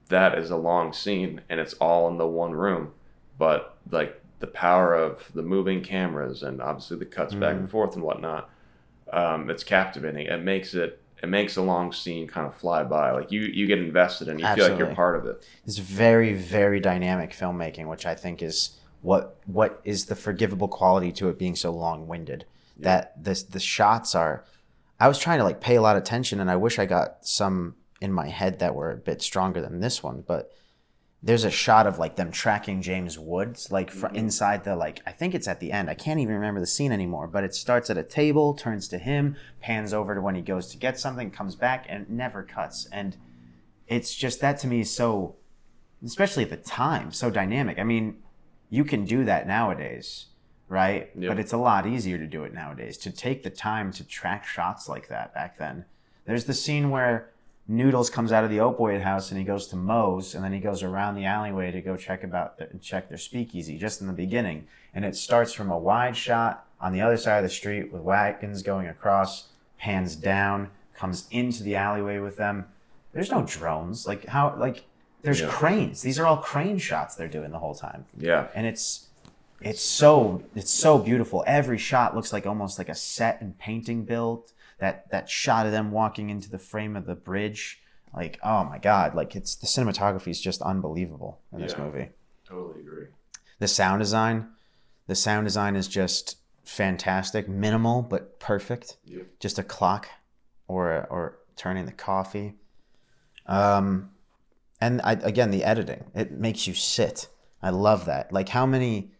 that 0.09 0.37
is 0.37 0.51
a 0.51 0.57
long 0.57 0.93
scene 0.93 1.41
and 1.49 1.59
it's 1.59 1.73
all 1.75 2.07
in 2.07 2.17
the 2.17 2.27
one 2.27 2.53
room. 2.53 2.93
But 3.37 3.77
like 3.89 4.21
the 4.45 4.51
power 4.51 4.93
of 4.93 5.31
the 5.33 5.41
moving 5.41 5.81
cameras 5.81 6.43
and 6.43 6.61
obviously 6.61 6.97
the 6.97 7.05
cuts 7.05 7.33
back 7.33 7.55
and 7.55 7.69
forth 7.69 7.95
and 7.95 8.03
whatnot, 8.03 8.49
um, 9.11 9.49
it's 9.49 9.63
captivating. 9.63 10.27
It 10.27 10.41
makes 10.43 10.73
it 10.73 11.01
it 11.23 11.27
makes 11.27 11.55
a 11.55 11.61
long 11.61 11.91
scene 11.91 12.27
kind 12.27 12.45
of 12.45 12.53
fly 12.55 12.83
by. 12.83 13.11
Like 13.11 13.31
you 13.31 13.41
you 13.41 13.65
get 13.65 13.79
invested 13.79 14.27
and 14.27 14.39
you 14.39 14.47
feel 14.53 14.69
like 14.69 14.77
you're 14.77 14.93
part 14.93 15.15
of 15.15 15.25
it. 15.25 15.45
It's 15.65 15.77
very, 15.77 16.33
very 16.33 16.79
dynamic 16.79 17.31
filmmaking, 17.31 17.87
which 17.87 18.05
I 18.05 18.15
think 18.15 18.41
is 18.43 18.77
what 19.01 19.37
what 19.45 19.81
is 19.83 20.05
the 20.05 20.15
forgivable 20.15 20.67
quality 20.67 21.11
to 21.13 21.29
it 21.29 21.39
being 21.39 21.55
so 21.55 21.71
long 21.71 22.07
winded. 22.07 22.45
That 22.77 23.23
this 23.23 23.43
the 23.43 23.59
shots 23.59 24.15
are. 24.15 24.45
I 24.99 25.07
was 25.07 25.19
trying 25.19 25.39
to 25.39 25.43
like 25.43 25.59
pay 25.59 25.75
a 25.75 25.81
lot 25.81 25.95
of 25.95 26.03
attention, 26.03 26.39
and 26.39 26.51
I 26.51 26.55
wish 26.55 26.79
I 26.79 26.85
got 26.85 27.25
some 27.25 27.75
in 28.01 28.11
my 28.13 28.29
head 28.29 28.59
that 28.59 28.75
were 28.75 28.91
a 28.91 28.97
bit 28.97 29.21
stronger 29.21 29.61
than 29.61 29.79
this 29.79 30.03
one. 30.03 30.23
But 30.25 30.51
there's 31.26 31.43
a 31.43 31.49
shot 31.49 31.88
of 31.88 31.97
like 31.97 32.15
them 32.15 32.32
tracking 32.32 32.84
James 32.84 33.17
Woods, 33.17 33.71
like 33.71 33.89
fr- 33.89 34.05
mm-hmm. 34.05 34.15
inside 34.15 34.63
the 34.63 34.76
like 34.76 35.01
I 35.07 35.11
think 35.11 35.34
it's 35.34 35.47
at 35.47 35.59
the 35.59 35.71
end. 35.71 35.89
I 35.89 35.95
can't 35.95 36.19
even 36.19 36.36
remember 36.36 36.59
the 36.59 36.67
scene 36.67 36.91
anymore. 36.91 37.26
But 37.26 37.43
it 37.43 37.55
starts 37.55 37.89
at 37.89 37.97
a 37.97 38.03
table, 38.03 38.53
turns 38.53 38.88
to 38.89 38.99
him, 38.99 39.36
pans 39.59 39.91
over 39.91 40.13
to 40.13 40.21
when 40.21 40.36
he 40.36 40.43
goes 40.43 40.67
to 40.67 40.78
get 40.78 40.99
something, 40.99 41.32
comes 41.32 41.55
back, 41.55 41.88
and 41.89 42.07
never 42.11 42.43
cuts. 42.43 42.88
And 42.91 43.17
it's 43.88 44.13
just 44.13 44.39
that 44.41 44.59
to 44.59 44.67
me 44.67 44.82
is 44.82 44.91
so 44.91 45.36
especially 46.05 46.43
at 46.43 46.51
the 46.51 46.57
time, 46.57 47.11
so 47.11 47.32
dynamic. 47.32 47.80
I 47.80 47.84
mean, 47.84 48.17
you 48.69 48.86
can 48.86 49.03
do 49.03 49.26
that 49.26 49.47
nowadays, 49.47 50.28
right? 50.69 51.09
Yep. 51.17 51.28
But 51.28 51.39
it's 51.39 51.53
a 51.53 51.57
lot 51.57 51.88
easier 51.88 52.19
to 52.19 52.28
do 52.28 52.43
it 52.43 52.53
nowadays. 52.53 52.97
To 52.99 53.09
take 53.09 53.41
the 53.41 53.49
time 53.49 53.91
to 53.93 54.03
track 54.03 54.45
shots 54.45 54.88
like 54.88 55.07
that 55.07 55.34
back 55.34 55.57
then. 55.57 55.86
There's 56.26 56.45
the 56.45 56.53
scene 56.53 56.91
where 56.91 57.32
Noodles 57.68 58.09
comes 58.11 58.32
out 58.32 58.43
of 58.43 58.49
the 58.51 58.57
opioid 58.57 59.01
house 59.01 59.32
and 59.32 59.39
he 59.39 59.43
goes 59.45 59.68
to 59.68 59.76
Moe's 59.76 60.36
and 60.36 60.43
then 60.43 60.53
he 60.53 60.59
goes 60.59 60.84
around 60.84 61.16
the 61.16 61.26
alleyway 61.26 61.72
to 61.72 61.82
go 61.82 61.97
check 61.97 62.24
about 62.24 62.57
the, 62.57 62.70
check 62.80 63.09
their 63.09 63.18
speakeasy 63.18 63.78
just 63.78 64.01
in 64.01 64.07
the 64.07 64.13
beginning. 64.13 64.68
And 64.93 65.03
it 65.03 65.16
starts 65.16 65.51
from 65.51 65.72
a 65.72 65.78
wide 65.78 66.16
shot 66.16 66.66
on 66.80 66.93
the 66.93 67.01
other 67.01 67.18
side 67.18 67.38
of 67.38 67.43
the 67.43 67.49
street 67.49 67.91
with 67.91 68.01
wagons 68.03 68.61
going 68.61 68.88
across, 68.88 69.47
pans 69.80 70.16
down, 70.16 70.70
comes 70.93 71.28
into 71.32 71.63
the 71.63 71.76
alleyway 71.76 72.20
with 72.20 72.38
them. 72.38 72.66
There's 73.13 73.32
no 73.32 73.43
drones. 73.43 74.05
Like 74.05 74.26
how 74.28 74.55
like 74.57 74.86
there's 75.24 75.41
Yeah. 75.41 75.47
cranes. 75.47 76.03
These 76.03 76.20
are 76.20 76.26
all 76.28 76.38
crane 76.38 76.78
shots 76.78 77.16
they're 77.16 77.28
doing 77.28 77.49
the 77.51 77.59
whole 77.59 77.74
time. 77.76 78.05
Yeah. 78.16 78.47
And 78.53 78.68
it's 78.68 79.07
it's 79.61 79.82
so 79.82 80.43
it's 80.53 80.70
so 80.72 80.99
beautiful. 80.99 81.43
Every 81.47 81.80
shot 81.80 82.16
looks 82.16 82.32
like 82.32 82.45
almost 82.45 82.78
like 82.78 82.89
a 82.89 82.95
set 82.95 83.41
and 83.41 83.57
painting 83.57 84.03
build. 84.03 84.51
That 84.80 85.09
that 85.11 85.30
shot 85.30 85.65
of 85.65 85.71
them 85.71 85.91
walking 85.91 86.30
into 86.30 86.49
the 86.49 86.59
frame 86.59 86.95
of 86.95 87.05
the 87.05 87.15
bridge, 87.15 87.82
like 88.13 88.38
oh 88.43 88.63
my 88.65 88.78
god, 88.78 89.15
like 89.15 89.36
it's 89.36 89.55
the 89.55 89.67
cinematography 89.67 90.28
is 90.30 90.41
just 90.41 90.61
unbelievable 90.61 91.39
in 91.53 91.61
this 91.61 91.73
Yeah. 91.78 91.84
movie. 91.84 92.09
Totally 92.45 92.82
agree. 92.82 93.07
The 93.59 93.67
sound 93.69 93.99
design, 94.01 94.49
the 95.07 95.15
sound 95.15 95.45
design 95.45 95.76
is 95.78 95.88
just 95.88 96.38
fantastic, 96.63 97.47
minimal 97.47 98.01
but 98.01 98.39
perfect. 98.39 98.97
Yep. 99.05 99.28
Just 99.39 99.57
a 99.59 99.63
clock, 99.63 100.09
or 100.67 101.07
or 101.09 101.38
turning 101.55 101.86
the 101.86 101.91
coffee. 101.93 102.55
Um, 103.45 104.11
and 104.82 104.99
I, 105.03 105.13
again, 105.13 105.51
the 105.51 105.63
editing 105.63 106.03
it 106.13 106.32
makes 106.32 106.67
you 106.67 106.73
sit. 106.73 107.28
I 107.61 107.69
love 107.69 108.05
that. 108.05 108.34
Like 108.34 108.49
how 108.49 108.65
many, 108.65 109.11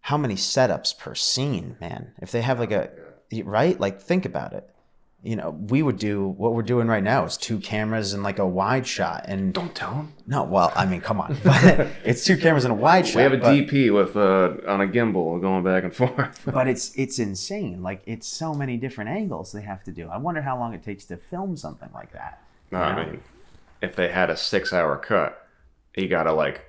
how 0.00 0.16
many 0.18 0.34
setups 0.34 0.98
per 0.98 1.14
scene, 1.14 1.76
man? 1.80 2.12
If 2.20 2.32
they 2.32 2.42
have 2.42 2.58
like 2.58 2.72
a 2.72 2.90
right, 3.44 3.78
like 3.78 4.00
think 4.00 4.24
about 4.24 4.52
it. 4.52 4.68
You 5.20 5.34
know, 5.34 5.50
we 5.50 5.82
would 5.82 5.98
do 5.98 6.28
what 6.28 6.54
we're 6.54 6.62
doing 6.62 6.86
right 6.86 7.02
now 7.02 7.24
is 7.24 7.36
two 7.36 7.58
cameras 7.58 8.12
and 8.14 8.22
like 8.22 8.38
a 8.38 8.46
wide 8.46 8.86
shot. 8.86 9.24
And 9.26 9.52
Don't 9.52 9.74
tell 9.74 9.92
him. 9.92 10.12
no, 10.28 10.44
well, 10.44 10.72
I 10.76 10.86
mean, 10.86 11.00
come 11.00 11.20
on, 11.20 11.36
it's 12.04 12.24
two 12.24 12.36
cameras 12.36 12.64
and 12.64 12.70
a 12.70 12.76
wide 12.76 13.04
shot. 13.04 13.16
We 13.16 13.22
have 13.22 13.32
a 13.32 13.38
but- 13.38 13.52
DP 13.52 13.92
with 13.92 14.16
uh, 14.16 14.70
on 14.70 14.80
a 14.80 14.86
gimbal 14.86 15.40
going 15.40 15.64
back 15.64 15.82
and 15.82 15.94
forth. 16.02 16.40
but 16.46 16.68
it's 16.68 16.94
it's 16.94 17.18
insane. 17.18 17.82
Like 17.82 18.02
it's 18.06 18.28
so 18.28 18.54
many 18.54 18.76
different 18.76 19.10
angles 19.10 19.50
they 19.50 19.62
have 19.62 19.82
to 19.84 19.90
do. 19.92 20.08
I 20.08 20.18
wonder 20.18 20.40
how 20.42 20.56
long 20.56 20.72
it 20.72 20.84
takes 20.84 21.04
to 21.06 21.16
film 21.16 21.56
something 21.56 21.90
like 21.92 22.12
that. 22.12 22.40
No, 22.70 22.78
I 22.78 23.04
mean, 23.04 23.20
if 23.82 23.96
they 23.96 24.08
had 24.12 24.30
a 24.30 24.36
six-hour 24.36 24.98
cut, 24.98 25.48
you 25.96 26.06
gotta 26.06 26.32
like, 26.32 26.67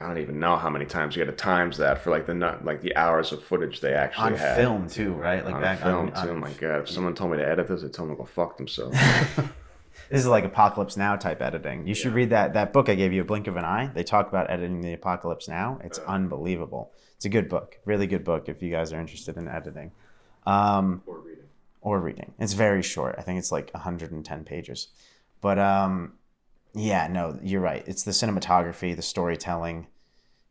I 0.00 0.06
don't 0.06 0.18
even 0.18 0.40
know 0.40 0.56
how 0.56 0.70
many 0.70 0.86
times 0.86 1.14
you 1.14 1.22
gotta 1.24 1.36
times 1.36 1.76
that 1.76 2.02
for 2.02 2.10
like 2.10 2.26
the 2.26 2.32
nut, 2.34 2.64
like 2.64 2.80
the 2.80 2.96
hours 2.96 3.32
of 3.32 3.44
footage 3.44 3.80
they 3.80 3.92
actually 3.92 4.32
on 4.32 4.34
had 4.34 4.56
film 4.56 4.88
too, 4.88 5.12
right? 5.12 5.44
Like 5.44 5.56
on 5.56 5.60
back 5.60 5.80
film 5.80 6.08
on, 6.14 6.24
too. 6.24 6.30
on- 6.30 6.40
my 6.40 6.50
God, 6.52 6.82
if 6.82 6.88
someone 6.88 7.14
told 7.14 7.32
me 7.32 7.36
to 7.38 7.46
edit 7.46 7.68
this, 7.68 7.84
I'd 7.84 7.92
tell 7.92 8.06
them 8.06 8.16
to 8.16 8.18
go 8.18 8.24
fuck 8.24 8.56
themselves. 8.56 8.96
This 10.08 10.20
is 10.22 10.26
like 10.26 10.44
Apocalypse 10.44 10.96
Now 10.96 11.14
type 11.14 11.40
editing. 11.40 11.86
You 11.86 11.94
should 11.94 12.14
read 12.14 12.30
that 12.30 12.54
that 12.54 12.72
book 12.72 12.88
I 12.88 12.96
gave 12.96 13.12
you, 13.12 13.20
A 13.20 13.24
Blink 13.24 13.46
of 13.46 13.56
an 13.56 13.64
Eye. 13.64 13.90
They 13.94 14.02
talk 14.02 14.28
about 14.28 14.50
editing 14.50 14.80
the 14.80 14.92
Apocalypse 14.92 15.46
Now. 15.46 15.78
It's 15.84 15.98
unbelievable. 16.00 16.90
It's 17.16 17.26
a 17.26 17.28
good 17.28 17.48
book, 17.48 17.78
really 17.84 18.08
good 18.08 18.24
book 18.24 18.48
if 18.48 18.60
you 18.60 18.70
guys 18.70 18.92
are 18.92 19.00
interested 19.00 19.36
in 19.36 19.46
editing. 19.46 19.92
Um, 20.46 21.02
or 21.06 21.18
reading. 21.18 21.44
or 21.80 22.00
reading. 22.00 22.32
It's 22.40 22.54
very 22.54 22.82
short. 22.82 23.14
I 23.18 23.22
think 23.22 23.38
it's 23.38 23.52
like 23.52 23.70
110 23.72 24.44
pages. 24.44 24.88
But 25.40 25.58
um 25.58 26.14
yeah, 26.74 27.08
no, 27.08 27.38
you're 27.42 27.60
right. 27.60 27.84
It's 27.86 28.02
the 28.02 28.10
cinematography, 28.12 28.94
the 28.94 29.02
storytelling. 29.02 29.86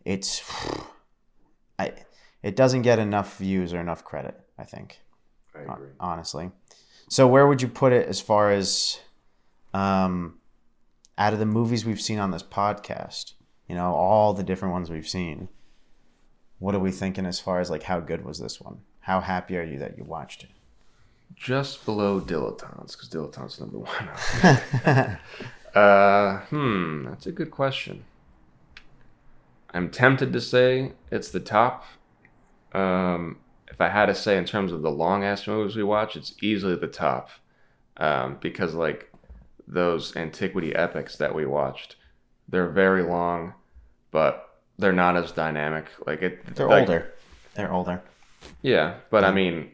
It's 0.06 0.42
I 1.80 1.94
it 2.44 2.56
doesn't 2.56 2.84
get 2.84 3.00
enough 3.00 3.38
views 3.38 3.74
or 3.74 3.80
enough 3.80 4.04
credit, 4.04 4.40
I 4.58 4.64
think, 4.64 5.00
I 5.56 5.62
agree. 5.74 5.90
honestly. 6.00 6.52
So 7.10 7.28
where 7.28 7.48
would 7.48 7.62
you 7.62 7.68
put 7.68 7.92
it 7.94 8.08
as 8.08 8.22
far 8.22 8.52
as 8.52 9.00
um 9.74 10.40
out 11.18 11.34
of 11.34 11.40
the 11.40 11.46
movies 11.46 11.86
we've 11.86 12.02
seen 12.02 12.20
on 12.20 12.32
this 12.32 12.44
podcast, 12.44 13.34
you 13.68 13.76
know, 13.76 13.94
all 13.94 14.34
the 14.34 14.44
different 14.44 14.74
ones 14.74 14.90
we've 14.90 15.08
seen, 15.08 15.50
what 16.60 16.76
are 16.76 16.80
we 16.80 16.92
thinking 16.92 17.26
as 17.26 17.40
far 17.40 17.60
as 17.60 17.70
like 17.70 17.84
how 17.84 18.00
good 18.00 18.24
was 18.24 18.40
this 18.40 18.62
one? 18.62 18.80
How 19.02 19.20
happy 19.22 19.58
are 19.58 19.64
you 19.64 19.80
that 19.80 19.98
you 19.98 20.04
watched 20.04 20.44
it? 20.44 20.50
Just 21.36 21.86
below 21.86 22.20
dilettantes, 22.20 22.94
because 22.94 23.10
dilettantes 23.10 23.60
number 23.60 23.80
one. 23.80 25.18
uh, 25.76 26.40
hmm, 26.50 27.06
that's 27.06 27.26
a 27.28 27.32
good 27.32 27.52
question. 27.52 28.06
I'm 29.74 29.90
tempted 29.90 30.34
to 30.34 30.42
say 30.42 30.94
it's 31.12 31.30
the 31.30 31.40
top. 31.40 31.86
Um, 32.74 33.38
if 33.70 33.80
I 33.80 33.90
had 33.90 34.08
to 34.08 34.16
say 34.16 34.38
in 34.38 34.46
terms 34.46 34.72
of 34.72 34.82
the 34.82 34.92
long 34.92 35.24
ass 35.24 35.48
movies 35.48 35.76
we 35.76 35.84
watch, 35.84 36.16
it's 36.16 36.34
easily 36.42 36.76
the 36.76 36.88
top. 36.88 37.30
Um, 37.98 38.38
because 38.42 38.74
like 38.74 39.12
those 39.68 40.16
antiquity 40.16 40.74
epics 40.76 41.18
that 41.18 41.36
we 41.36 41.46
watched, 41.46 41.98
they're 42.48 42.70
very 42.70 43.04
long, 43.04 43.54
but 44.12 44.50
they're 44.80 44.94
not 44.94 45.16
as 45.18 45.32
dynamic. 45.32 45.86
Like 46.08 46.22
it, 46.22 46.56
They're 46.56 46.68
like- 46.68 46.82
older. 46.88 47.14
They're 47.56 47.72
older. 47.72 48.02
Yeah, 48.62 48.96
but 49.10 49.24
I 49.26 49.32
mean, 49.32 49.72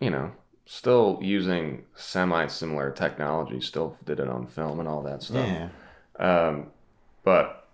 you 0.00 0.10
know, 0.10 0.30
still 0.66 1.18
using 1.22 1.84
semi-similar 1.94 2.90
technology, 2.90 3.60
still 3.60 3.96
did 4.04 4.20
it 4.20 4.28
on 4.28 4.46
film 4.46 4.80
and 4.80 4.88
all 4.88 5.02
that 5.02 5.22
stuff. 5.22 5.46
Yeah. 5.48 5.68
Um, 6.18 6.66
but 7.24 7.68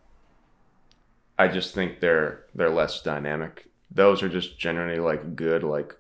I 1.39 1.49
just 1.49 1.75
think 1.75 2.01
they're 2.01 2.45
they're 2.55 2.71
less 2.71 3.01
dynamic. 3.03 3.67
Those 3.91 4.23
are 4.23 4.29
just 4.29 4.59
generally 4.59 4.99
like 5.01 5.35
good 5.37 5.63
like 5.65 5.95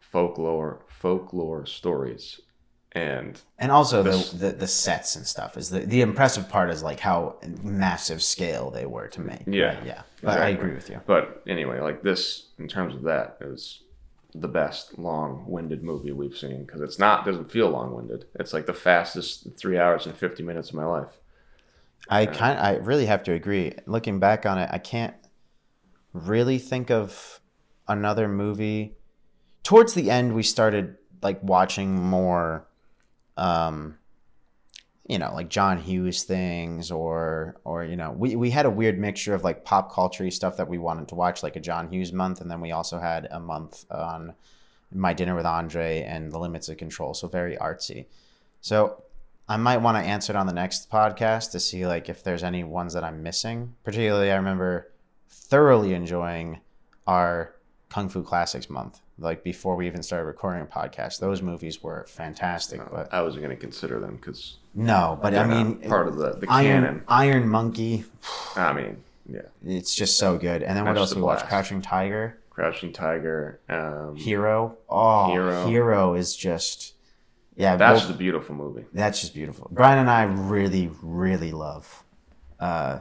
folklore 0.00 0.80
folklore 0.88 1.66
stories, 1.66 2.40
and 2.92 3.40
And 3.58 3.70
also 3.72 4.02
This- 4.02 4.30
the, 4.32 4.48
the 4.48 4.52
the 4.52 4.66
sets 4.66 5.16
and 5.16 5.26
stuff 5.26 5.56
is 5.56 5.70
the 5.70 5.80
the 5.80 6.00
impressive 6.02 6.48
part 6.48 6.70
is 6.70 6.82
like 6.82 7.00
how 7.00 7.36
massive 7.62 8.22
scale 8.22 8.70
they 8.70 8.86
were 8.86 9.08
to 9.08 9.20
make. 9.20 9.42
Yeah, 9.46 9.74
Right? 9.76 9.86
Yeah. 9.86 10.02
But 10.22 10.40
I 10.40 10.48
agree 10.48 10.74
with 10.74 10.88
you. 10.90 11.00
but 11.06 11.42
anyway, 11.46 11.80
like 11.80 12.02
this 12.02 12.48
in 12.58 12.68
terms 12.68 12.94
of 12.94 13.02
that 13.02 13.36
is 13.40 13.80
the 14.34 14.48
best 14.48 14.98
long-winded 14.98 15.82
movie 15.82 16.10
we've 16.10 16.36
seen 16.36 16.64
because 16.64 16.80
it's 16.80 16.98
not 16.98 17.24
doesn't 17.24 17.50
feel 17.50 17.70
long-winded. 17.70 18.24
It's 18.34 18.52
like 18.52 18.66
the 18.66 18.74
fastest 18.74 19.56
three 19.56 19.78
hours 19.78 20.06
and 20.06 20.16
fifty 20.16 20.42
minutes 20.42 20.70
of 20.70 20.74
my 20.74 20.84
life. 20.84 21.20
I 22.08 22.26
kind 22.26 22.58
I 22.58 22.72
really 22.76 23.06
have 23.06 23.22
to 23.24 23.32
agree. 23.32 23.74
Looking 23.86 24.18
back 24.18 24.44
on 24.44 24.58
it, 24.58 24.68
I 24.72 24.78
can't 24.78 25.14
really 26.12 26.58
think 26.58 26.90
of 26.90 27.40
another 27.88 28.28
movie. 28.28 28.96
Towards 29.62 29.94
the 29.94 30.10
end, 30.10 30.34
we 30.34 30.42
started 30.42 30.96
like 31.22 31.42
watching 31.42 31.94
more, 31.94 32.66
um, 33.36 33.98
you 35.06 35.18
know, 35.18 35.32
like 35.34 35.50
John 35.50 35.78
Hughes 35.78 36.22
things, 36.22 36.90
or 36.90 37.56
or 37.64 37.84
you 37.84 37.96
know, 37.96 38.12
we 38.12 38.36
we 38.36 38.50
had 38.50 38.66
a 38.66 38.70
weird 38.70 38.98
mixture 38.98 39.34
of 39.34 39.44
like 39.44 39.64
pop 39.64 39.92
culture 39.92 40.30
stuff 40.30 40.56
that 40.56 40.68
we 40.68 40.78
wanted 40.78 41.08
to 41.08 41.14
watch, 41.14 41.42
like 41.42 41.56
a 41.56 41.60
John 41.60 41.88
Hughes 41.88 42.12
month, 42.12 42.40
and 42.40 42.50
then 42.50 42.60
we 42.60 42.72
also 42.72 42.98
had 42.98 43.28
a 43.30 43.38
month 43.38 43.84
on 43.90 44.34
My 44.92 45.12
Dinner 45.12 45.34
with 45.34 45.46
Andre 45.46 46.02
and 46.02 46.32
The 46.32 46.38
Limits 46.38 46.68
of 46.68 46.78
Control, 46.78 47.12
so 47.12 47.28
very 47.28 47.56
artsy. 47.56 48.06
So 48.62 49.02
I 49.46 49.58
might 49.58 49.78
want 49.78 49.98
to 49.98 50.10
answer 50.10 50.32
it 50.32 50.36
on 50.36 50.46
the 50.46 50.54
next 50.54 50.90
podcast 50.90 51.50
to 51.50 51.60
see 51.60 51.86
like 51.86 52.08
if 52.08 52.22
there's 52.22 52.42
any 52.42 52.64
ones 52.64 52.94
that 52.94 53.04
I'm 53.04 53.22
missing. 53.22 53.74
Particularly, 53.84 54.32
I 54.32 54.36
remember 54.36 54.90
thoroughly 55.28 55.92
enjoying 55.92 56.60
our 57.06 57.54
Kung 57.90 58.08
Fu 58.08 58.22
Classics 58.22 58.70
month. 58.70 59.00
Like 59.18 59.44
before 59.44 59.76
we 59.76 59.86
even 59.86 60.02
started 60.02 60.24
recording 60.26 60.62
a 60.62 60.66
podcast, 60.66 61.20
those 61.20 61.40
movies 61.40 61.82
were 61.82 62.04
fantastic. 62.08 62.80
But 62.90 63.12
I 63.12 63.22
wasn't 63.22 63.44
going 63.44 63.54
to 63.56 63.60
consider 63.60 64.00
them 64.00 64.16
because 64.16 64.56
no, 64.74 65.18
but 65.22 65.34
I 65.34 65.46
mean, 65.46 65.76
part 65.88 66.08
of 66.08 66.16
the 66.16 66.32
the 66.32 66.46
Iron 66.48 66.82
canon. 66.82 67.02
Iron 67.06 67.48
Monkey, 67.48 68.04
I 68.56 68.72
mean, 68.72 68.96
yeah, 69.28 69.42
it's 69.64 69.94
just 69.94 70.18
so 70.18 70.36
good. 70.36 70.62
And 70.64 70.76
then 70.76 70.84
what 70.84 70.96
else 70.96 71.14
we 71.14 71.20
a 71.20 71.24
watched? 71.24 71.46
Crouching 71.46 71.80
Tiger, 71.80 72.38
Crouching 72.50 72.92
Tiger. 72.92 73.60
Um, 73.68 74.16
Hero. 74.16 74.78
Oh, 74.88 75.30
Hero. 75.30 75.66
Hero 75.68 76.14
is 76.14 76.34
just 76.34 76.94
Yeah, 77.56 77.76
That's 77.76 78.00
both- 78.00 78.08
the 78.12 78.18
beautiful 78.18 78.56
movie. 78.56 78.84
That's 78.92 79.20
just 79.20 79.32
beautiful. 79.32 79.68
Brian 79.70 79.98
and 79.98 80.10
I 80.10 80.24
really, 80.24 80.90
really 81.02 81.52
love 81.52 82.02
uh, 82.58 82.98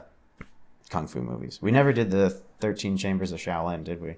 kung 0.91 1.07
fu 1.07 1.21
movies. 1.21 1.59
We 1.59 1.71
never 1.71 1.91
did 1.91 2.11
the 2.11 2.29
13 2.59 2.97
Chambers 2.97 3.31
of 3.31 3.39
Shaolin, 3.39 3.83
did 3.83 3.99
we? 3.99 4.17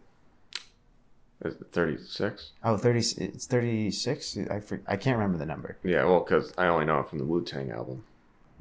Is 1.46 1.56
it 1.56 1.68
36? 1.72 2.52
Oh, 2.64 2.76
30, 2.78 3.00
it's 3.00 3.46
36? 3.46 4.38
I, 4.50 4.60
for, 4.60 4.82
I 4.88 4.98
can't 4.98 5.18
remember 5.18 5.38
the 5.38 5.46
number. 5.46 5.78
Yeah, 5.84 6.04
well, 6.06 6.22
because 6.22 6.54
I 6.58 6.68
only 6.68 6.86
know 6.86 7.00
it 7.00 7.08
from 7.08 7.20
the 7.20 7.26
Wu 7.26 7.44
Tang 7.44 7.72
album. 7.72 8.04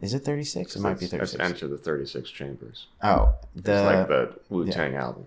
Is 0.00 0.12
it 0.12 0.20
36? 0.24 0.76
It 0.76 0.80
might 0.80 0.98
be 1.00 1.06
That's- 1.06 1.32
36. 1.32 1.38
That's 1.38 1.62
Enter 1.62 1.68
the 1.68 1.78
36 1.82 2.30
Chambers. 2.30 2.86
Oh, 3.02 3.34
It's 3.54 3.64
the, 3.64 3.82
like 3.82 4.08
the 4.08 4.38
Wu 4.50 4.66
Tang 4.70 4.94
album. 4.96 5.26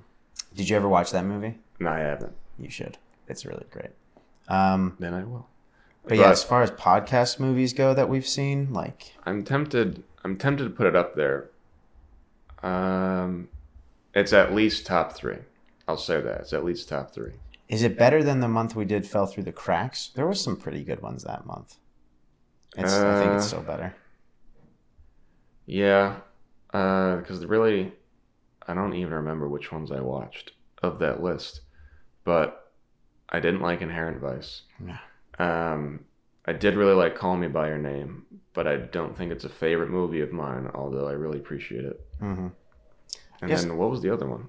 did 0.55 0.69
you 0.69 0.75
ever 0.75 0.87
watch 0.87 1.11
that 1.11 1.25
movie? 1.25 1.57
No, 1.79 1.89
I 1.89 1.99
haven't. 1.99 2.33
You 2.59 2.69
should. 2.69 2.97
It's 3.27 3.45
really 3.45 3.65
great. 3.71 3.91
Um, 4.47 4.95
Then 4.99 5.13
I 5.13 5.23
will. 5.23 5.47
but 6.07 6.17
yeah, 6.17 6.29
as 6.29 6.43
far 6.43 6.61
as 6.61 6.71
podcast 6.71 7.39
movies 7.39 7.73
go 7.73 7.93
that 7.93 8.07
we've 8.09 8.27
seen, 8.27 8.71
like, 8.71 9.13
I'm 9.25 9.43
tempted. 9.43 10.03
I'm 10.23 10.37
tempted 10.37 10.63
to 10.65 10.69
put 10.69 10.87
it 10.87 10.95
up 10.95 11.15
there. 11.15 11.49
Um, 12.63 13.49
it's 14.13 14.33
at 14.33 14.53
least 14.53 14.85
top 14.85 15.13
three. 15.13 15.37
I'll 15.87 15.97
say 15.97 16.19
that 16.21 16.41
it's 16.41 16.53
at 16.53 16.65
least 16.65 16.89
top 16.89 17.13
three. 17.13 17.33
Is 17.67 17.83
it 17.83 17.97
better 17.97 18.23
than 18.23 18.39
the 18.39 18.47
month 18.47 18.75
we 18.75 18.85
did 18.85 19.05
Fell 19.05 19.25
Through 19.27 19.43
the 19.43 19.51
Cracks? 19.51 20.09
There 20.15 20.27
was 20.27 20.41
some 20.41 20.55
pretty 20.57 20.83
good 20.83 21.01
ones 21.01 21.23
that 21.23 21.45
month. 21.45 21.75
It's, 22.77 22.93
I 22.93 23.19
think 23.23 23.33
it's 23.35 23.45
Uh, 23.45 23.47
still 23.47 23.61
better. 23.61 23.95
Yeah, 25.65 26.17
because 26.71 27.45
really, 27.45 27.93
I 28.67 28.73
don't 28.73 28.93
even 28.93 29.13
remember 29.13 29.47
which 29.49 29.71
ones 29.71 29.91
I 29.91 29.99
watched 29.99 30.53
of 30.81 30.99
that 30.99 31.21
list, 31.21 31.61
but 32.23 32.71
I 33.29 33.39
didn't 33.39 33.61
like 33.61 33.81
Inherent 33.81 34.19
Vice. 34.21 34.61
Yeah. 34.85 34.97
Um, 35.39 36.05
I 36.45 36.53
did 36.53 36.75
really 36.75 36.93
like 36.93 37.15
Call 37.15 37.35
Me 37.35 37.47
by 37.47 37.67
Your 37.67 37.77
Name, 37.77 38.25
but 38.53 38.67
I 38.67 38.77
don't 38.77 39.17
think 39.17 39.31
it's 39.31 39.43
a 39.43 39.49
favorite 39.49 39.89
movie 39.89 40.21
of 40.21 40.31
mine. 40.31 40.69
Although 40.73 41.07
I 41.07 41.11
really 41.13 41.39
appreciate 41.39 41.83
it. 41.83 41.99
Mm-hmm. 42.21 42.47
And 43.41 43.49
Yes. 43.49 43.63
then 43.63 43.77
what 43.77 43.89
was 43.89 44.01
the 44.01 44.09
other 44.13 44.27
one? 44.27 44.47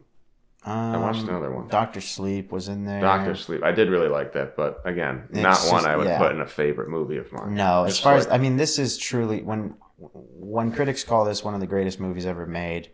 Um, 0.68 1.00
watched 1.02 1.22
another 1.22 1.50
one. 1.50 1.68
Doctor 1.68 2.00
Sleep 2.00 2.52
was 2.52 2.68
in 2.68 2.84
there. 2.84 3.00
Doctor 3.00 3.34
Sleep. 3.34 3.62
I 3.62 3.72
did 3.72 3.88
really 3.88 4.08
like 4.08 4.32
that, 4.34 4.56
but 4.56 4.82
again, 4.84 5.24
It's 5.30 5.38
not 5.40 5.58
one 5.72 5.86
I 5.86 5.96
would 5.96 6.06
yeah. 6.06 6.18
put 6.18 6.32
in 6.32 6.40
a 6.40 6.46
favorite 6.46 6.88
movie 6.88 7.16
of 7.16 7.32
mine. 7.32 7.54
No, 7.54 7.84
as 7.84 7.98
far 7.98 8.14
as 8.16 8.26
I 8.28 8.38
mean, 8.38 8.56
this 8.56 8.78
is 8.78 8.98
truly 8.98 9.42
when 9.42 9.74
when 9.98 10.70
critics 10.72 11.04
call 11.04 11.24
this 11.24 11.42
one 11.42 11.54
of 11.54 11.60
the 11.60 11.66
greatest 11.66 12.00
movies 12.00 12.26
ever 12.26 12.46
made. 12.46 12.90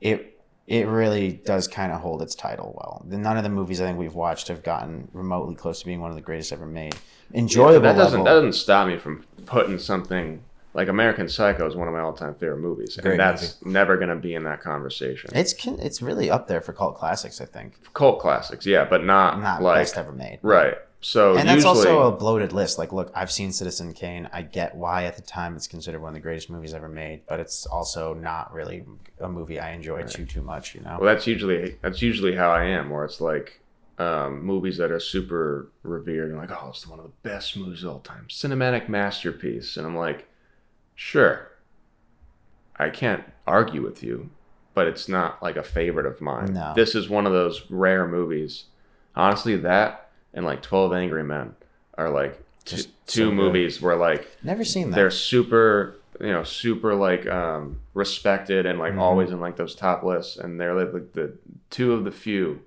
It 0.00 0.40
it 0.66 0.86
really 0.86 1.32
does 1.32 1.68
kind 1.68 1.92
of 1.92 2.00
hold 2.00 2.22
its 2.22 2.34
title 2.34 2.72
well. 2.76 3.04
None 3.06 3.36
of 3.36 3.42
the 3.42 3.50
movies 3.50 3.80
I 3.80 3.86
think 3.86 3.98
we've 3.98 4.14
watched 4.14 4.48
have 4.48 4.62
gotten 4.62 5.08
remotely 5.12 5.54
close 5.54 5.80
to 5.80 5.86
being 5.86 6.00
one 6.00 6.10
of 6.10 6.16
the 6.16 6.22
greatest 6.22 6.52
ever 6.52 6.66
made. 6.66 6.94
Enjoyable. 7.34 7.80
but 7.80 7.92
that 7.92 7.98
doesn't 7.98 8.24
level. 8.24 8.24
that 8.24 8.46
doesn't 8.46 8.60
stop 8.60 8.86
me 8.86 8.96
from 8.96 9.24
putting 9.46 9.78
something 9.78 10.42
like 10.74 10.88
American 10.88 11.28
Psycho 11.28 11.66
is 11.66 11.76
one 11.76 11.88
of 11.88 11.94
my 11.94 12.00
all 12.00 12.12
time 12.12 12.34
favorite 12.34 12.58
movies, 12.58 12.96
Great 12.96 13.12
and 13.12 13.20
that's 13.20 13.64
never 13.64 13.96
going 13.96 14.08
to 14.08 14.16
be 14.16 14.34
in 14.34 14.44
that 14.44 14.62
conversation. 14.62 15.30
It's 15.34 15.54
it's 15.66 16.02
really 16.02 16.30
up 16.30 16.48
there 16.48 16.60
for 16.60 16.72
cult 16.72 16.96
classics. 16.96 17.40
I 17.40 17.44
think 17.44 17.74
Cult 17.94 18.20
classics, 18.20 18.66
yeah, 18.66 18.84
but 18.84 19.04
not, 19.04 19.40
not 19.40 19.62
like 19.62 19.82
best 19.82 19.98
ever 19.98 20.12
made. 20.12 20.38
right. 20.42 20.76
So 21.04 21.36
And 21.36 21.48
that's 21.48 21.64
usually, 21.64 21.88
also 21.88 22.02
a 22.02 22.12
bloated 22.12 22.52
list. 22.52 22.78
Like, 22.78 22.92
look, 22.92 23.10
I've 23.12 23.32
seen 23.32 23.50
Citizen 23.50 23.92
Kane. 23.92 24.30
I 24.32 24.42
get 24.42 24.76
why 24.76 25.02
at 25.04 25.16
the 25.16 25.22
time 25.22 25.56
it's 25.56 25.66
considered 25.66 26.00
one 26.00 26.10
of 26.10 26.14
the 26.14 26.20
greatest 26.20 26.48
movies 26.48 26.74
ever 26.74 26.88
made, 26.88 27.22
but 27.26 27.40
it's 27.40 27.66
also 27.66 28.14
not 28.14 28.54
really 28.54 28.84
a 29.18 29.28
movie 29.28 29.58
I 29.58 29.72
enjoy 29.72 30.04
too 30.04 30.24
too 30.24 30.42
much. 30.42 30.76
You 30.76 30.80
know. 30.82 30.98
well, 31.00 31.12
that's 31.12 31.26
usually 31.26 31.76
that's 31.82 32.00
usually 32.00 32.36
how 32.36 32.52
I 32.52 32.66
am, 32.66 32.88
where 32.88 33.04
it's 33.04 33.20
like 33.20 33.60
um, 33.98 34.44
movies 34.44 34.76
that 34.78 34.92
are 34.92 35.00
super 35.00 35.72
revered 35.82 36.30
and 36.30 36.38
like, 36.38 36.52
oh, 36.52 36.68
it's 36.68 36.86
one 36.86 37.00
of 37.00 37.04
the 37.04 37.28
best 37.28 37.56
movies 37.56 37.82
of 37.82 37.90
all 37.90 38.00
time, 38.00 38.26
cinematic 38.28 38.88
masterpiece, 38.88 39.76
and 39.76 39.86
I'm 39.86 39.96
like, 39.96 40.28
sure, 41.04 41.48
I 42.76 42.90
can't 42.90 43.24
argue 43.46 43.82
with 43.82 44.02
you, 44.02 44.30
but 44.74 44.86
it's 44.86 45.08
not 45.08 45.42
like 45.42 45.56
a 45.56 45.62
favorite 45.62 46.06
of 46.06 46.20
mine. 46.20 46.54
No. 46.54 46.72
This 46.76 46.94
is 46.94 47.08
one 47.08 47.26
of 47.26 47.32
those 47.32 47.62
rare 47.70 48.06
movies. 48.06 48.64
Honestly, 49.16 49.56
that 49.56 50.10
and 50.32 50.44
like 50.46 50.62
Twelve 50.62 50.92
Angry 50.92 51.24
Men 51.24 51.54
are 51.98 52.08
like 52.08 52.40
t- 52.64 52.86
two 53.06 53.28
so 53.28 53.30
movies 53.32 53.82
where 53.82 53.96
like 53.96 54.28
Never 54.42 54.64
seen 54.64 54.90
that. 54.90 54.96
they're 54.96 55.10
super 55.10 55.96
you 56.20 56.30
know 56.32 56.44
super 56.44 56.94
like 56.94 57.26
um 57.26 57.80
respected 57.94 58.64
and 58.64 58.78
like 58.78 58.94
Mhm. 58.94 59.00
always 59.00 59.30
in 59.30 59.40
like 59.40 59.56
those 59.56 59.74
top 59.74 60.02
lists 60.04 60.36
and 60.36 60.58
they're 60.60 60.74
like 60.74 61.12
the 61.12 61.32
two 61.70 61.92
of 61.92 62.04
the 62.04 62.10
few 62.12 62.60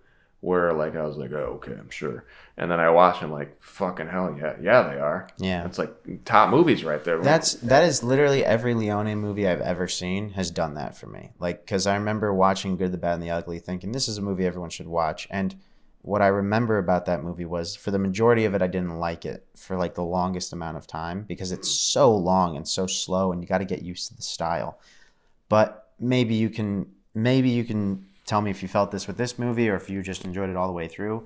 where 0.46 0.72
like 0.74 0.96
i 0.96 1.02
was 1.02 1.18
like 1.18 1.32
oh 1.32 1.60
okay 1.60 1.74
i'm 1.74 1.89
sure 1.89 2.24
and 2.58 2.70
then 2.70 2.80
i 2.80 2.89
watch 2.89 3.20
them 3.20 3.32
like 3.32 3.62
fucking 3.62 4.08
hell 4.08 4.36
yeah 4.39 4.54
yeah 4.62 4.84
they 4.84 5.00
are 5.00 5.28
yeah. 5.38 5.66
it's 5.66 5.80
like 5.80 6.24
top 6.24 6.50
movies 6.50 6.84
right 6.84 7.04
there 7.04 7.20
That's 7.22 7.54
that 7.56 7.84
is 7.84 8.04
literally 8.04 8.46
every 8.46 8.76
Leone 8.76 9.16
movie 9.16 9.48
I've 9.48 9.62
ever 9.62 9.88
seen 9.88 10.32
has 10.32 10.52
done 10.52 10.76
that 10.76 10.96
for 10.96 11.08
me. 11.08 11.32
Like, 11.39 11.66
because 11.66 11.88
I 11.88 11.96
remember 11.96 12.34
watching 12.34 12.78
Good, 12.78 12.91
the 12.91 12.98
Bad, 12.98 13.16
and 13.16 13.24
the 13.24 13.32
Ugly, 13.32 13.60
thinking 13.60 13.91
this 13.91 14.08
is 14.08 14.18
a 14.18 14.22
movie 14.22 14.46
everyone 14.46 14.70
should 14.70 14.88
watch. 14.88 15.28
And 15.32 15.56
what 16.02 16.22
I 16.22 16.28
remember 16.28 16.78
about 16.78 17.06
that 17.06 17.24
movie 17.24 17.46
was, 17.46 17.76
for 17.76 17.91
the 17.91 18.00
majority 18.00 18.46
of 18.46 18.54
it, 18.54 18.62
I 18.62 18.68
didn't 18.68 19.00
like 19.00 19.26
it 19.26 19.46
for 19.56 19.76
like 19.78 19.96
the 19.96 20.04
longest 20.04 20.54
amount 20.54 20.78
of 20.78 20.88
time 20.88 21.24
because 21.24 21.52
it's 21.52 21.72
so 21.72 22.16
long 22.16 22.56
and 22.56 22.68
so 22.68 22.86
slow, 22.86 23.32
and 23.32 23.41
you 23.41 23.48
got 23.48 23.60
to 23.60 23.66
get 23.66 23.82
used 23.82 24.10
to 24.10 24.16
the 24.16 24.22
style. 24.22 24.80
But 25.50 25.89
maybe 26.00 26.36
you 26.36 26.50
can 26.50 26.88
maybe 27.14 27.50
you 27.50 27.64
can 27.64 28.06
tell 28.26 28.41
me 28.41 28.51
if 28.51 28.61
you 28.61 28.67
felt 28.67 28.91
this 28.91 29.07
with 29.07 29.17
this 29.17 29.38
movie 29.38 29.69
or 29.69 29.76
if 29.76 29.89
you 29.89 30.01
just 30.01 30.26
enjoyed 30.26 30.49
it 30.49 30.55
all 30.55 30.67
the 30.67 30.73
way 30.73 30.88
through. 30.88 31.26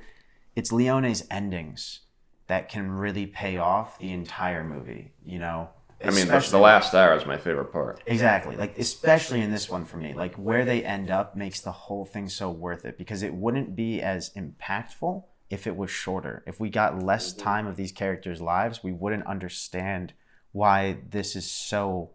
It's 0.56 0.72
Leone's 0.72 1.24
endings 1.32 2.02
that 2.48 2.70
can 2.70 2.92
really 2.92 3.26
pay 3.26 3.58
off 3.58 3.98
the 4.00 4.12
entire 4.12 4.64
movie. 4.64 5.14
You 5.24 5.40
know, 5.40 5.70
i 6.02 6.06
mean 6.08 6.16
the, 6.16 6.22
Especially- 6.22 6.52
the 6.52 6.64
last 6.64 6.94
hour 6.94 7.16
is 7.16 7.26
my 7.26 7.38
favorite 7.38 7.72
part 7.72 8.02
Exactly. 8.06 8.56
Like 8.56 8.78
especially 8.78 9.42
in 9.42 9.52
this 9.52 9.70
one 9.70 9.86
for 9.86 9.98
me, 9.98 10.14
like 10.14 10.36
where 10.36 10.66
they 10.66 10.84
end 10.84 11.10
up 11.10 11.36
makes 11.36 11.62
the 11.62 11.72
whole 11.72 12.06
thing 12.06 12.28
so 12.30 12.50
worth 12.50 12.86
it 12.86 12.98
because 12.98 13.24
it 13.24 13.34
wouldn't 13.34 13.76
be 13.76 14.02
as 14.02 14.32
impactful 14.32 15.24
if 15.50 15.66
it 15.66 15.76
was 15.76 15.90
shorter. 15.90 16.44
If 16.46 16.60
we 16.60 16.70
got 16.70 17.02
less 17.02 17.34
mm-hmm. 17.34 17.44
time 17.44 17.68
of 17.68 17.76
these 17.76 17.92
characters' 17.92 18.42
lives, 18.42 18.84
we 18.84 18.92
wouldn't 18.92 19.26
understand 19.26 20.14
why 20.52 20.98
this 21.10 21.36
is 21.36 21.50
so 21.50 22.12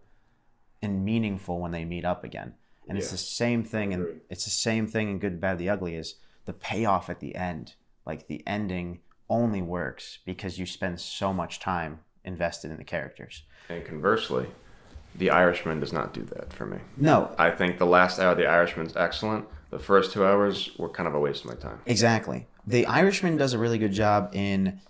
and 0.82 1.05
meaningful 1.05 1.61
when 1.61 1.72
they 1.72 1.85
meet 1.85 2.05
up 2.05 2.24
again. 2.24 2.55
And 2.89 2.99
it's 2.99 3.11
the 3.11 3.16
same 3.16 3.64
thing 3.64 3.95
and 3.95 4.20
it's 4.28 4.45
the 4.45 4.51
same 4.51 4.87
thing 4.87 5.09
in 5.11 5.18
Good, 5.18 5.41
Bad, 5.41 5.59
the 5.59 5.70
Ugly 5.70 5.95
is 5.97 6.16
the 6.45 6.53
payoff 6.53 7.09
at 7.09 7.20
the 7.20 7.35
end. 7.35 7.74
Like 8.07 8.26
the 8.26 8.43
ending 8.47 9.01
only 9.30 9.62
works 9.62 10.18
because 10.26 10.59
you 10.59 10.66
spend 10.66 11.01
so 11.01 11.32
much 11.32 11.59
time 11.61 12.01
invested 12.24 12.70
in 12.70 12.76
the 12.76 12.85
characters. 12.85 13.43
and 13.68 13.85
conversely 13.85 14.47
the 15.16 15.30
irishman 15.30 15.78
does 15.80 15.93
not 15.93 16.12
do 16.12 16.22
that 16.22 16.53
for 16.53 16.66
me 16.66 16.78
No, 16.97 17.35
i 17.39 17.51
think 17.51 17.78
the 17.78 17.87
last 17.87 18.18
hour 18.18 18.32
of 18.32 18.39
the 18.39 18.47
irishman's 18.47 18.97
excellent 18.97 19.47
the 19.70 19.78
first 19.78 20.12
two 20.12 20.24
hours 20.24 20.70
were 20.78 20.89
kind 20.89 21.07
of 21.07 21.14
a 21.14 21.20
waste 21.20 21.45
of 21.45 21.51
my 21.51 21.57
time 21.57 21.80
Exactly. 21.87 22.47
The 22.66 22.87
Irishman 22.87 23.37
does 23.37 23.53
a 23.53 23.59
really 23.59 23.76
good 23.78 23.93
job 23.93 24.30
in 24.32 24.80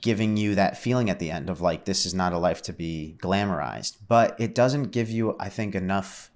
giving 0.00 0.36
you 0.36 0.54
that 0.54 0.78
feeling 0.78 1.10
at 1.10 1.18
the 1.18 1.30
end 1.30 1.50
of 1.50 1.60
like 1.60 1.84
this 1.84 2.06
is 2.06 2.14
not 2.14 2.32
a 2.32 2.38
life 2.38 2.62
to 2.62 2.72
be 2.72 3.16
glamorized, 3.22 3.98
but 4.08 4.34
it 4.40 4.54
doesn't 4.54 4.84
give 4.84 5.10
you 5.10 5.36
I 5.38 5.48
think 5.48 5.74
enough 5.74 6.30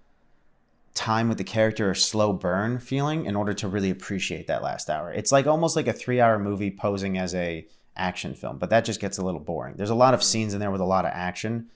time 0.98 1.28
with 1.28 1.38
the 1.38 1.44
character 1.44 1.88
or 1.88 1.94
slow 1.94 2.32
burn 2.32 2.80
feeling 2.80 3.24
in 3.24 3.36
order 3.36 3.54
to 3.54 3.68
really 3.68 3.90
appreciate 3.90 4.48
that 4.48 4.64
last 4.64 4.90
hour. 4.90 5.12
It's 5.12 5.30
like 5.30 5.46
almost 5.46 5.76
like 5.76 5.86
a 5.86 5.92
3-hour 5.92 6.40
movie 6.40 6.72
posing 6.72 7.16
as 7.16 7.34
a 7.36 7.66
action 7.96 8.34
film, 8.34 8.58
but 8.58 8.70
that 8.70 8.84
just 8.84 9.00
gets 9.00 9.18
a 9.18 9.24
little 9.24 9.40
boring. 9.40 9.76
There's 9.76 9.90
a 9.90 9.94
lot 9.94 10.12
of 10.12 10.24
scenes 10.24 10.54
in 10.54 10.60
there 10.60 10.72
with 10.72 10.80
a 10.80 10.84
lot 10.84 11.04
of 11.04 11.12
action 11.14 11.68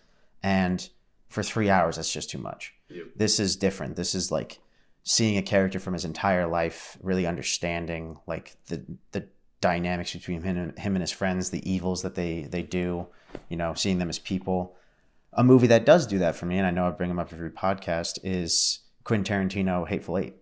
and 0.43 0.89
for 1.29 1.45
3 1.45 1.71
hours 1.71 1.97
that's 1.97 2.13
just 2.13 2.31
too 2.31 2.39
much. 2.39 2.75
Yep. 2.89 3.07
This 3.15 3.39
is 3.39 3.55
different. 3.55 3.95
This 3.95 4.15
is 4.15 4.33
like 4.33 4.59
seeing 5.05 5.39
a 5.39 5.43
character 5.43 5.79
from 5.79 5.95
his 5.95 6.05
entire 6.05 6.49
life, 6.49 6.99
really 7.01 7.27
understanding 7.27 8.19
like 8.27 8.57
the 8.67 8.85
the 9.13 9.29
dynamics 9.61 10.13
between 10.13 10.43
him 10.43 10.57
and 10.57 10.79
him 10.79 10.97
and 10.97 11.01
his 11.01 11.13
friends, 11.13 11.51
the 11.51 11.71
evils 11.71 12.03
that 12.03 12.17
they 12.17 12.43
they 12.51 12.63
do, 12.63 13.07
you 13.49 13.57
know, 13.57 13.73
seeing 13.75 13.99
them 13.99 14.09
as 14.09 14.19
people. 14.19 14.75
A 15.33 15.43
movie 15.43 15.69
that 15.69 15.87
does 15.87 16.07
do 16.07 16.19
that 16.19 16.37
for 16.37 16.47
me, 16.47 16.59
and 16.59 16.67
I 16.67 16.71
know 16.71 16.87
I 16.87 16.91
bring 16.91 17.09
them 17.09 17.19
up 17.19 17.33
every 17.33 17.51
podcast, 17.51 18.19
is 18.23 18.81
Quentin 19.05 19.49
Tarantino, 19.49 19.87
Hateful 19.89 20.19
Eight. 20.19 20.35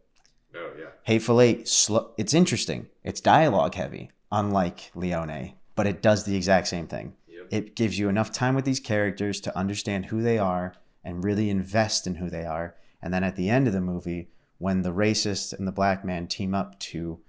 oh 0.54 0.70
yeah 0.78 0.86
Hateful 1.04 1.40
Eight, 1.40 1.66
slow, 1.68 2.12
it's 2.16 2.34
interesting. 2.34 2.86
It's 3.04 3.20
dialogue 3.20 3.74
heavy, 3.74 4.11
unlike 4.30 4.90
Leone, 4.94 5.54
but 5.74 5.86
it 5.86 6.02
does 6.02 6.24
the 6.24 6.36
exact 6.36 6.68
same 6.68 6.86
thing. 6.86 7.14
Yep. 7.28 7.46
It 7.50 7.76
gives 7.76 7.98
you 7.98 8.08
enough 8.08 8.30
time 8.32 8.54
with 8.54 8.64
these 8.64 8.80
characters 8.80 9.40
to 9.42 9.58
understand 9.58 10.06
who 10.06 10.22
they 10.22 10.38
are 10.38 10.74
and 11.02 11.24
really 11.24 11.48
invest 11.48 12.06
in 12.06 12.16
who 12.16 12.28
they 12.28 12.44
are. 12.44 12.76
And 13.02 13.14
then 13.14 13.24
at 13.24 13.36
the 13.36 13.48
end 13.48 13.66
of 13.66 13.72
the 13.72 13.80
movie, 13.80 14.28
when 14.58 14.82
the 14.82 14.92
racist 14.92 15.58
and 15.58 15.66
the 15.66 15.72
black 15.72 16.04
man 16.04 16.26
team 16.26 16.54
up 16.54 16.78
to 16.80 17.20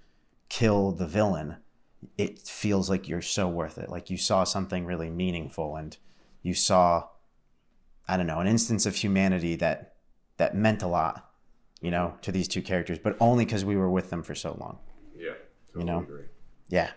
kill 0.50 0.92
the 0.92 1.06
villain, 1.06 1.56
it 2.18 2.40
feels 2.40 2.90
like 2.90 3.08
you're 3.08 3.22
so 3.22 3.48
worth 3.48 3.78
it. 3.78 3.88
Like 3.88 4.10
you 4.10 4.18
saw 4.18 4.44
something 4.44 4.84
really 4.84 5.08
meaningful 5.08 5.76
and 5.76 5.96
you 6.42 6.52
saw, 6.52 7.08
I 8.06 8.18
don't 8.18 8.26
know, 8.26 8.40
an 8.40 8.46
instance 8.46 8.84
of 8.84 8.96
humanity 8.96 9.56
that 9.56 9.91
that 10.38 10.54
meant 10.56 10.82
a 10.82 10.86
lot, 10.86 11.30
you 11.80 11.90
know, 11.90 12.14
to 12.22 12.32
these 12.32 12.48
two 12.48 12.62
characters, 12.62 12.98
but 12.98 13.16
only 13.20 13.44
because 13.44 13.64
we 13.64 13.76
were 13.76 13.90
with 13.90 14.10
them 14.10 14.22
for 14.22 14.34
so 14.34 14.56
long. 14.60 14.78
yeah 15.16 15.32
You 15.76 15.84
know? 15.84 16.00
agree. 16.00 16.24
Yeah, 16.68 16.90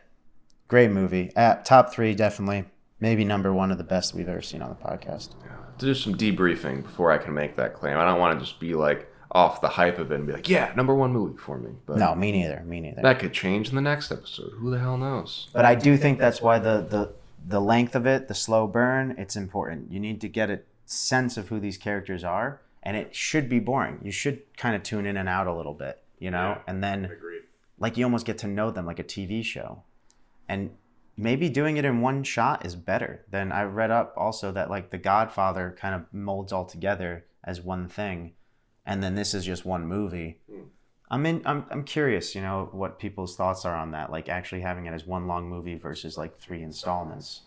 great 0.67 0.91
movie. 0.91 1.31
Uh, 1.35 1.55
top 1.55 1.91
three, 1.93 2.13
definitely. 2.15 2.65
maybe 2.99 3.23
number 3.25 3.53
one 3.53 3.71
of 3.71 3.77
the 3.77 3.83
best 3.83 4.13
we've 4.13 4.29
ever 4.29 4.41
seen 4.41 4.61
on 4.61 4.69
the 4.69 4.75
podcast. 4.75 5.31
To 5.79 5.85
do 5.87 5.93
some 5.93 6.15
debriefing 6.15 6.83
before 6.83 7.11
I 7.11 7.17
can 7.17 7.33
make 7.33 7.57
that 7.57 7.73
claim. 7.73 7.97
I 7.97 8.05
don't 8.05 8.19
want 8.19 8.39
to 8.39 8.45
just 8.45 8.59
be 8.61 8.73
like 8.75 9.11
off 9.31 9.59
the 9.59 9.67
hype 9.67 9.99
of 9.99 10.09
it 10.13 10.15
and 10.15 10.25
be 10.25 10.31
like, 10.31 10.47
yeah, 10.47 10.71
number 10.77 10.95
one 10.95 11.11
movie 11.11 11.37
for 11.37 11.57
me. 11.57 11.71
But 11.85 11.97
No, 11.97 12.15
me 12.15 12.31
neither. 12.31 12.63
Me 12.65 12.79
neither. 12.79 13.01
that 13.01 13.19
could 13.19 13.33
change 13.33 13.67
in 13.67 13.75
the 13.75 13.81
next 13.81 14.09
episode. 14.13 14.51
Who 14.57 14.71
the 14.71 14.79
hell 14.79 14.97
knows? 14.97 15.49
But 15.51 15.65
I 15.65 15.75
do 15.75 15.97
think 15.97 16.17
that's 16.19 16.41
why 16.41 16.59
the 16.59 16.79
the 16.89 17.13
the 17.47 17.59
length 17.59 17.93
of 17.95 18.05
it, 18.07 18.29
the 18.29 18.33
slow 18.33 18.65
burn, 18.67 19.13
it's 19.17 19.35
important. 19.35 19.91
You 19.91 19.99
need 19.99 20.21
to 20.21 20.29
get 20.29 20.49
a 20.49 20.61
sense 20.85 21.35
of 21.35 21.49
who 21.49 21.59
these 21.59 21.77
characters 21.77 22.23
are, 22.23 22.61
and 22.85 22.95
it 22.95 23.15
should 23.15 23.49
be 23.49 23.59
boring. 23.59 23.99
You 24.03 24.11
should 24.11 24.41
kind 24.57 24.75
of 24.75 24.83
tune 24.83 25.05
in 25.05 25.17
and 25.17 25.27
out 25.27 25.47
a 25.47 25.53
little 25.53 25.73
bit, 25.73 26.01
you 26.19 26.29
know, 26.31 26.49
Yeah. 26.57 26.61
and 26.67 26.83
then 26.83 27.05
Agreed. 27.05 27.41
like 27.79 27.97
you 27.97 28.05
almost 28.05 28.25
get 28.25 28.37
to 28.39 28.47
know 28.47 28.69
them 28.71 28.85
like 28.85 28.99
a 28.99 29.03
TV 29.03 29.43
show. 29.43 29.83
And 30.47 30.69
maybe 31.17 31.49
doing 31.49 31.77
it 31.77 31.85
in 31.85 32.01
one 32.01 32.23
shot 32.23 32.65
is 32.65 32.75
better. 32.75 33.25
Then 33.31 33.51
I 33.51 33.63
read 33.63 33.89
up 33.91 34.13
also 34.15 34.51
that 34.51 34.69
like 34.69 34.91
The 34.91 34.97
Godfather 34.99 35.75
kind 35.79 35.95
of 35.95 36.13
molds 36.13 36.53
all 36.53 36.65
together 36.65 37.25
as 37.43 37.61
one 37.61 37.87
thing, 37.87 38.33
and 38.85 39.01
then 39.03 39.15
this 39.15 39.33
is 39.33 39.45
just 39.45 39.65
one 39.65 39.85
movie. 39.87 40.39
Hmm. 40.49 40.61
I'm 41.11 41.25
in. 41.27 41.43
I'm, 41.45 41.65
I'm 41.69 41.83
curious, 41.83 42.33
you 42.33 42.41
know, 42.41 42.69
what 42.71 42.97
people's 42.97 43.35
thoughts 43.35 43.63
are 43.65 43.75
on 43.75 43.91
that. 43.91 44.11
Like 44.11 44.27
actually 44.27 44.61
having 44.61 44.87
it 44.87 44.93
as 44.93 45.05
one 45.05 45.27
long 45.27 45.47
movie 45.47 45.75
versus 45.75 46.17
like 46.17 46.39
three 46.39 46.63
installments. 46.63 47.41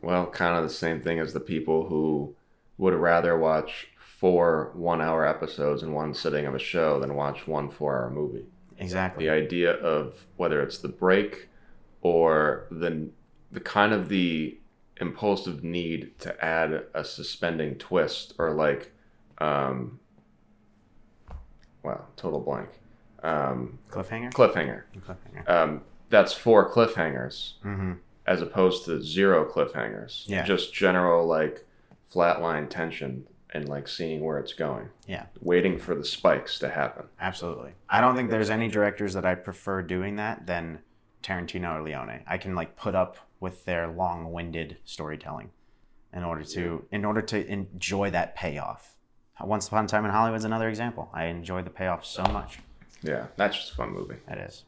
Well, 0.00 0.26
kind 0.26 0.56
of 0.56 0.62
the 0.64 0.70
same 0.74 1.00
thing 1.02 1.18
as 1.18 1.32
the 1.34 1.40
people 1.40 1.86
who 1.88 2.34
would 2.78 2.94
rather 2.94 3.36
watch 3.38 3.88
four 4.18 4.70
one 4.74 5.00
hour 5.00 5.26
episodes 5.26 5.82
in 5.82 5.92
one 5.92 6.14
sitting 6.14 6.46
of 6.46 6.54
a 6.54 6.58
show 6.58 6.98
than 7.00 7.14
watch 7.14 7.46
one 7.46 7.68
four 7.70 7.96
hour 7.98 8.10
movie. 8.10 8.46
Exactly. 8.78 9.24
The 9.26 9.30
idea 9.30 9.72
of 9.72 10.26
whether 10.36 10.60
it's 10.62 10.78
the 10.78 10.88
break 10.88 11.48
or 12.02 12.66
the 12.70 13.08
the 13.52 13.60
kind 13.60 13.92
of 13.92 14.08
the 14.08 14.58
impulsive 14.98 15.62
need 15.62 16.18
to 16.20 16.44
add 16.44 16.84
a 16.94 17.04
suspending 17.04 17.76
twist 17.76 18.32
or 18.38 18.52
like 18.52 18.92
um 19.38 19.98
wow, 21.82 22.04
total 22.16 22.40
blank. 22.40 22.68
Um 23.22 23.78
Cliffhanger. 23.90 24.32
cliffhanger. 24.32 24.82
Cliffhanger. 24.98 25.48
Um 25.48 25.82
that's 26.08 26.32
four 26.32 26.70
cliffhangers 26.70 27.54
Mm-hmm. 27.64 27.92
as 28.26 28.40
opposed 28.42 28.84
to 28.86 29.02
zero 29.02 29.44
cliffhangers. 29.50 30.24
Yeah. 30.26 30.44
Just 30.44 30.72
general 30.72 31.26
like 31.26 31.64
flatline 32.12 32.68
tension 32.70 33.26
and 33.56 33.68
like 33.68 33.88
seeing 33.88 34.22
where 34.24 34.38
it's 34.38 34.52
going. 34.52 34.88
Yeah. 35.08 35.26
Waiting 35.40 35.78
for 35.78 35.94
the 35.94 36.04
spikes 36.04 36.58
to 36.60 36.68
happen. 36.68 37.06
Absolutely. 37.20 37.72
I 37.88 38.00
don't 38.00 38.14
think 38.14 38.30
there's 38.30 38.50
any 38.50 38.68
directors 38.68 39.14
that 39.14 39.24
I 39.24 39.34
prefer 39.34 39.82
doing 39.82 40.16
that 40.16 40.46
than 40.46 40.80
Tarantino 41.22 41.78
or 41.80 41.82
Leone. 41.82 42.20
I 42.26 42.38
can 42.38 42.54
like 42.54 42.76
put 42.76 42.94
up 42.94 43.16
with 43.40 43.64
their 43.64 43.88
long-winded 43.88 44.76
storytelling 44.84 45.50
in 46.12 46.22
order 46.24 46.44
to 46.44 46.84
in 46.90 47.04
order 47.04 47.20
to 47.22 47.46
enjoy 47.46 48.10
that 48.10 48.34
payoff. 48.36 48.96
Once 49.40 49.66
Upon 49.68 49.84
a 49.84 49.88
Time 49.88 50.04
in 50.06 50.10
Hollywood 50.10 50.38
is 50.38 50.44
another 50.44 50.68
example. 50.68 51.10
I 51.12 51.24
enjoy 51.26 51.62
the 51.62 51.70
payoff 51.70 52.06
so 52.06 52.22
much. 52.24 52.58
Yeah, 53.02 53.26
that's 53.36 53.56
just 53.56 53.72
a 53.72 53.74
fun 53.74 53.90
movie. 53.92 54.16
That 54.28 54.38
is. 54.38 54.64